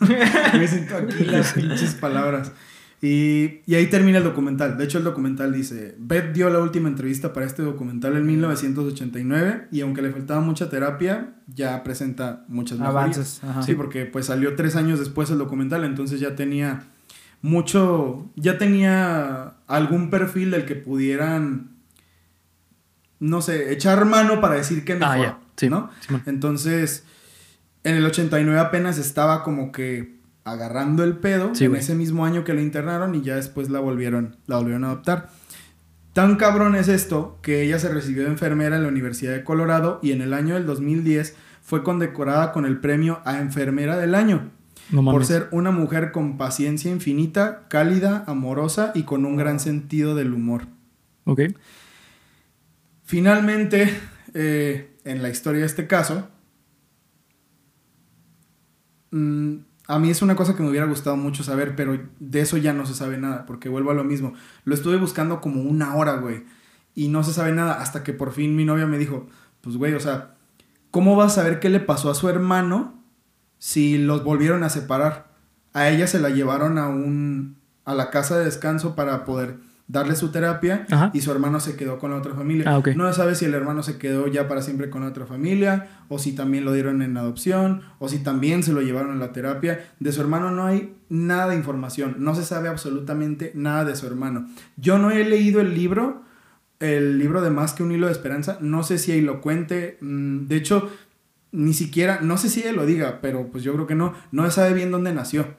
me 0.00 0.66
siento 0.66 0.96
aquí 0.96 1.24
las 1.24 1.52
pinches 1.52 1.94
palabras. 1.94 2.52
Y, 3.02 3.60
y 3.66 3.76
ahí 3.76 3.86
termina 3.86 4.18
el 4.18 4.24
documental. 4.24 4.76
De 4.76 4.84
hecho, 4.84 4.98
el 4.98 5.04
documental 5.04 5.52
dice, 5.54 5.94
Beth 5.98 6.32
dio 6.34 6.50
la 6.50 6.58
última 6.58 6.88
entrevista 6.88 7.32
para 7.32 7.46
este 7.46 7.62
documental 7.62 8.14
en 8.16 8.26
1989 8.26 9.68
y 9.72 9.80
aunque 9.80 10.02
le 10.02 10.10
faltaba 10.10 10.40
mucha 10.42 10.68
terapia, 10.68 11.34
ya 11.46 11.82
presenta 11.82 12.44
muchas 12.48 12.78
mejorías. 12.78 13.02
Avances. 13.02 13.44
Ajá. 13.44 13.62
Sí, 13.62 13.74
porque 13.74 14.04
pues 14.04 14.26
salió 14.26 14.54
tres 14.54 14.76
años 14.76 14.98
después 14.98 15.30
el 15.30 15.38
documental, 15.38 15.84
entonces 15.84 16.20
ya 16.20 16.36
tenía 16.36 16.88
mucho, 17.40 18.30
ya 18.36 18.58
tenía 18.58 19.54
algún 19.66 20.10
perfil 20.10 20.50
del 20.50 20.66
que 20.66 20.74
pudieran, 20.74 21.70
no 23.18 23.40
sé, 23.40 23.72
echar 23.72 24.04
mano 24.04 24.42
para 24.42 24.56
decir 24.56 24.84
que 24.84 24.94
mejor, 24.94 25.14
Ah, 25.16 25.18
ya. 25.18 25.38
Sí. 25.56 25.70
¿no? 25.70 25.90
Simón. 26.00 26.22
Entonces, 26.26 27.04
en 27.82 27.96
el 27.96 28.04
89 28.04 28.58
apenas 28.60 28.98
estaba 28.98 29.42
como 29.42 29.72
que 29.72 30.19
agarrando 30.50 31.04
el 31.04 31.16
pedo 31.16 31.54
Sí, 31.54 31.64
en 31.64 31.76
ese 31.76 31.94
mismo 31.94 32.24
año 32.24 32.44
que 32.44 32.54
la 32.54 32.62
internaron 32.62 33.14
y 33.14 33.22
ya 33.22 33.36
después 33.36 33.70
la 33.70 33.80
volvieron, 33.80 34.36
la 34.46 34.56
volvieron 34.56 34.84
a 34.84 34.88
adoptar. 34.88 35.30
Tan 36.12 36.36
cabrón 36.36 36.74
es 36.74 36.88
esto 36.88 37.38
que 37.40 37.62
ella 37.62 37.78
se 37.78 37.88
recibió 37.88 38.24
de 38.24 38.30
enfermera 38.30 38.76
en 38.76 38.82
la 38.82 38.88
Universidad 38.88 39.32
de 39.32 39.44
Colorado 39.44 40.00
y 40.02 40.12
en 40.12 40.22
el 40.22 40.34
año 40.34 40.54
del 40.54 40.66
2010 40.66 41.36
fue 41.62 41.84
condecorada 41.84 42.52
con 42.52 42.66
el 42.66 42.78
premio 42.80 43.20
a 43.24 43.38
Enfermera 43.38 43.96
del 43.96 44.16
Año 44.16 44.50
No 44.90 45.04
por 45.04 45.24
ser 45.24 45.48
una 45.52 45.70
mujer 45.70 46.10
con 46.10 46.36
paciencia 46.36 46.90
infinita, 46.90 47.68
cálida, 47.68 48.24
amorosa 48.26 48.90
y 48.94 49.04
con 49.04 49.24
un 49.24 49.36
gran 49.36 49.60
sentido 49.60 50.16
del 50.16 50.34
humor. 50.34 50.66
Ok. 51.26 51.42
Finalmente, 53.04 53.92
eh, 54.34 54.96
en 55.04 55.22
la 55.22 55.30
historia 55.30 55.60
de 55.60 55.66
este 55.66 55.86
caso, 55.86 56.28
mm, 59.12 59.56
a 59.90 59.98
mí 59.98 60.08
es 60.08 60.22
una 60.22 60.36
cosa 60.36 60.54
que 60.54 60.62
me 60.62 60.70
hubiera 60.70 60.86
gustado 60.86 61.16
mucho 61.16 61.42
saber, 61.42 61.74
pero 61.74 61.98
de 62.20 62.40
eso 62.40 62.56
ya 62.56 62.72
no 62.72 62.86
se 62.86 62.94
sabe 62.94 63.18
nada, 63.18 63.44
porque 63.44 63.68
vuelvo 63.68 63.90
a 63.90 63.94
lo 63.94 64.04
mismo. 64.04 64.34
Lo 64.64 64.74
estuve 64.74 64.96
buscando 64.96 65.40
como 65.40 65.62
una 65.62 65.96
hora, 65.96 66.14
güey, 66.18 66.44
y 66.94 67.08
no 67.08 67.24
se 67.24 67.32
sabe 67.32 67.50
nada 67.50 67.74
hasta 67.74 68.04
que 68.04 68.12
por 68.12 68.30
fin 68.30 68.54
mi 68.54 68.64
novia 68.64 68.86
me 68.86 68.98
dijo, 68.98 69.26
pues, 69.60 69.76
güey, 69.76 69.94
o 69.94 70.00
sea, 70.00 70.36
¿cómo 70.92 71.16
vas 71.16 71.32
a 71.32 71.42
saber 71.42 71.58
qué 71.58 71.70
le 71.70 71.80
pasó 71.80 72.08
a 72.08 72.14
su 72.14 72.28
hermano 72.28 73.02
si 73.58 73.98
los 73.98 74.22
volvieron 74.22 74.62
a 74.62 74.70
separar? 74.70 75.32
A 75.72 75.88
ella 75.88 76.06
se 76.06 76.20
la 76.20 76.30
llevaron 76.30 76.78
a 76.78 76.88
un 76.88 77.56
a 77.84 77.94
la 77.94 78.10
casa 78.10 78.38
de 78.38 78.44
descanso 78.44 78.94
para 78.94 79.24
poder 79.24 79.56
darle 79.90 80.14
su 80.14 80.30
terapia 80.30 80.86
Ajá. 80.88 81.10
y 81.12 81.20
su 81.20 81.32
hermano 81.32 81.58
se 81.58 81.74
quedó 81.74 81.98
con 81.98 82.12
la 82.12 82.16
otra 82.16 82.34
familia. 82.34 82.64
Ah, 82.68 82.78
ok. 82.78 82.88
No 82.94 83.08
se 83.08 83.14
sabe 83.14 83.34
si 83.34 83.44
el 83.44 83.54
hermano 83.54 83.82
se 83.82 83.98
quedó 83.98 84.28
ya 84.28 84.46
para 84.46 84.62
siempre 84.62 84.88
con 84.88 85.02
la 85.02 85.08
otra 85.08 85.26
familia, 85.26 85.88
o 86.08 86.18
si 86.18 86.32
también 86.32 86.64
lo 86.64 86.72
dieron 86.72 87.02
en 87.02 87.16
adopción, 87.16 87.82
o 87.98 88.08
si 88.08 88.20
también 88.20 88.62
se 88.62 88.72
lo 88.72 88.82
llevaron 88.82 89.10
a 89.10 89.16
la 89.16 89.32
terapia. 89.32 89.88
De 89.98 90.12
su 90.12 90.20
hermano 90.20 90.52
no 90.52 90.64
hay 90.64 90.94
nada 91.08 91.48
de 91.48 91.56
información, 91.56 92.16
no 92.18 92.34
se 92.36 92.44
sabe 92.44 92.68
absolutamente 92.68 93.50
nada 93.54 93.84
de 93.84 93.96
su 93.96 94.06
hermano. 94.06 94.48
Yo 94.76 94.98
no 94.98 95.10
he 95.10 95.24
leído 95.24 95.60
el 95.60 95.74
libro, 95.74 96.22
el 96.78 97.18
libro 97.18 97.42
de 97.42 97.50
Más 97.50 97.72
que 97.72 97.82
un 97.82 97.90
hilo 97.90 98.06
de 98.06 98.12
esperanza, 98.12 98.58
no 98.60 98.84
sé 98.84 98.96
si 98.96 99.10
ahí 99.10 99.22
lo 99.22 99.40
cuente, 99.40 99.98
mm, 100.00 100.46
de 100.46 100.56
hecho, 100.56 100.88
ni 101.50 101.74
siquiera, 101.74 102.20
no 102.22 102.38
sé 102.38 102.48
si 102.48 102.62
él 102.62 102.76
lo 102.76 102.86
diga, 102.86 103.18
pero 103.20 103.48
pues 103.48 103.64
yo 103.64 103.74
creo 103.74 103.88
que 103.88 103.96
no, 103.96 104.14
no 104.30 104.44
se 104.44 104.52
sabe 104.52 104.72
bien 104.72 104.92
dónde 104.92 105.12
nació. 105.12 105.58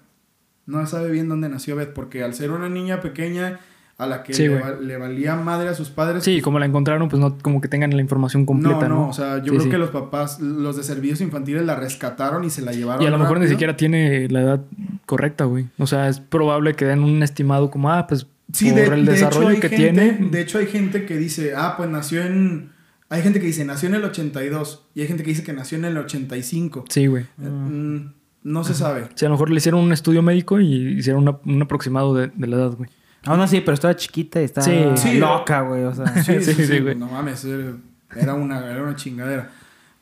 No 0.67 0.86
sabe 0.88 1.12
bien 1.12 1.28
dónde 1.28 1.50
nació 1.50 1.76
Beth, 1.76 1.91
porque 1.91 2.24
al 2.24 2.34
ser 2.34 2.52
una 2.52 2.70
niña 2.70 3.02
pequeña 3.02 3.60
a 4.02 4.08
la 4.08 4.24
que 4.24 4.34
Sí, 4.34 4.44
le, 4.44 4.50
güey. 4.50 4.62
va- 4.62 4.76
le 4.82 4.98
valía 4.98 5.36
madre 5.36 5.70
a 5.70 5.74
sus 5.74 5.90
padres, 5.90 6.24
Sí, 6.24 6.42
como 6.42 6.58
la 6.60 6.66
encontraron, 6.66 7.08
pues 7.10 7.20
no 7.20 7.38
como 7.42 7.62
que 7.62 7.68
tengan 7.68 7.96
la 7.96 8.02
información 8.02 8.46
completa, 8.46 8.88
¿no? 8.88 8.96
no, 8.96 9.02
no, 9.02 9.10
o 9.10 9.14
sea, 9.14 9.38
yo 9.38 9.44
Sí, 9.46 9.50
creo 9.52 9.62
sí. 9.62 9.70
que 9.70 9.78
los 9.78 9.90
papás, 9.92 10.40
los 10.40 10.76
de 10.78 10.84
servicios 10.84 11.22
infantiles 11.22 11.64
la 11.66 11.76
rescataron 11.76 12.44
y 12.44 12.50
se 12.50 12.62
la 12.62 12.72
llevaron. 12.72 13.04
Y 13.04 13.06
a 13.08 13.10
lo 13.12 13.18
mejor 13.20 13.40
ni 13.40 13.48
siquiera 13.48 13.78
tiene 13.78 14.28
la 14.30 14.42
edad 14.42 14.62
correcta, 15.06 15.46
güey. 15.46 15.68
O 15.78 15.88
sea, 15.88 16.08
es 16.10 16.20
probable 16.20 16.74
que 16.74 16.86
den 16.86 17.00
un 17.04 17.22
estimado 17.24 17.70
como, 17.72 17.92
ah, 17.92 18.08
pues 18.08 18.26
por 18.26 18.74
de, 18.76 18.84
el 18.86 19.06
de 19.06 19.12
desarrollo 19.14 19.60
que 19.62 19.70
gente, 19.70 19.76
tiene. 19.78 20.18
De 20.30 20.42
hecho, 20.42 20.58
hay 20.58 20.68
gente 20.68 21.06
que 21.06 21.16
dice, 21.18 21.54
ah, 21.56 21.76
pues 21.78 21.90
nació 21.90 22.22
en. 22.24 22.72
Hay 23.10 23.22
gente 23.22 23.40
que 23.40 23.46
dice, 23.46 23.64
nació 23.66 23.90
en 23.90 23.96
el 23.96 24.04
82. 24.06 24.88
Y 24.96 25.02
hay 25.02 25.08
gente 25.08 25.24
que 25.24 25.30
dice 25.30 25.44
que 25.44 25.54
nació 25.54 25.78
en 25.78 25.86
el 25.86 25.98
85. 25.98 26.86
Sí, 26.90 27.08
güey. 27.08 27.24
Eh, 27.42 27.50
mm, 27.50 28.14
no 28.44 28.64
se 28.64 28.74
sabe. 28.74 29.08
Sí, 29.16 29.26
a 29.26 29.30
lo 29.30 29.36
mejor 29.36 29.50
le 29.52 29.58
hicieron 29.58 29.82
un 29.82 29.92
estudio 29.94 30.22
médico 30.22 30.60
y 30.60 30.98
hicieron 30.98 31.24
una- 31.24 31.38
un 31.46 31.62
aproximado 31.62 32.14
de, 32.16 32.32
de 32.34 32.48
la 32.48 32.56
edad, 32.56 32.72
güey. 32.76 32.90
Aún 33.26 33.40
así, 33.42 33.62
pero 33.62 33.74
estaba 33.74 33.96
chiquita 33.96 34.42
y 34.42 34.46
estaba 34.46 34.66
Sí. 34.66 34.84
Sí. 34.96 35.18
loca, 35.20 35.62
güey. 35.62 35.84
O 35.84 35.94
sea. 35.94 36.08
Sí, 36.24 36.34
sí, 36.40 36.44
Sí, 36.44 36.54
sí, 36.54 36.66
sí, 36.66 36.80
güey. 36.80 36.96
No 36.96 37.08
mames, 37.08 37.44
era- 37.46 37.74
era 38.16 38.34
una, 38.34 38.66
era 38.70 38.82
una 38.84 38.96
chingadera. 38.96 39.50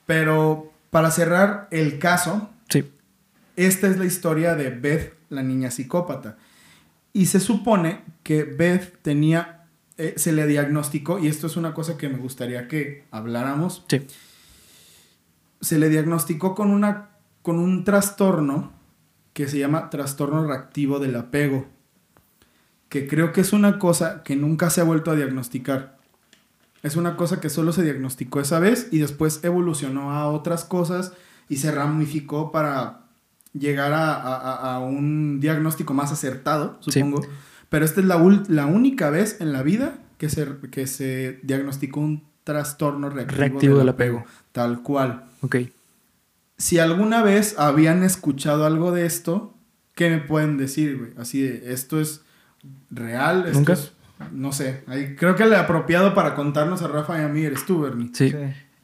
Pero 0.05 0.71
para 0.89 1.11
cerrar 1.11 1.67
el 1.71 1.99
caso, 1.99 2.49
Sí. 2.69 2.89
Esta 3.55 3.87
es 3.87 3.97
la 3.97 4.05
historia 4.05 4.55
de 4.55 4.69
Beth, 4.69 5.13
la 5.29 5.41
niña 5.43 5.69
psicópata. 5.71 6.37
Y 7.13 7.25
se 7.25 7.39
supone 7.41 8.01
que 8.23 8.43
Beth 8.43 8.99
tenía, 9.01 9.65
eh, 9.97 10.13
se 10.17 10.31
le 10.31 10.45
diagnosticó, 10.47 11.19
y 11.19 11.27
esto 11.27 11.47
es 11.47 11.57
una 11.57 11.73
cosa 11.73 11.97
que 11.97 12.07
me 12.09 12.17
gustaría 12.19 12.67
que 12.69 13.03
habláramos, 13.11 13.83
Sí. 13.89 14.05
se 15.61 15.77
le 15.77 15.89
diagnosticó 15.89 16.55
con, 16.55 16.71
una, 16.71 17.09
con 17.41 17.59
un 17.59 17.83
trastorno 17.83 18.71
que 19.33 19.47
se 19.47 19.59
llama 19.59 19.89
trastorno 19.89 20.45
reactivo 20.47 20.99
del 20.99 21.15
apego, 21.15 21.67
que 22.89 23.07
creo 23.07 23.31
que 23.33 23.41
es 23.41 23.53
una 23.53 23.79
cosa 23.79 24.23
que 24.23 24.35
nunca 24.35 24.69
se 24.69 24.81
ha 24.81 24.83
vuelto 24.83 25.11
a 25.11 25.15
diagnosticar. 25.15 25.97
Es 26.81 26.95
una 26.95 27.15
cosa 27.17 27.39
que 27.39 27.49
solo 27.49 27.71
se 27.73 27.83
diagnosticó 27.83 28.39
esa 28.39 28.59
vez 28.59 28.87
y 28.91 28.99
después 28.99 29.43
evolucionó 29.43 30.11
a 30.13 30.27
otras 30.27 30.63
cosas 30.63 31.13
y 31.49 31.57
se 31.57 31.71
ramificó 31.71 32.51
para 32.51 33.01
llegar 33.53 33.91
a, 33.93 34.13
a- 34.75 34.79
un 34.79 35.39
diagnóstico 35.39 35.93
más 35.93 36.11
acertado, 36.11 36.77
Sí. 36.81 36.91
supongo. 36.91 37.21
Pero 37.69 37.85
esta 37.85 37.99
es 38.01 38.07
la, 38.07 38.17
la 38.47 38.65
única 38.65 39.09
vez 39.09 39.37
en 39.41 39.51
la 39.53 39.61
vida 39.61 39.95
que 40.17 40.29
se, 40.29 40.47
que 40.71 40.87
se 40.87 41.39
diagnosticó 41.43 41.99
un 41.99 42.23
trastorno 42.43 43.09
reactivo, 43.09 43.37
Reactivo 43.39 43.77
del 43.77 43.89
apego. 43.89 44.23
Tal 44.51 44.81
cual. 44.81 45.25
Ok. 45.41 45.57
Si 46.57 46.79
alguna 46.79 47.21
vez 47.23 47.55
habían 47.59 48.03
escuchado 48.03 48.65
algo 48.65 48.91
de 48.91 49.05
esto, 49.05 49.53
¿qué 49.95 50.09
me 50.09 50.17
pueden 50.19 50.57
decir, 50.57 50.97
güey? 50.97 51.11
Así 51.17 51.41
de, 51.41 51.71
esto 51.73 51.99
es 52.01 52.21
real, 52.91 53.45
¿Nunca? 53.53 53.73
es- 53.73 53.93
no 54.33 54.51
sé. 54.51 54.83
Ahí, 54.87 55.15
creo 55.15 55.35
que 55.35 55.43
el 55.43 55.53
apropiado 55.55 56.13
para 56.13 56.35
contarnos 56.35 56.81
a 56.81 56.87
Rafa 56.89 57.19
y 57.19 57.23
a 57.23 57.29
mí 57.29 57.41
eres 57.43 57.65
tú, 57.65 57.81
Bernie. 57.81 58.09
Sí. 58.13 58.33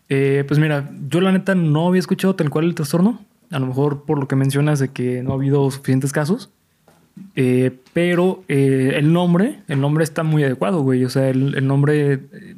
Eh, 0.08 0.46
pues 0.48 0.60
mira, 0.60 0.90
yo 1.10 1.20
la 1.20 1.32
neta 1.32 1.56
no 1.56 1.88
había 1.88 2.00
escuchado 2.00 2.36
tal 2.36 2.50
cual 2.50 2.66
el 2.66 2.76
trastorno. 2.76 3.20
A 3.52 3.60
lo 3.60 3.68
mejor 3.68 4.04
por 4.06 4.18
lo 4.20 4.28
que 4.28 4.36
mencionas 4.36 4.80
de 4.80 4.90
que 4.90 5.22
no 5.24 5.32
ha 5.32 5.36
habido 5.36 5.70
suficientes 5.72 6.12
casos. 6.14 6.50
Eh, 7.36 7.78
pero 7.94 8.44
eh, 8.48 8.94
el 8.96 9.12
nombre, 9.14 9.62
el 9.68 9.80
nombre 9.82 10.04
está 10.04 10.24
muy 10.24 10.44
adecuado, 10.44 10.82
güey. 10.82 11.04
O 11.06 11.10
sea, 11.10 11.30
el, 11.30 11.56
el 11.56 11.68
nombre, 11.68 12.14
eh, 12.14 12.56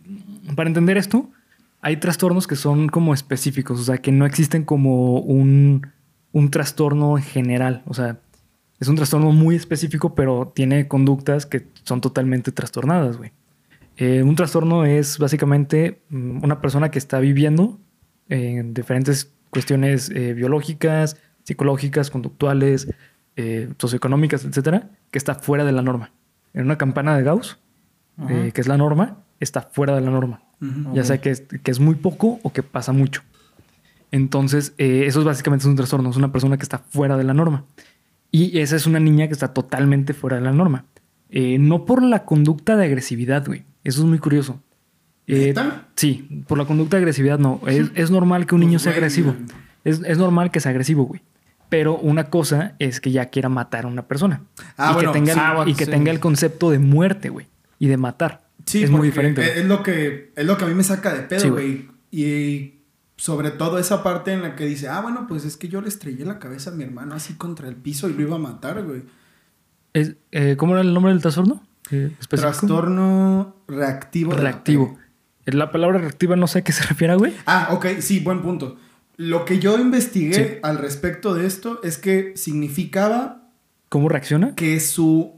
para 0.55 0.67
entender 0.69 0.97
esto, 0.97 1.29
hay 1.81 1.97
trastornos 1.97 2.47
que 2.47 2.55
son 2.55 2.89
como 2.89 3.13
específicos, 3.13 3.79
o 3.79 3.83
sea, 3.83 3.97
que 3.99 4.11
no 4.11 4.25
existen 4.25 4.63
como 4.63 5.19
un, 5.19 5.87
un 6.31 6.49
trastorno 6.51 7.17
en 7.17 7.23
general. 7.23 7.81
O 7.85 7.93
sea, 7.93 8.17
es 8.79 8.87
un 8.87 8.95
trastorno 8.95 9.31
muy 9.31 9.55
específico, 9.55 10.15
pero 10.15 10.51
tiene 10.55 10.87
conductas 10.87 11.45
que 11.45 11.67
son 11.83 12.01
totalmente 12.01 12.51
trastornadas, 12.51 13.17
güey. 13.17 13.31
Eh, 13.97 14.21
un 14.21 14.35
trastorno 14.35 14.85
es 14.85 15.17
básicamente 15.17 16.01
mm, 16.09 16.43
una 16.43 16.61
persona 16.61 16.91
que 16.91 16.99
está 16.99 17.19
viviendo 17.19 17.79
en 18.29 18.73
diferentes 18.73 19.33
cuestiones 19.49 20.11
eh, 20.11 20.33
biológicas, 20.33 21.17
psicológicas, 21.43 22.11
conductuales, 22.11 22.87
eh, 23.37 23.69
socioeconómicas, 23.77 24.45
etcétera, 24.45 24.89
que 25.11 25.17
está 25.17 25.35
fuera 25.35 25.63
de 25.63 25.71
la 25.71 25.81
norma. 25.81 26.11
En 26.53 26.65
una 26.65 26.77
campana 26.77 27.15
de 27.15 27.23
Gauss, 27.23 27.59
eh, 28.29 28.51
que 28.53 28.61
es 28.61 28.67
la 28.67 28.77
norma, 28.77 29.19
está 29.39 29.61
fuera 29.61 29.95
de 29.95 30.01
la 30.01 30.09
norma. 30.11 30.41
Ya 30.93 31.03
sea 31.03 31.19
que 31.19 31.29
es, 31.29 31.41
que 31.41 31.69
es 31.69 31.79
muy 31.79 31.95
poco 31.95 32.39
o 32.41 32.51
que 32.51 32.63
pasa 32.63 32.93
mucho. 32.93 33.21
Entonces, 34.11 34.73
eh, 34.77 35.03
eso 35.05 35.19
es 35.19 35.25
básicamente 35.25 35.67
un 35.67 35.75
trastorno. 35.75 36.09
Es 36.09 36.17
una 36.17 36.31
persona 36.31 36.57
que 36.57 36.63
está 36.63 36.79
fuera 36.79 37.15
de 37.15 37.23
la 37.23 37.33
norma. 37.33 37.65
Y 38.45 38.59
esa 38.59 38.75
es 38.75 38.85
una 38.85 38.99
niña 38.99 39.27
que 39.27 39.33
está 39.33 39.53
totalmente 39.53 40.13
fuera 40.13 40.37
de 40.37 40.43
la 40.43 40.51
norma. 40.51 40.85
Eh, 41.29 41.57
no 41.59 41.85
por 41.85 42.03
la 42.03 42.23
conducta 42.25 42.75
de 42.77 42.85
agresividad, 42.85 43.45
güey. 43.45 43.63
Eso 43.83 44.01
es 44.01 44.07
muy 44.07 44.19
curioso. 44.19 44.61
Eh, 45.27 45.53
sí, 45.95 46.43
por 46.47 46.57
la 46.57 46.65
conducta 46.65 46.97
de 46.97 47.01
agresividad 47.01 47.37
no. 47.39 47.59
Es, 47.67 47.91
es 47.95 48.11
normal 48.11 48.45
que 48.45 48.55
un 48.55 48.61
niño 48.61 48.73
Pues, 48.73 48.83
sea 48.83 48.93
agresivo. 48.93 49.35
Es, 49.83 50.01
es 50.05 50.17
normal 50.17 50.51
que 50.51 50.59
sea 50.59 50.69
agresivo, 50.71 51.03
güey. 51.05 51.21
Pero 51.69 51.97
una 51.97 52.25
cosa 52.29 52.75
es 52.79 53.01
que 53.01 53.11
ya 53.11 53.25
quiera 53.25 53.49
matar 53.49 53.83
a 53.85 53.87
una 53.87 54.07
persona. 54.07 54.41
Ah, 54.77 54.91
y 54.91 54.93
bueno, 54.95 55.11
que, 55.11 55.19
tenga, 55.19 55.33
el- 55.33 55.39
ah, 55.39 55.53
bueno, 55.55 55.71
y 55.71 55.73
que 55.75 55.85
sí. 55.85 55.91
tenga 55.91 56.11
el 56.11 56.19
concepto 56.21 56.69
de 56.71 56.79
muerte, 56.79 57.29
güey. 57.29 57.47
Y 57.79 57.87
de 57.87 57.97
matar. 57.97 58.47
Sí, 58.65 58.83
es 58.83 58.89
muy 58.89 59.07
diferente. 59.07 59.59
Es 59.59 59.65
lo 59.65 59.83
que, 59.83 60.31
es 60.35 60.45
lo 60.45 60.57
que 60.57 60.63
a 60.65 60.67
mí 60.67 60.73
me 60.73 60.83
saca 60.83 61.13
de 61.13 61.21
pedo, 61.23 61.51
güey. 61.51 61.73
güey. 61.73 61.87
y 62.11 62.76
sobre 63.17 63.51
todo 63.51 63.77
esa 63.79 64.01
parte 64.03 64.31
en 64.31 64.41
la 64.43 64.55
que 64.55 64.65
dice, 64.65 64.87
ah, 64.87 65.01
bueno, 65.01 65.25
pues 65.27 65.43
es 65.43 65.57
que 65.57 65.67
yo 65.67 65.81
le 65.81 65.89
estrellé 65.89 66.23
la 66.23 66.39
cabeza 66.39 66.69
a 66.69 66.73
mi 66.73 66.83
hermano 66.83 67.15
así 67.15 67.33
contra 67.33 67.67
el 67.67 67.75
piso 67.75 68.07
y 68.09 68.13
lo 68.13 68.21
iba 68.21 68.35
a 68.35 68.39
matar, 68.39 68.83
güey. 68.83 69.03
Es- 69.93 70.15
eh, 70.31 70.55
¿Cómo 70.57 70.73
era 70.73 70.81
el 70.81 70.93
nombre 70.93 71.11
del 71.11 71.21
trastorno? 71.21 71.63
Trastorno 72.29 73.55
reactivo. 73.67 74.33
reactivo. 74.33 74.97
La 75.45 75.71
palabra 75.71 75.97
reactiva 75.99 76.35
no 76.35 76.47
sé 76.47 76.59
a 76.59 76.63
qué 76.63 76.71
se 76.73 76.83
refiere, 76.83 77.15
güey. 77.15 77.33
Ah, 77.45 77.69
ok, 77.71 77.85
sí, 77.99 78.19
buen 78.19 78.41
punto. 78.41 78.77
Lo 79.15 79.45
que 79.45 79.59
yo 79.59 79.79
investigué 79.79 80.33
Sí. 80.33 80.59
al 80.61 80.77
respecto 80.77 81.33
de 81.33 81.47
esto 81.47 81.79
es 81.83 81.97
que 81.97 82.33
significaba 82.35 83.49
¿Cómo 83.89 84.09
reacciona? 84.09 84.53
que 84.55 84.79
su 84.79 85.33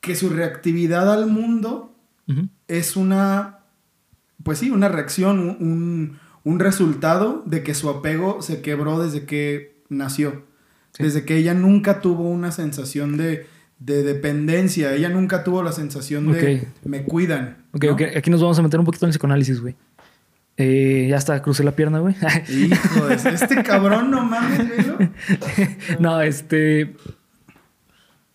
que 0.00 0.16
su 0.16 0.28
reactividad 0.30 1.10
al 1.12 1.26
mundo 1.26 1.94
es 2.66 2.96
una, 2.96 3.60
pues 4.42 4.58
sí, 4.58 4.70
una 4.70 4.88
reacción, 4.88 5.38
un, 5.38 6.18
un- 6.44 6.58
resultado 6.60 7.42
de 7.46 7.62
que 7.62 7.74
su 7.74 7.88
apego 7.90 8.42
se 8.42 8.60
quebró 8.62 9.02
desde 9.02 9.24
que 9.26 9.76
nació. 9.88 10.44
Sí. 10.92 11.02
Desde 11.04 11.24
que 11.24 11.36
ella 11.36 11.54
nunca 11.54 12.00
tuvo 12.00 12.28
una 12.28 12.50
sensación 12.52 13.16
de, 13.16 13.46
de 13.78 14.02
dependencia, 14.02 14.92
ella 14.94 15.08
nunca 15.08 15.44
tuvo 15.44 15.62
la 15.62 15.72
sensación 15.72 16.30
de 16.32 16.68
me 16.84 17.04
cuidan. 17.04 17.58
Ok, 17.72 17.84
¿no? 17.84 17.92
ok. 17.92 18.02
Aquí 18.16 18.30
nos 18.30 18.40
vamos 18.42 18.58
a 18.58 18.62
meter 18.62 18.78
un 18.80 18.86
poquito 18.86 19.06
en 19.06 19.08
el 19.08 19.12
psicoanálisis, 19.12 19.60
güey. 19.60 19.74
Eh, 20.58 21.06
ya 21.08 21.16
hasta 21.16 21.40
crucé 21.40 21.64
la 21.64 21.72
pierna, 21.72 21.98
güey. 22.00 22.14
Hijo 22.48 23.06
de 23.06 23.14
este 23.14 23.62
cabrón, 23.62 24.10
no 24.10 24.22
mames, 24.24 24.68
velo. 24.68 24.98
no, 25.98 26.20
este. 26.20 26.94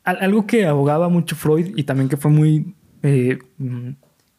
al- 0.03 0.17
Algo 0.21 0.47
que 0.47 0.65
abogaba 0.65 1.09
mucho 1.09 1.35
Freud 1.35 1.73
y 1.75 1.83
también 1.83 2.09
que 2.09 2.17
fue 2.17 2.31
muy 2.31 2.73
eh, 3.03 3.37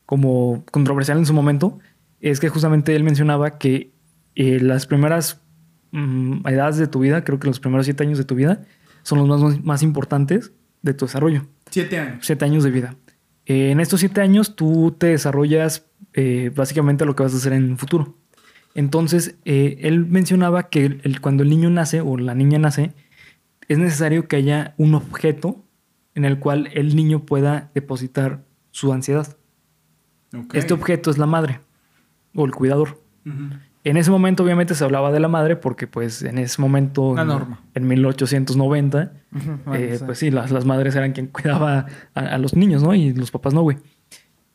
como 0.08 0.64
controversial 0.70 1.18
en 1.18 1.26
su 1.26 1.34
momento 1.34 1.80
es 2.20 2.40
que 2.40 2.48
justamente 2.48 2.96
él 2.96 3.04
mencionaba 3.04 3.58
que 3.58 3.92
eh, 4.36 4.58
las 4.58 4.86
primeras 4.86 5.42
mm, 5.90 6.46
edades 6.48 6.78
de 6.78 6.86
tu 6.86 7.00
vida, 7.00 7.24
creo 7.24 7.38
que 7.38 7.46
los 7.46 7.60
primeros 7.60 7.84
siete 7.84 8.04
años 8.04 8.16
de 8.16 8.24
tu 8.24 8.34
vida, 8.34 8.62
son 9.02 9.18
los 9.28 9.28
más, 9.42 9.62
más 9.62 9.82
importantes 9.82 10.52
de 10.80 10.94
tu 10.94 11.04
desarrollo. 11.04 11.46
Siete 11.70 11.98
años. 11.98 12.24
Siete 12.24 12.42
años 12.46 12.64
de 12.64 12.70
vida. 12.70 12.96
Eh, 13.44 13.70
en 13.70 13.80
estos 13.80 14.00
siete 14.00 14.22
años 14.22 14.56
tú 14.56 14.96
te 14.98 15.08
desarrollas 15.08 15.84
eh, 16.14 16.50
básicamente 16.54 17.04
lo 17.04 17.14
que 17.14 17.24
vas 17.24 17.34
a 17.34 17.36
hacer 17.36 17.52
en 17.52 17.72
el 17.72 17.76
futuro. 17.76 18.16
Entonces, 18.74 19.36
eh, 19.44 19.76
él 19.82 20.06
mencionaba 20.06 20.70
que 20.70 20.86
el- 20.86 21.00
el- 21.04 21.20
cuando 21.20 21.42
el 21.42 21.50
niño 21.50 21.68
nace 21.68 22.00
o 22.00 22.16
la 22.16 22.34
niña 22.34 22.58
nace, 22.58 22.92
es 23.68 23.76
necesario 23.76 24.26
que 24.26 24.36
haya 24.36 24.74
un 24.78 24.94
objeto 24.94 25.66
en 26.14 26.24
el 26.24 26.38
cual 26.38 26.70
el 26.72 26.96
niño 26.96 27.26
pueda 27.26 27.70
depositar 27.74 28.44
su 28.70 28.92
ansiedad. 28.92 29.36
Este 30.52 30.74
objeto 30.74 31.10
es 31.10 31.18
la 31.18 31.26
madre 31.26 31.60
o 32.34 32.44
el 32.44 32.52
cuidador. 32.52 33.00
En 33.84 33.96
ese 33.96 34.10
momento 34.10 34.42
obviamente 34.42 34.74
se 34.74 34.84
hablaba 34.84 35.12
de 35.12 35.20
la 35.20 35.28
madre 35.28 35.56
porque 35.56 35.86
pues 35.86 36.22
en 36.22 36.36
ese 36.38 36.60
momento, 36.60 37.14
La 37.14 37.22
en- 37.22 37.28
norma. 37.28 37.60
en 37.74 37.86
1890, 37.86 39.12
Bueno, 39.30 39.60
eh, 39.74 39.96
sí. 39.98 40.04
pues 40.04 40.18
sí, 40.18 40.30
las, 40.30 40.50
las 40.50 40.64
madres 40.64 40.94
eran 40.96 41.12
quien 41.12 41.26
cuidaba 41.28 41.86
a, 42.14 42.20
a 42.20 42.38
los 42.38 42.54
niños, 42.56 42.82
¿no? 42.82 42.94
Y 42.94 43.12
los 43.14 43.30
papás 43.30 43.54
no, 43.54 43.62
güey. 43.62 43.78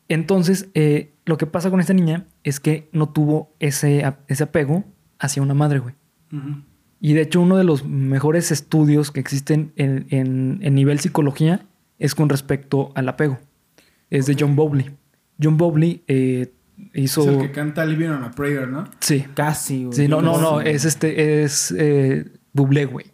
Entonces, 0.08 0.68
eh, 0.74 1.12
lo 1.24 1.38
que 1.38 1.46
pasa 1.46 1.70
con 1.70 1.80
esta 1.80 1.94
niña 1.94 2.26
es 2.42 2.60
que 2.60 2.88
no 2.92 3.08
tuvo 3.08 3.52
ese, 3.58 4.04
ese 4.28 4.44
apego 4.44 4.84
hacia 5.18 5.42
una 5.42 5.54
madre, 5.54 5.78
güey. 5.78 5.94
Y 7.00 7.12
de 7.12 7.22
hecho, 7.22 7.40
uno 7.40 7.56
de 7.56 7.64
los 7.64 7.84
mejores 7.84 8.50
estudios 8.50 9.10
que 9.12 9.20
existen 9.20 9.72
en, 9.76 10.06
en- 10.10 10.58
en 10.62 10.74
nivel 10.74 10.98
psicología 11.00 11.64
es 11.98 12.14
con 12.14 12.28
respecto 12.28 12.92
al 12.94 13.08
apego. 13.08 13.38
Es 14.10 14.26
de 14.26 14.36
John 14.38 14.56
Bowley. 14.56 14.90
John 15.42 15.56
Bowley 15.56 16.02
eh, 16.06 16.52
hizo... 16.94 17.22
Es 17.22 17.28
el 17.28 17.38
que 17.40 17.50
canta 17.52 17.84
Living 17.84 18.08
on 18.08 18.24
a 18.24 18.30
Prayer, 18.30 18.68
¿no? 18.68 18.88
Sí. 19.00 19.24
Casi, 19.34 19.84
güey. 19.84 19.96
Sí, 19.96 20.08
no, 20.08 20.20
no, 20.22 20.38
no, 20.40 20.60
Sí. 20.60 20.68
es 20.68 20.84
este, 20.84 21.42
es 21.44 21.74
eh, 21.76 22.24
Bublé, 22.52 22.84
güey. 22.86 23.06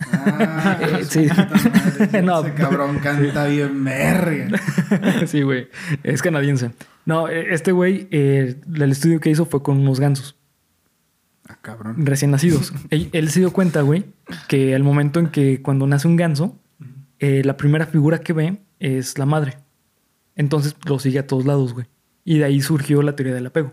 Ah, 0.00 0.78
Eh, 1.00 1.04
sí. 1.08 1.26
madre, 1.28 2.22
No. 2.22 2.40
Ese 2.44 2.54
cabrón 2.54 2.98
canta 2.98 3.46
bien 3.46 3.84
verga. 3.84 4.48
sí, 5.26 5.42
güey. 5.42 5.68
Es 6.02 6.22
canadiense. 6.22 6.72
No, 7.06 7.28
eh, 7.28 7.46
este 7.54 7.72
güey, 7.72 8.08
eh, 8.10 8.56
el 8.74 8.90
estudio 8.92 9.20
que 9.20 9.30
hizo 9.30 9.44
fue 9.46 9.62
con 9.62 9.78
unos 9.78 10.00
gansos 10.00 10.36
Ah, 11.48 11.58
cabrón. 11.60 12.06
recién 12.06 12.30
nacidos. 12.30 12.72
él, 12.90 13.08
él 13.12 13.28
se 13.30 13.40
dio 13.40 13.52
cuenta, 13.52 13.82
güey, 13.82 14.04
que 14.48 14.74
al 14.74 14.82
momento 14.84 15.18
en 15.20 15.26
que 15.28 15.60
cuando 15.62 15.86
nace 15.86 16.06
un 16.08 16.16
ganso, 16.16 16.56
eh, 17.18 17.42
la 17.44 17.56
primera 17.56 17.86
figura 17.86 18.18
que 18.20 18.32
ve 18.32 18.58
es 18.78 19.18
la 19.18 19.26
madre. 19.26 19.58
Entonces 20.36 20.76
lo 20.86 20.98
sigue 20.98 21.18
a 21.18 21.26
todos 21.26 21.44
lados, 21.44 21.74
güey. 21.74 21.86
Y 22.24 22.38
de 22.38 22.44
ahí 22.44 22.60
surgió 22.60 23.02
la 23.02 23.16
teoría 23.16 23.34
del 23.34 23.46
apego. 23.46 23.72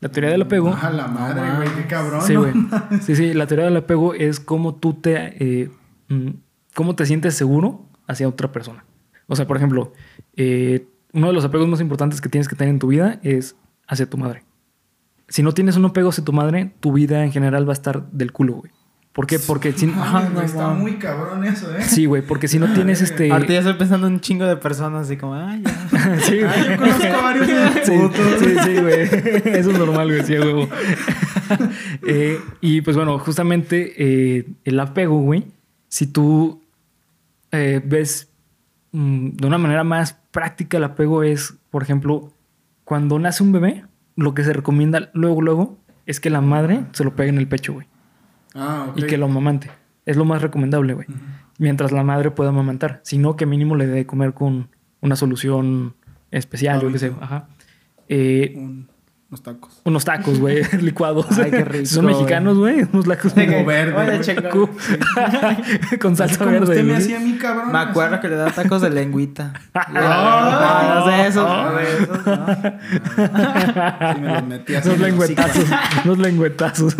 La 0.00 0.10
teoría 0.10 0.30
del 0.30 0.42
apego. 0.42 0.76
Ah, 0.80 0.90
la 0.90 1.06
madre, 1.06 1.46
No 1.48 1.56
güey, 1.56 1.68
qué 1.76 1.86
cabrón. 1.86 2.22
Sí, 2.22 2.34
¿no? 2.34 2.40
güey. 2.42 2.52
Sí, 3.02 3.16
sí, 3.16 3.32
la 3.32 3.46
teoría 3.46 3.66
del 3.66 3.76
apego 3.76 4.14
es 4.14 4.40
cómo 4.40 4.74
tú 4.74 4.94
te, 4.94 5.62
eh, 5.62 5.70
mm, 6.08 6.30
cómo 6.74 6.94
te 6.94 7.06
sientes 7.06 7.34
seguro 7.34 7.86
hacia 8.06 8.28
otra 8.28 8.52
persona. 8.52 8.84
O 9.26 9.36
sea, 9.36 9.46
por 9.46 9.56
ejemplo, 9.56 9.92
eh, 10.36 10.86
uno 11.12 11.28
de 11.28 11.32
los 11.32 11.44
apegos 11.44 11.68
más 11.68 11.80
importantes 11.80 12.20
que 12.20 12.28
tienes 12.28 12.48
que 12.48 12.56
tener 12.56 12.72
en 12.72 12.78
tu 12.78 12.88
vida 12.88 13.18
es 13.22 13.56
hacia 13.86 14.08
tu 14.08 14.18
madre. 14.18 14.44
Si 15.28 15.42
no 15.42 15.52
tienes 15.52 15.76
un 15.76 15.86
apego 15.86 16.10
hacia 16.10 16.24
tu 16.24 16.32
madre, 16.32 16.74
tu 16.80 16.92
vida 16.92 17.24
en 17.24 17.32
general 17.32 17.66
va 17.66 17.72
a 17.72 17.74
estar 17.74 18.10
del 18.10 18.32
culo, 18.32 18.54
güey. 18.54 18.72
¿Por 19.14 19.28
qué? 19.28 19.38
Porque 19.38 19.72
si, 19.72 19.86
Ay, 19.86 19.92
Ajá, 19.96 20.20
güey, 20.22 20.32
no, 20.34 20.42
está 20.42 20.68
no. 20.68 20.74
muy 20.74 20.94
cabrón 20.96 21.44
eso, 21.44 21.72
¿eh? 21.72 21.82
Sí, 21.82 22.04
güey, 22.06 22.22
porque 22.22 22.48
si 22.48 22.58
no 22.58 22.72
tienes 22.74 23.00
este... 23.00 23.30
Ahorita 23.30 23.52
ya 23.52 23.60
estoy 23.60 23.74
pensando 23.74 24.08
en 24.08 24.14
un 24.14 24.20
chingo 24.20 24.44
de 24.44 24.56
personas 24.56 25.06
así 25.06 25.16
como, 25.16 25.34
ay, 25.34 25.62
ya. 25.62 26.18
sí, 26.20 26.40
güey. 26.40 26.50
Ah, 26.50 26.66
yo 26.68 26.76
conozco 26.76 27.06
a 27.06 27.22
varios 27.22 27.46
de 27.46 27.84
Sí, 27.84 27.92
sí, 28.40 28.56
sí, 28.64 28.80
güey. 28.80 29.02
Eso 29.56 29.70
es 29.70 29.78
normal, 29.78 30.08
güey, 30.08 30.24
sí, 30.24 30.38
huevo. 30.38 30.68
Eh, 32.06 32.40
y 32.62 32.80
pues 32.80 32.96
bueno, 32.96 33.18
justamente 33.18 33.92
eh, 33.98 34.46
el 34.64 34.80
apego, 34.80 35.20
güey, 35.20 35.44
si 35.88 36.06
tú 36.06 36.62
eh, 37.52 37.82
ves 37.84 38.30
mm, 38.92 39.30
de 39.30 39.46
una 39.46 39.58
manera 39.58 39.84
más 39.84 40.14
práctica 40.30 40.78
el 40.78 40.84
apego 40.84 41.22
es, 41.22 41.54
por 41.70 41.82
ejemplo, 41.82 42.32
cuando 42.84 43.18
nace 43.18 43.42
un 43.42 43.52
bebé, 43.52 43.84
lo 44.16 44.34
que 44.34 44.42
se 44.42 44.52
recomienda 44.54 45.10
luego, 45.12 45.42
luego, 45.42 45.78
es 46.06 46.18
que 46.18 46.30
la 46.30 46.40
madre 46.40 46.80
se 46.92 47.04
lo 47.04 47.14
pegue 47.14 47.28
en 47.28 47.38
el 47.38 47.46
pecho, 47.46 47.74
güey, 47.74 47.86
Ah, 48.54 48.92
y 48.96 49.02
que 49.04 49.16
lo 49.18 49.26
amamante. 49.26 49.70
Es 50.06 50.16
lo 50.16 50.24
más 50.24 50.42
recomendable, 50.42 50.94
güey. 50.94 51.06
Mientras 51.58 51.92
la 51.92 52.02
madre 52.02 52.30
pueda 52.30 52.50
amamantar. 52.50 53.00
Si 53.04 53.18
no, 53.18 53.36
que 53.36 53.46
mínimo 53.46 53.74
le 53.76 53.86
dé 53.86 53.94
de 53.94 54.06
comer 54.06 54.34
con 54.34 54.68
una 55.00 55.16
solución 55.16 55.94
especial, 56.30 56.80
yo 56.80 56.92
qué 56.92 56.98
sé. 56.98 57.12
Ajá. 57.20 57.48
Eh, 58.08 58.54
Un- 58.56 58.88
unos 59.30 59.42
tacos. 59.42 59.80
unos 59.84 60.04
tacos, 60.04 60.38
güey, 60.38 60.62
licuados. 60.80 61.26
Ay, 61.38 61.50
qué 61.50 61.64
rico, 61.64 61.86
Son 61.86 62.04
mexicanos, 62.06 62.56
güey. 62.58 62.82
Unos 62.92 63.04
tacos 63.06 63.32
Como 63.32 63.64
verde, 63.64 64.20
chingón. 64.20 64.70
con 66.00 66.14
salsa 66.16 66.38
Como 66.38 66.50
verde. 66.52 66.64
usted 66.66 66.82
me 66.84 66.90
güey. 66.92 67.02
hacía 67.02 67.16
a 67.16 67.20
mi 67.20 67.36
cabrón. 67.36 67.72
Me 67.72 67.78
acuerdo 67.78 68.14
así. 68.16 68.22
que 68.22 68.28
le 68.28 68.36
da 68.36 68.50
tacos 68.52 68.82
de 68.82 68.90
lengüita. 68.90 69.52
Ah, 69.74 70.94
no, 70.94 71.00
no 71.00 71.06
de 71.06 71.26
esos, 71.26 71.48
no 71.48 71.72
de 71.74 71.84
esos, 71.92 72.26
¿no? 72.26 72.46
Sí, 74.14 74.20
me 74.20 74.32
los 74.34 74.44
metí 74.46 74.74
así 74.74 74.88
Unos 74.88 75.00
lengüetazos. 75.00 75.64
unos 76.04 76.18
lengüetazos. 76.18 76.96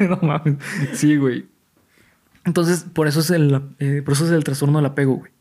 No 0.00 0.18
mames. 0.22 0.56
Sí, 0.94 1.16
güey. 1.16 1.46
Entonces, 2.44 2.84
por 2.92 3.06
eso 3.08 3.20
es 3.20 3.30
el, 3.30 3.62
eh, 3.78 4.02
por 4.04 4.14
eso 4.14 4.24
es 4.24 4.30
el 4.32 4.44
trastorno 4.44 4.78
del 4.78 4.86
apego, 4.86 5.16
güey. 5.16 5.32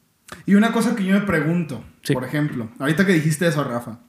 Y 0.45 0.55
una 0.55 0.71
cosa 0.73 0.95
que 0.95 1.05
yo 1.05 1.13
me 1.13 1.21
pregunto, 1.21 1.83
Sí. 2.01 2.13
por 2.13 2.23
ejemplo, 2.25 2.69
ahorita 2.79 3.05
que 3.05 3.13
dijiste 3.13 3.47
eso, 3.47 3.63
Rafa, 3.63 3.99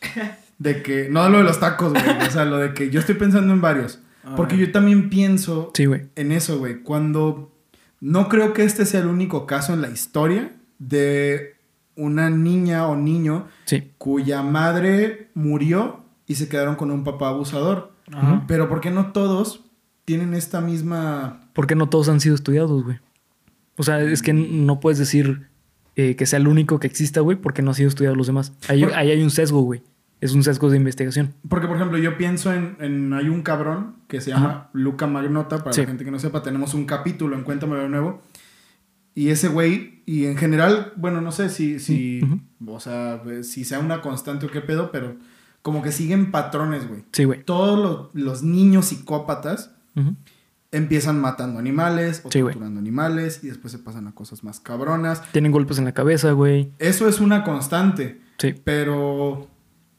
de 0.58 0.82
que, 0.82 1.08
no 1.10 1.28
lo 1.28 1.38
de 1.38 1.44
los 1.44 1.60
tacos, 1.60 1.92
güey, 1.92 2.04
o 2.26 2.30
sea, 2.30 2.44
lo 2.44 2.58
de 2.58 2.74
que 2.74 2.90
yo 2.90 3.00
estoy 3.00 3.14
pensando 3.16 3.52
en 3.52 3.60
varios, 3.60 4.00
porque 4.36 4.56
yo 4.56 4.72
también 4.72 5.08
pienso 5.10 5.70
Sí, 5.74 5.84
güey. 5.86 6.08
en 6.16 6.32
eso, 6.32 6.58
güey, 6.58 6.82
cuando 6.82 7.52
no 8.00 8.28
creo 8.28 8.52
que 8.52 8.64
este 8.64 8.84
sea 8.86 9.00
el 9.00 9.06
único 9.06 9.46
caso 9.46 9.72
en 9.74 9.82
la 9.82 9.88
historia 9.88 10.52
de 10.78 11.56
una 11.94 12.28
niña 12.28 12.86
o 12.88 12.96
niño 12.96 13.46
Sí. 13.64 13.90
cuya 13.98 14.42
madre 14.42 15.28
murió 15.34 16.04
y 16.26 16.34
se 16.34 16.48
quedaron 16.48 16.76
con 16.76 16.90
un 16.90 17.04
papá 17.04 17.28
abusador. 17.28 17.92
Ajá. 18.12 18.44
Pero 18.46 18.68
¿por 18.68 18.80
qué 18.80 18.90
no 18.90 19.12
todos 19.12 19.64
tienen 20.04 20.34
esta 20.34 20.60
misma... 20.60 21.40
Porque 21.54 21.74
no 21.74 21.88
todos 21.88 22.08
han 22.08 22.20
sido 22.20 22.34
estudiados, 22.34 22.84
güey. 22.84 22.98
O 23.76 23.82
sea, 23.82 24.00
es 24.00 24.22
que 24.22 24.32
no 24.34 24.78
puedes 24.80 24.98
decir 24.98 25.48
eh, 25.96 26.14
que 26.16 26.26
sea 26.26 26.38
el 26.38 26.46
único 26.48 26.78
que 26.78 26.86
exista, 26.86 27.20
güey, 27.20 27.36
porque 27.36 27.62
no 27.62 27.70
han 27.70 27.74
sido 27.74 27.88
estudiados 27.88 28.16
los 28.16 28.26
demás. 28.28 28.52
Ahí, 28.68 28.84
hay 28.84 29.22
un 29.22 29.30
sesgo, 29.30 29.62
güey. 29.62 29.82
Es 30.20 30.32
un 30.32 30.42
sesgo 30.42 30.70
de 30.70 30.76
investigación. 30.78 31.34
Porque, 31.48 31.66
por 31.66 31.76
ejemplo, 31.76 31.98
yo 31.98 32.16
pienso 32.16 32.52
en, 32.52 32.76
en- 32.80 33.12
Hay 33.12 33.28
un 33.28 33.42
cabrón 33.42 33.96
que 34.08 34.20
se 34.22 34.30
llama 34.30 34.46
Ajá. 34.48 34.70
Luca 34.72 35.06
Magnota. 35.06 35.58
Para 35.58 35.72
Sí. 35.74 35.82
la 35.82 35.88
gente 35.88 36.04
que 36.04 36.10
no 36.10 36.18
sepa, 36.18 36.42
tenemos 36.42 36.72
un 36.74 36.86
capítulo 36.86 37.36
en 37.36 37.42
Cuéntame 37.44 37.76
de 37.76 37.88
nuevo. 37.88 38.22
Y 39.14 39.28
ese 39.30 39.48
güey, 39.48 40.02
y 40.06 40.26
en 40.26 40.36
general, 40.36 40.92
bueno, 40.96 41.20
no 41.20 41.32
sé 41.32 41.48
si, 41.48 41.78
si, 41.80 42.20
Ujú. 42.22 42.40
o 42.74 42.80
sea, 42.80 43.22
si 43.42 43.64
sea 43.64 43.78
una 43.78 44.00
constante 44.02 44.46
o 44.46 44.50
qué 44.50 44.60
pedo, 44.60 44.90
pero 44.90 45.16
como 45.62 45.82
que 45.82 45.92
siguen 45.92 46.30
patrones, 46.30 46.86
güey. 46.88 47.02
Sí, 47.12 47.24
güey. 47.24 47.42
Todos 47.42 47.78
los, 47.78 48.08
los 48.24 48.42
niños 48.42 48.86
psicópatas 48.86 49.74
Ujú. 49.96 50.14
Empiezan 50.76 51.20
matando 51.20 51.58
animales 51.58 52.22
o 52.24 52.30
Sí, 52.30 52.40
torturando 52.40 52.80
animales 52.80 53.40
y 53.42 53.48
después 53.48 53.72
se 53.72 53.78
pasan 53.78 54.06
a 54.06 54.14
cosas 54.14 54.44
más 54.44 54.60
cabronas. 54.60 55.22
Tienen 55.32 55.52
golpes 55.52 55.78
en 55.78 55.84
la 55.84 55.92
cabeza, 55.92 56.32
güey. 56.32 56.72
Eso 56.78 57.08
es 57.08 57.20
una 57.20 57.44
constante. 57.44 58.20
Sí. 58.38 58.54
Pero 58.64 59.48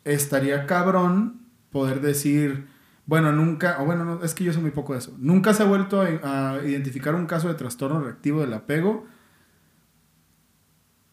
estaría 0.04 0.66
cabrón 0.66 1.42
poder 1.72 2.02
decir, 2.02 2.68
bueno, 3.06 3.32
nunca, 3.32 3.78
o 3.82 3.86
bueno, 3.86 4.06
no, 4.06 4.24
es 4.24 4.34
que 4.34 4.44
yo 4.44 4.54
sé 4.54 4.60
muy 4.60 4.72
poco 4.72 4.94
de 4.94 5.00
eso. 5.00 5.16
Nunca 5.20 5.54
se 5.54 5.64
ha 5.64 5.66
vuelto 5.66 6.02
a, 6.02 6.54
a 6.54 6.66
identificar 6.66 7.16
un 7.16 7.26
caso 7.26 7.48
de 7.48 7.56
trastorno 7.56 8.02
reactivo 8.02 8.42
del 8.42 8.54
apego. 8.54 9.06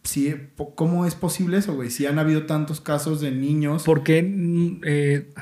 Sí, 0.05 0.35
¿Cómo 0.75 1.07
es 1.07 1.15
posible 1.15 1.57
eso, 1.57 1.75
güey? 1.75 1.91
Si 1.91 2.05
han 2.05 2.19
habido 2.19 2.45
tantos 2.45 2.81
casos 2.81 3.21
de 3.21 3.31
niños. 3.31 3.85
Porque 3.85 4.23
mm, 4.23 4.81
eh, 4.85 5.33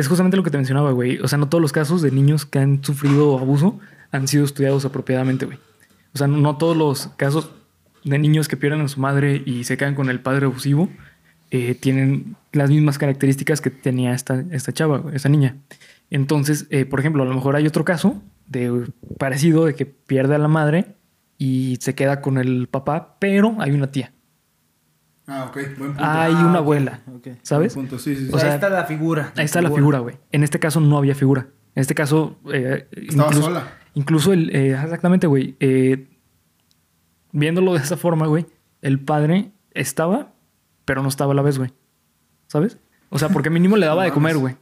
es 0.00 0.08
justamente 0.08 0.36
lo 0.36 0.42
que 0.42 0.50
te 0.50 0.56
mencionaba, 0.56 0.92
güey. 0.92 1.18
O 1.18 1.28
sea, 1.28 1.38
no 1.38 1.48
todos 1.48 1.62
los 1.62 1.72
casos 1.72 2.02
de 2.02 2.10
niños 2.10 2.46
que 2.46 2.58
han 2.58 2.82
sufrido 2.82 3.38
abuso 3.38 3.78
han 4.10 4.26
sido 4.28 4.44
estudiados 4.44 4.84
apropiadamente, 4.84 5.46
güey. 5.46 5.58
O 6.14 6.18
sea, 6.18 6.26
no 6.26 6.56
todos 6.56 6.76
los 6.76 7.08
casos 7.16 7.50
de 8.04 8.18
niños 8.18 8.48
que 8.48 8.56
pierden 8.56 8.80
a 8.80 8.88
su 8.88 9.00
madre 9.00 9.42
y 9.44 9.64
se 9.64 9.76
quedan 9.76 9.94
con 9.94 10.10
el 10.10 10.20
padre 10.20 10.46
abusivo 10.46 10.88
eh, 11.52 11.74
tienen 11.74 12.36
las 12.52 12.70
mismas 12.70 12.96
características 12.98 13.60
que 13.60 13.70
tenía 13.70 14.14
esta, 14.14 14.44
esta 14.52 14.72
chava, 14.72 15.02
esta 15.12 15.28
niña. 15.28 15.56
Entonces, 16.10 16.66
eh, 16.70 16.84
por 16.84 17.00
ejemplo, 17.00 17.22
a 17.22 17.26
lo 17.26 17.34
mejor 17.34 17.56
hay 17.56 17.66
otro 17.66 17.84
caso 17.84 18.22
de 18.46 18.86
parecido 19.18 19.64
de 19.64 19.74
que 19.74 19.84
pierde 19.86 20.36
a 20.36 20.38
la 20.38 20.48
madre 20.48 20.94
y 21.38 21.78
se 21.80 21.94
queda 21.94 22.20
con 22.20 22.38
el 22.38 22.68
papá, 22.68 23.16
pero 23.18 23.56
hay 23.58 23.72
una 23.72 23.90
tía, 23.90 24.12
Ah, 25.32 25.44
ok, 25.48 25.54
buen 25.54 25.92
punto. 25.94 26.04
hay 26.04 26.32
Ah, 26.34 26.40
una 26.40 26.50
ok, 26.52 26.56
abuela. 26.56 27.00
¿sabes? 27.42 27.74
Buen 27.74 27.86
punto, 27.86 28.02
sí, 28.02 28.16
sí, 28.16 28.26
sí. 28.26 28.30
O 28.34 28.38
sea, 28.38 28.48
ahí 28.48 28.54
está 28.56 28.68
la 28.68 28.84
figura. 28.84 29.32
Ahí 29.36 29.44
está 29.44 29.62
la 29.62 29.70
figura, 29.70 30.00
güey. 30.00 30.16
En 30.32 30.42
este 30.42 30.58
caso 30.58 30.80
no 30.80 30.98
había 30.98 31.14
figura. 31.14 31.46
En 31.74 31.80
este 31.82 31.94
caso. 31.94 32.36
eh, 32.52 32.88
Estaba 32.90 33.28
incluso, 33.28 33.46
sola. 33.46 33.72
Incluso 33.94 34.32
el. 34.32 34.50
eh, 34.54 34.72
exactamente, 34.72 35.26
güey. 35.28 35.56
eh, 35.60 36.08
viéndolo 37.32 37.74
de 37.74 37.78
esa 37.80 37.96
forma, 37.96 38.26
güey. 38.26 38.46
El 38.82 38.98
padre 39.00 39.52
estaba, 39.72 40.32
pero 40.84 41.02
no 41.02 41.08
estaba 41.08 41.32
a 41.32 41.36
la 41.36 41.42
vez, 41.42 41.58
güey. 41.58 41.72
¿Sabes? 42.46 42.78
O 43.10 43.18
sea, 43.18 43.28
porque 43.28 43.50
mínimo 43.50 43.76
le 43.76 43.86
daba 43.92 44.04
de 44.04 44.10
comer, 44.12 44.36
güey. 44.36 44.56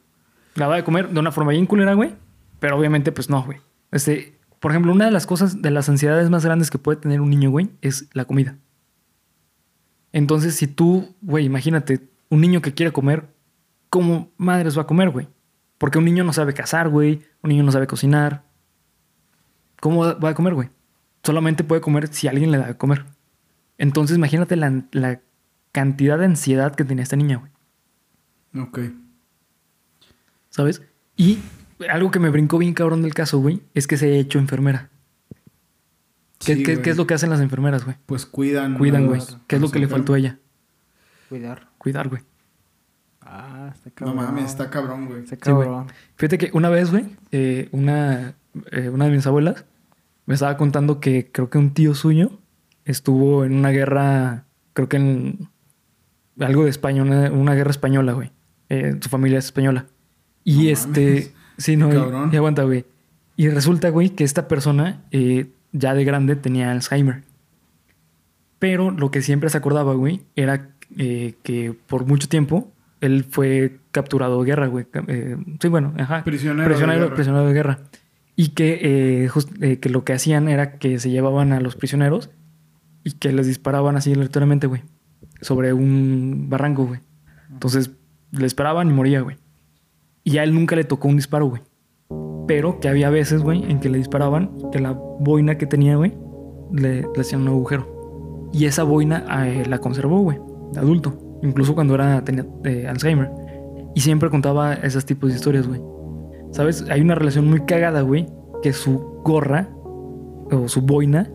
Le 0.55 0.61
daba 0.61 0.77
de 0.77 0.85
comer 0.85 1.09
de 1.09 1.21
una 1.21 1.33
forma 1.33 1.53
bien 1.53 1.66
culera, 1.66 1.95
güey. 1.95 2.14
Pero 2.61 2.77
obviamente, 2.77 3.12
pues 3.12 3.31
no, 3.31 3.43
güey. 3.45 3.59
Este, 3.93 4.39
por 4.61 4.73
ejemplo, 4.73 4.93
una 4.93 5.05
de 5.07 5.12
las 5.12 5.27
cosas, 5.27 5.62
de 5.62 5.71
las 5.71 5.89
ansiedades 5.89 6.29
más 6.31 6.45
grandes 6.45 6.71
que 6.71 6.79
puede 6.79 6.99
tener 7.01 7.21
un 7.21 7.31
niño, 7.31 7.51
güey, 7.51 7.71
es 7.81 8.09
la 8.12 8.25
comida. 8.25 8.59
Entonces, 10.13 10.55
si 10.57 10.67
tú, 10.67 11.15
güey, 11.21 11.45
imagínate, 11.45 12.09
un 12.29 12.41
niño 12.41 12.63
que 12.63 12.75
quiere 12.75 12.93
comer, 12.93 13.29
¿cómo 13.91 14.31
madres 14.37 14.77
va 14.77 14.83
a 14.83 14.87
comer, 14.87 15.11
güey? 15.11 15.29
Porque 15.79 15.99
un 15.99 16.05
niño 16.05 16.25
no 16.25 16.33
sabe 16.33 16.55
cazar, 16.55 16.89
güey. 16.89 17.23
Un 17.43 17.51
niño 17.51 17.63
no 17.63 17.73
sabe 17.73 17.87
cocinar. 17.87 18.45
¿Cómo 19.81 20.01
va 20.19 20.29
a 20.29 20.35
comer, 20.35 20.55
güey? 20.55 20.71
Solamente 21.23 21.65
puede 21.65 21.81
comer 21.81 22.09
si 22.09 22.27
alguien 22.27 22.51
le 22.51 22.59
da 22.59 22.67
de 22.67 22.77
comer. 22.77 23.05
Entonces, 23.77 24.17
imagínate 24.17 24.57
la, 24.57 24.85
la 24.93 25.21
cantidad 25.73 26.19
de 26.19 26.25
ansiedad 26.25 26.75
que 26.75 26.85
tenía 26.85 27.05
esta 27.05 27.17
niña, 27.17 27.37
güey. 27.37 27.53
Ok. 28.67 28.81
¿Sabes? 30.51 30.83
Y 31.17 31.39
algo 31.91 32.11
que 32.11 32.19
me 32.19 32.31
brincó 32.31 32.59
bien 32.59 32.75
cabrón 32.75 33.03
del 33.03 33.15
caso, 33.15 33.39
güey, 33.39 33.63
es 33.75 33.87
que 33.87 33.97
se 33.97 34.07
ha 34.07 34.17
hecho 34.17 34.39
enfermera. 34.39 34.91
¿Qué, 36.39 36.55
Sí, 36.57 36.62
qué- 36.62 36.80
qué 36.80 36.91
es 36.91 36.97
lo 36.97 37.07
que 37.07 37.14
hacen 37.14 37.30
las 37.30 37.41
enfermeras, 37.41 37.84
güey? 37.84 37.97
Pues 38.07 38.24
cuidan. 38.26 38.78
Cuidan, 38.78 39.07
güey. 39.07 39.20
¿Qué 39.47 39.57
es 39.57 39.62
lo 39.62 39.70
que 39.70 39.78
le 39.80 39.89
faltó 39.89 40.14
a 40.14 40.18
ella? 40.18 40.39
Cuidar. 41.28 41.68
Cuidar, 41.78 42.09
güey. 42.09 42.22
Ah, 43.20 43.70
está 43.74 43.91
No 43.91 43.95
cabrón. 43.95 44.16
mames, 44.16 44.45
está 44.47 44.70
cabrón, 44.70 45.07
güey. 45.07 45.22
Está 45.24 45.36
Sí, 45.36 45.41
cabrón. 45.43 45.89
Fíjate 46.16 46.39
que 46.39 46.51
una 46.55 46.68
vez, 46.70 46.91
güey, 46.91 47.07
eh, 47.32 47.68
una, 47.72 48.34
eh, 48.72 48.89
una 48.89 49.05
de 49.07 49.11
mis 49.11 49.26
abuelas 49.26 49.64
me 50.26 50.34
estaba 50.34 50.57
contando 50.57 51.01
que 51.01 51.30
creo 51.30 51.51
que 51.51 51.59
un 51.59 51.74
tío 51.74 51.95
suyo 51.95 52.39
estuvo 52.84 53.45
en 53.45 53.55
una 53.55 53.70
guerra, 53.70 54.45
creo 54.72 54.89
que 54.89 54.97
en 54.97 55.49
algo 56.41 56.64
de 56.64 56.70
España, 56.70 57.03
una, 57.03 57.30
una 57.30 57.55
guerra 57.55 57.70
española, 57.70 58.12
güey. 58.12 58.30
Eh, 58.70 58.97
su 59.01 59.09
familia 59.09 59.39
es 59.39 59.47
española. 59.47 59.86
Y 60.45 60.64
No 60.66 60.70
este, 60.70 61.05
mames. 61.11 61.32
sí, 61.59 61.76
no, 61.76 61.89
y- 61.91 61.97
Cabrón. 61.97 62.30
y 62.32 62.36
aguanta, 62.36 62.62
güey. 62.62 62.86
Y 63.36 63.49
resulta, 63.51 63.91
güey, 63.91 64.11
que 64.11 64.24
esta 64.24 64.49
persona 64.49 65.05
eh, 65.11 65.51
ya 65.73 65.95
de 65.95 66.05
grande 66.05 66.37
tenía 66.37 66.71
Alzheimer. 66.73 67.23
Pero 68.59 68.91
lo 68.91 69.11
que 69.11 69.23
siempre 69.23 69.51
se 69.51 69.59
acordaba, 69.59 69.95
güey, 69.95 70.23
era 70.37 70.71
eh, 70.97 71.35
que 71.43 71.75
por 71.87 72.07
mucho 72.07 72.29
tiempo 72.29 72.73
él 73.01 73.25
fue 73.31 73.79
capturado 73.93 74.41
de 74.43 74.47
guerra, 74.47 74.66
güey. 74.66 74.87
Eh, 75.07 75.37
sí, 75.61 75.69
bueno, 75.69 75.95
ajá. 75.99 76.25
Prisionero 76.25 76.62
de 76.62 76.69
prisionero, 76.69 77.01
guerra. 77.05 77.14
prisionero 77.14 77.47
de 77.47 77.53
guerra. 77.55 77.79
Y 78.35 78.49
que, 78.51 78.79
eh, 79.25 79.29
just- 79.29 79.62
eh, 79.62 79.79
que 79.79 79.89
lo 79.89 80.05
que 80.05 80.12
hacían 80.12 80.49
era 80.49 80.79
que 80.79 80.99
se 80.99 81.11
llevaban 81.11 81.53
a 81.53 81.61
los 81.61 81.77
prisioneros 81.77 82.31
y 83.05 83.12
que 83.12 83.33
les 83.33 83.47
disparaban 83.47 83.97
así 83.97 84.12
aleatoriamente, 84.12 84.66
güey. 84.66 84.83
Sobre 85.41 85.73
un 85.73 86.47
barranco, 86.49 86.87
güey. 86.87 87.01
Entonces 87.53 87.91
le 88.33 88.47
esperaban 88.47 88.91
y 88.91 88.93
moría, 88.93 89.21
güey. 89.21 89.37
Y 90.25 90.39
a 90.39 90.45
él 90.45 90.53
nunca 90.55 90.75
le 90.77 90.85
tocó 90.85 91.09
un 91.09 91.16
disparo, 91.16 91.47
güey. 91.47 91.62
Pero 92.49 92.80
que 92.80 92.88
había 92.88 93.11
veces, 93.11 93.42
güey, 93.42 93.70
en 93.70 93.78
que 93.78 93.88
le 93.88 93.99
disparaban, 93.99 94.51
que 94.72 94.80
la 94.80 94.92
boina 94.92 95.57
que 95.57 95.66
tenía, 95.66 95.96
güey, 95.96 96.12
le, 96.72 97.03
le 97.03 97.20
hacían 97.20 97.42
un 97.42 97.49
agujero. 97.49 98.49
Y 98.53 98.64
esa 98.64 98.82
boina 98.82 99.24
eh, 99.46 99.64
la 99.68 99.78
conservó, 99.78 100.18
güey, 100.20 100.40
de 100.72 100.80
adulto. 100.80 101.16
Incluso 101.42 101.74
cuando 101.74 101.94
era, 101.94 102.24
tenía 102.24 102.46
eh, 102.64 102.88
Alzheimer. 102.88 103.30
Y 103.94 104.01
siempre 104.01 104.30
contaba 104.30 104.74
esos 104.74 105.05
tipos 105.05 105.30
de 105.30 105.36
historias, 105.36 105.68
güey. 105.68 105.80
¿Sabes? 106.51 106.84
Hay 106.90 107.01
una 107.01 107.14
relación 107.14 107.49
muy 107.49 107.61
cagada, 107.61 108.01
güey, 108.01 108.26
que 108.62 108.72
su 108.72 108.99
gorra 109.24 109.68
o 110.51 110.66
su 110.66 110.80
boina 110.80 111.30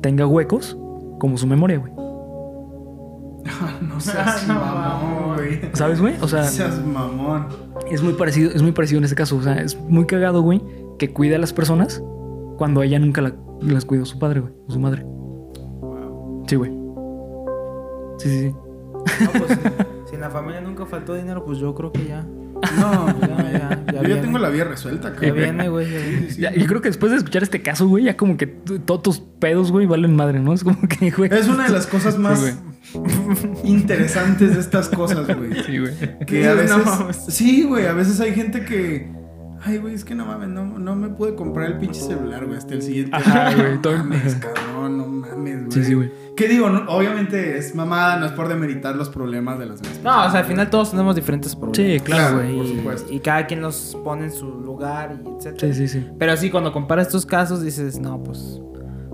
tenga 0.00 0.26
huecos 0.26 0.78
como 1.18 1.36
su 1.36 1.46
memoria, 1.46 1.78
güey. 1.78 1.92
no 3.82 4.00
seas 4.00 4.46
mamón, 4.48 5.34
güey. 5.34 5.60
¿Sabes, 5.72 6.00
güey? 6.00 6.14
O 6.20 6.28
sea, 6.28 6.42
No 6.42 6.48
seas 6.48 6.84
mamón. 6.84 7.46
Es 7.92 8.02
muy 8.02 8.14
parecido, 8.14 8.50
es 8.50 8.62
muy 8.62 8.72
parecido 8.72 8.98
en 8.98 9.04
este 9.04 9.16
caso. 9.16 9.36
O 9.36 9.42
sea, 9.42 9.54
es 9.56 9.76
muy 9.78 10.06
cagado, 10.06 10.42
güey, 10.42 10.62
que 10.98 11.12
cuida 11.12 11.36
a 11.36 11.38
las 11.38 11.52
personas 11.52 12.02
cuando 12.58 12.82
ella 12.82 12.98
nunca 12.98 13.20
la- 13.22 13.34
las 13.60 13.84
cuidó 13.84 14.04
su 14.04 14.18
padre, 14.18 14.40
güey, 14.40 14.52
o 14.66 14.72
su 14.72 14.80
madre. 14.80 15.04
Sí, 16.46 16.56
güey. 16.56 16.70
Sí, 18.18 18.28
sí, 18.28 18.40
sí. 18.40 18.54
No, 19.24 19.30
pues, 19.46 19.58
si 20.08 20.14
en 20.14 20.20
la 20.20 20.30
familia 20.30 20.60
nunca 20.60 20.86
faltó 20.86 21.14
dinero, 21.14 21.44
pues 21.44 21.58
yo 21.58 21.74
creo 21.74 21.92
que 21.92 22.04
ya. 22.06 22.22
No, 22.78 23.06
Ya, 23.20 23.50
ya, 23.52 23.84
ya 23.92 24.02
Yo 24.02 24.08
ya 24.16 24.20
tengo 24.20 24.38
la 24.38 24.48
vía 24.48 24.62
resuelta, 24.64 25.08
Ya 25.08 25.14
cabrón. 25.16 25.34
viene, 25.36 25.68
güey. 25.68 25.90
ya 25.90 25.98
viene. 25.98 26.28
Ya, 26.38 26.52
yo 26.54 26.66
creo 26.66 26.80
que 26.80 26.88
después 26.90 27.10
de 27.10 27.18
escuchar 27.18 27.42
este 27.42 27.60
caso, 27.62 27.88
güey, 27.88 28.04
ya 28.04 28.16
como 28.16 28.36
que 28.36 28.46
todos 28.46 29.02
tus 29.02 29.18
pedos, 29.20 29.72
güey, 29.72 29.86
valen 29.86 30.14
madre, 30.14 30.38
¿no? 30.38 30.52
Es 30.52 30.62
como 30.62 30.78
que, 30.88 31.10
güey. 31.10 31.28
Es 31.32 31.48
una 31.48 31.64
de 31.64 31.70
las 31.72 31.86
cosas 31.88 32.18
más 32.18 32.38
Sí, 32.40 32.52
interesantes 33.64 34.54
de 34.54 34.60
estas 34.60 34.88
cosas, 34.88 35.26
güey. 35.26 35.62
Sí, 35.64 35.78
güey. 35.78 35.94
Que 36.26 36.46
a 36.48 36.54
No 36.54 36.56
veces. 36.60 36.84
mames. 36.86 37.16
sí, 37.28 37.64
güey. 37.64 37.86
A 37.86 37.92
veces 37.92 38.20
hay 38.20 38.32
gente 38.34 38.64
que. 38.64 39.10
Ay, 39.64 39.78
güey, 39.78 39.94
es 39.94 40.04
que 40.04 40.16
no 40.16 40.26
mames, 40.26 40.48
no, 40.48 40.64
no 40.76 40.96
me 40.96 41.08
pude 41.10 41.36
comprar 41.36 41.68
el 41.70 41.78
pinche 41.78 42.00
celular, 42.00 42.44
güey, 42.46 42.58
hasta 42.58 42.74
el 42.74 42.82
siguiente. 42.82 43.14
Ajá, 43.16 43.54
güey, 43.54 43.78
No 43.84 44.04
mames, 44.04 44.34
cabrón, 44.34 44.98
no 44.98 45.06
mames, 45.06 45.58
güey. 45.66 45.70
Sí, 45.70 45.84
sí, 45.84 45.94
güey. 45.94 46.10
¿Qué 46.36 46.48
digo? 46.48 46.68
No, 46.68 46.90
obviamente 46.92 47.56
es 47.58 47.72
mamada, 47.76 48.16
no 48.16 48.26
es 48.26 48.32
por 48.32 48.48
demeritar 48.48 48.96
los 48.96 49.08
problemas 49.08 49.60
de 49.60 49.66
las 49.66 49.80
demás. 49.80 50.00
No, 50.02 50.26
o 50.26 50.30
sea, 50.32 50.40
al 50.40 50.46
final 50.46 50.68
todos 50.68 50.90
tenemos 50.90 51.14
diferentes 51.14 51.54
problemas. 51.54 51.76
Sí, 51.76 52.00
claro, 52.04 52.38
Claro, 52.38 52.48
güey. 52.48 52.56
por 52.56 52.66
Y, 52.66 52.76
supuesto. 52.76 53.12
y 53.12 53.20
cada 53.20 53.46
quien 53.46 53.60
los 53.62 53.96
pone 54.02 54.24
en 54.24 54.32
su 54.32 54.46
lugar 54.48 55.20
y 55.24 55.28
etcétera. 55.36 55.72
Sí, 55.72 55.86
sí, 55.86 56.00
sí. 56.00 56.06
Pero 56.18 56.36
sí, 56.36 56.50
cuando 56.50 56.72
comparas 56.72 57.06
estos 57.06 57.24
casos 57.24 57.62
dices, 57.62 58.00
no, 58.00 58.20
pues 58.20 58.60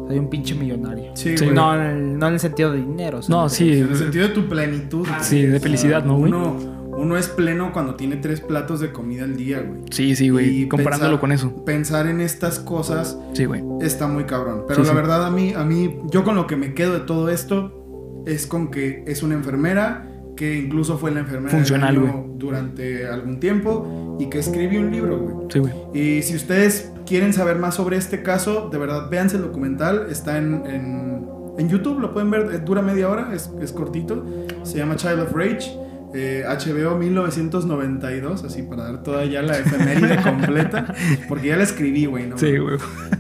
soy 0.08 0.18
un 0.18 0.28
pinche 0.30 0.54
millonario. 0.54 1.12
Sí, 1.14 1.36
Sí, 1.36 1.44
güey. 1.44 1.54
no, 1.56 1.74
en 1.74 1.80
el, 1.82 2.18
no 2.18 2.26
en 2.28 2.34
el 2.34 2.40
sentido 2.40 2.72
de 2.72 2.78
dinero. 2.78 3.20
No, 3.28 3.48
sí. 3.48 3.78
En 3.78 3.88
el 3.88 3.96
sentido 3.96 4.28
de 4.28 4.34
tu 4.34 4.48
plenitud. 4.48 5.06
Sí, 5.20 5.42
de 5.42 5.60
felicidad, 5.60 6.04
¿no, 6.04 6.16
güey? 6.18 6.32
Uno, 6.32 6.56
uno 6.96 7.16
es 7.16 7.28
pleno 7.28 7.72
cuando 7.72 7.94
tiene 7.94 8.16
tres 8.16 8.40
platos 8.40 8.80
de 8.80 8.90
comida 8.90 9.22
al 9.24 9.36
día, 9.36 9.60
güey. 9.60 9.82
Sí, 9.90 10.16
sí, 10.16 10.30
güey. 10.30 10.62
Y 10.62 10.68
Comparándolo 10.68 11.20
pensar- 11.20 11.20
con 11.20 11.32
eso. 11.32 11.64
Pensar 11.64 12.06
en 12.08 12.20
estas 12.20 12.58
cosas 12.58 13.16
Sí, 13.34 13.44
güey. 13.44 13.62
está 13.80 14.08
muy 14.08 14.24
cabrón. 14.24 14.64
Pero 14.66 14.80
Sí, 14.82 14.86
la 14.88 14.90
sí. 14.92 14.96
verdad 14.96 15.24
a 15.26 15.30
mí, 15.30 15.52
a 15.54 15.64
mí, 15.64 16.00
yo 16.10 16.24
con 16.24 16.34
lo 16.34 16.46
que 16.48 16.56
me 16.56 16.74
quedo 16.74 16.94
de 16.94 17.00
todo 17.00 17.28
esto 17.28 18.22
es 18.26 18.46
con 18.48 18.70
que 18.70 19.04
es 19.06 19.22
una 19.22 19.34
enfermera 19.34 20.08
que 20.38 20.56
incluso 20.56 20.96
fue 20.98 21.10
la 21.10 21.18
enfermera 21.20 21.50
del 21.50 21.58
Funcional, 21.66 21.96
año 21.96 22.26
durante 22.36 23.06
algún 23.08 23.40
tiempo 23.40 24.16
y 24.20 24.26
que 24.30 24.38
escribió 24.38 24.80
un 24.80 24.92
libro, 24.92 25.18
güey. 25.18 25.34
Sí, 25.50 25.58
güey. 25.58 25.72
Y 25.92 26.22
si 26.22 26.36
ustedes 26.36 26.92
quieren 27.04 27.32
saber 27.32 27.56
más 27.58 27.74
sobre 27.74 27.96
este 27.96 28.22
caso, 28.22 28.68
de 28.70 28.78
verdad, 28.78 29.10
véanse 29.10 29.36
el 29.36 29.42
documental. 29.42 30.06
Está 30.10 30.38
en, 30.38 30.62
en, 30.66 31.26
en 31.58 31.68
YouTube, 31.68 31.98
lo 31.98 32.12
pueden 32.12 32.30
ver, 32.30 32.54
eh, 32.54 32.58
dura 32.64 32.82
media 32.82 33.08
hora, 33.08 33.30
es, 33.34 33.50
es 33.60 33.72
cortito. 33.72 34.24
Se 34.62 34.78
llama 34.78 34.94
Child 34.94 35.20
of 35.22 35.32
Rage. 35.32 35.76
eh, 36.14 36.44
HBO 36.46 36.96
1992, 36.96 38.44
así 38.44 38.62
para 38.62 38.84
dar 38.84 39.02
toda 39.02 39.24
ya 39.24 39.42
la 39.42 39.58
efeméride 39.58 40.16
completa, 40.22 40.94
porque 41.28 41.48
ya 41.48 41.56
la 41.56 41.64
escribí, 41.64 42.06
güey. 42.06 42.28
¿no? 42.28 42.38
Sí, 42.38 42.56
güey. 42.58 42.76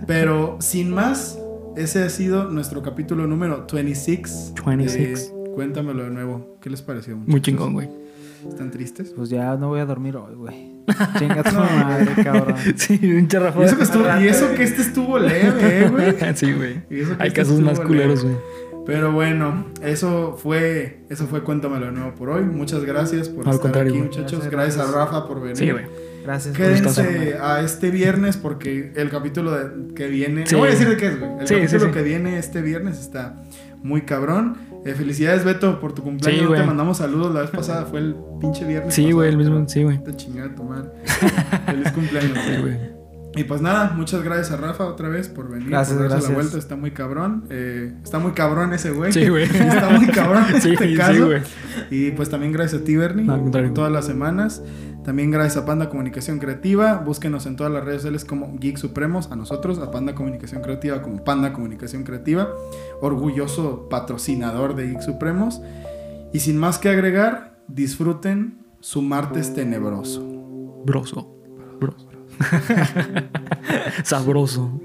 Pero 0.06 0.56
sin 0.60 0.90
más, 0.90 1.36
ese 1.76 2.04
ha 2.04 2.08
sido 2.10 2.44
nuestro 2.44 2.80
capítulo 2.82 3.26
número 3.26 3.66
26. 3.70 4.54
26. 4.64 5.20
Eh, 5.20 5.37
cuéntamelo 5.62 6.04
de 6.04 6.10
nuevo. 6.10 6.56
¿Qué 6.60 6.70
les 6.70 6.82
pareció? 6.82 7.16
Muy 7.16 7.26
muchachos? 7.26 7.42
chingón, 7.42 7.72
güey. 7.72 7.88
¿Están 8.48 8.70
tristes? 8.70 9.12
Pues 9.16 9.28
ya 9.28 9.56
no 9.56 9.66
voy 9.66 9.80
a 9.80 9.86
dormir 9.86 10.16
hoy, 10.16 10.36
güey. 10.36 10.54
Chinga 11.18 11.42
tu 11.42 11.56
madre, 11.56 12.22
cabrón. 12.22 12.54
Sí, 12.76 13.00
un 13.12 13.26
charrafón. 13.26 13.62
Y 13.64 13.66
eso, 13.66 13.76
que 13.76 13.82
estuvo- 13.82 14.20
y 14.20 14.28
eso 14.28 14.54
que 14.54 14.62
este 14.62 14.82
estuvo 14.82 15.18
leve, 15.18 15.84
eh, 15.84 15.88
güey. 15.90 16.14
Sí, 16.36 16.52
güey. 16.52 16.74
Hay 17.18 17.26
este 17.28 17.32
casos 17.32 17.60
más 17.60 17.80
culeros, 17.80 18.22
güey. 18.22 18.36
Pero 18.86 19.10
bueno, 19.10 19.66
eso 19.82 20.38
fue, 20.40 21.00
eso 21.10 21.26
fue 21.26 21.42
Cuéntamelo 21.42 21.86
de 21.86 21.92
nuevo 21.92 22.14
por 22.14 22.30
hoy. 22.30 22.44
Muchas 22.44 22.84
gracias 22.84 23.28
por 23.28 23.44
Al 23.48 23.54
estar 23.54 23.62
contrario, 23.62 23.90
aquí, 23.94 23.98
güey. 23.98 24.10
muchachos. 24.10 24.30
Gracias, 24.48 24.52
Gracias, 24.52 24.76
gracias. 24.76 24.94
a 24.96 25.04
Rafa 25.04 25.26
por 25.26 25.40
venir. 25.40 25.56
Sí, 25.56 25.70
güey. 25.72 25.84
Gracias. 26.24 26.56
Quédense 26.56 27.34
a 27.40 27.60
este 27.62 27.90
viernes 27.90 28.36
porque 28.36 28.92
el 28.94 29.10
capítulo 29.10 29.50
de- 29.50 29.94
que 29.94 30.06
viene. 30.06 30.46
Sí. 30.46 30.54
No 30.54 30.60
voy 30.60 30.68
a 30.68 30.70
decir 30.70 30.88
de 30.88 30.96
qué 30.96 31.08
es, 31.08 31.18
güey. 31.18 31.32
El 31.40 31.48
Sí, 31.48 31.54
sí, 31.54 31.60
capítulo 31.62 31.86
sí. 31.86 31.90
que 31.98 32.02
viene 32.04 32.38
este 32.38 32.62
viernes 32.62 33.00
está 33.00 33.42
muy 33.82 34.02
cabrón. 34.02 34.56
Eh, 34.84 34.94
felicidades, 34.94 35.44
Beto, 35.44 35.80
por 35.80 35.92
tu 35.92 36.02
cumpleaños. 36.02 36.42
Sí, 36.44 36.48
No 36.50 36.54
te 36.56 36.62
mandamos 36.66 36.98
saludos 36.98 37.34
la 37.34 37.42
vez 37.42 37.50
pasada. 37.50 37.84
Fue 37.86 37.98
el 38.00 38.16
pinche 38.40 38.64
viernes. 38.66 38.94
Sí, 38.94 39.10
güey, 39.12 39.28
el 39.28 39.36
mismo. 39.36 39.68
Sí, 39.68 39.82
güey. 39.82 40.02
Te 40.02 40.14
chingada 40.16 40.54
tu 40.54 40.62
madre. 40.64 40.90
Feliz 41.66 41.92
cumpleaños. 41.92 42.38
Sí, 42.46 42.60
güey. 42.60 42.98
Y 43.36 43.44
pues 43.44 43.60
nada, 43.60 43.92
muchas 43.94 44.22
gracias 44.22 44.50
a 44.50 44.56
Rafa 44.56 44.86
otra 44.86 45.08
vez 45.08 45.28
por 45.28 45.50
venir. 45.50 45.68
Gracias, 45.68 45.96
por 45.96 46.08
darse 46.08 46.14
gracias. 46.14 46.30
la 46.30 46.34
vuelta. 46.36 46.58
Está 46.58 46.76
muy 46.76 46.90
cabrón. 46.92 47.44
Eh, 47.50 47.92
está 48.02 48.18
muy 48.18 48.32
cabrón 48.32 48.72
ese 48.72 48.90
güey. 48.90 49.12
Sí, 49.12 49.28
güey. 49.28 49.44
está 49.52 49.90
muy 49.90 50.06
cabrón 50.06 50.44
en 50.52 50.60
Sí, 50.62 50.72
este 50.72 51.12
sí, 51.12 51.18
güey. 51.20 51.42
Y 51.90 52.10
pues 52.12 52.30
también 52.30 52.52
gracias 52.52 52.82
a 52.82 52.84
ti, 52.84 52.96
Bernie, 52.96 53.24
No, 53.26 53.38
contrario. 53.38 53.72
todas 53.74 53.92
las 53.92 54.06
semanas. 54.06 54.62
También 55.08 55.30
gracias 55.30 55.56
a 55.56 55.64
Panda 55.64 55.88
Comunicación 55.88 56.38
Creativa. 56.38 56.98
Búsquenos 56.98 57.46
en 57.46 57.56
todas 57.56 57.72
las 57.72 57.82
redes 57.82 58.02
sociales 58.02 58.26
como 58.26 58.58
Geek 58.58 58.76
Supremos. 58.76 59.32
A 59.32 59.36
nosotros, 59.36 59.78
a 59.78 59.90
Panda 59.90 60.14
Comunicación 60.14 60.60
Creativa 60.60 61.00
como 61.00 61.24
Panda 61.24 61.54
Comunicación 61.54 62.02
Creativa. 62.04 62.50
Orgulloso 63.00 63.88
patrocinador 63.88 64.76
de 64.76 64.88
Geek 64.88 65.00
Supremos. 65.00 65.62
Y 66.34 66.40
sin 66.40 66.58
más 66.58 66.76
que 66.76 66.90
agregar, 66.90 67.58
disfruten 67.68 68.66
su 68.80 69.00
martes 69.00 69.54
tenebroso. 69.54 70.22
Broso. 70.84 71.34
Broso. 71.80 72.10
Sabroso. 74.04 74.78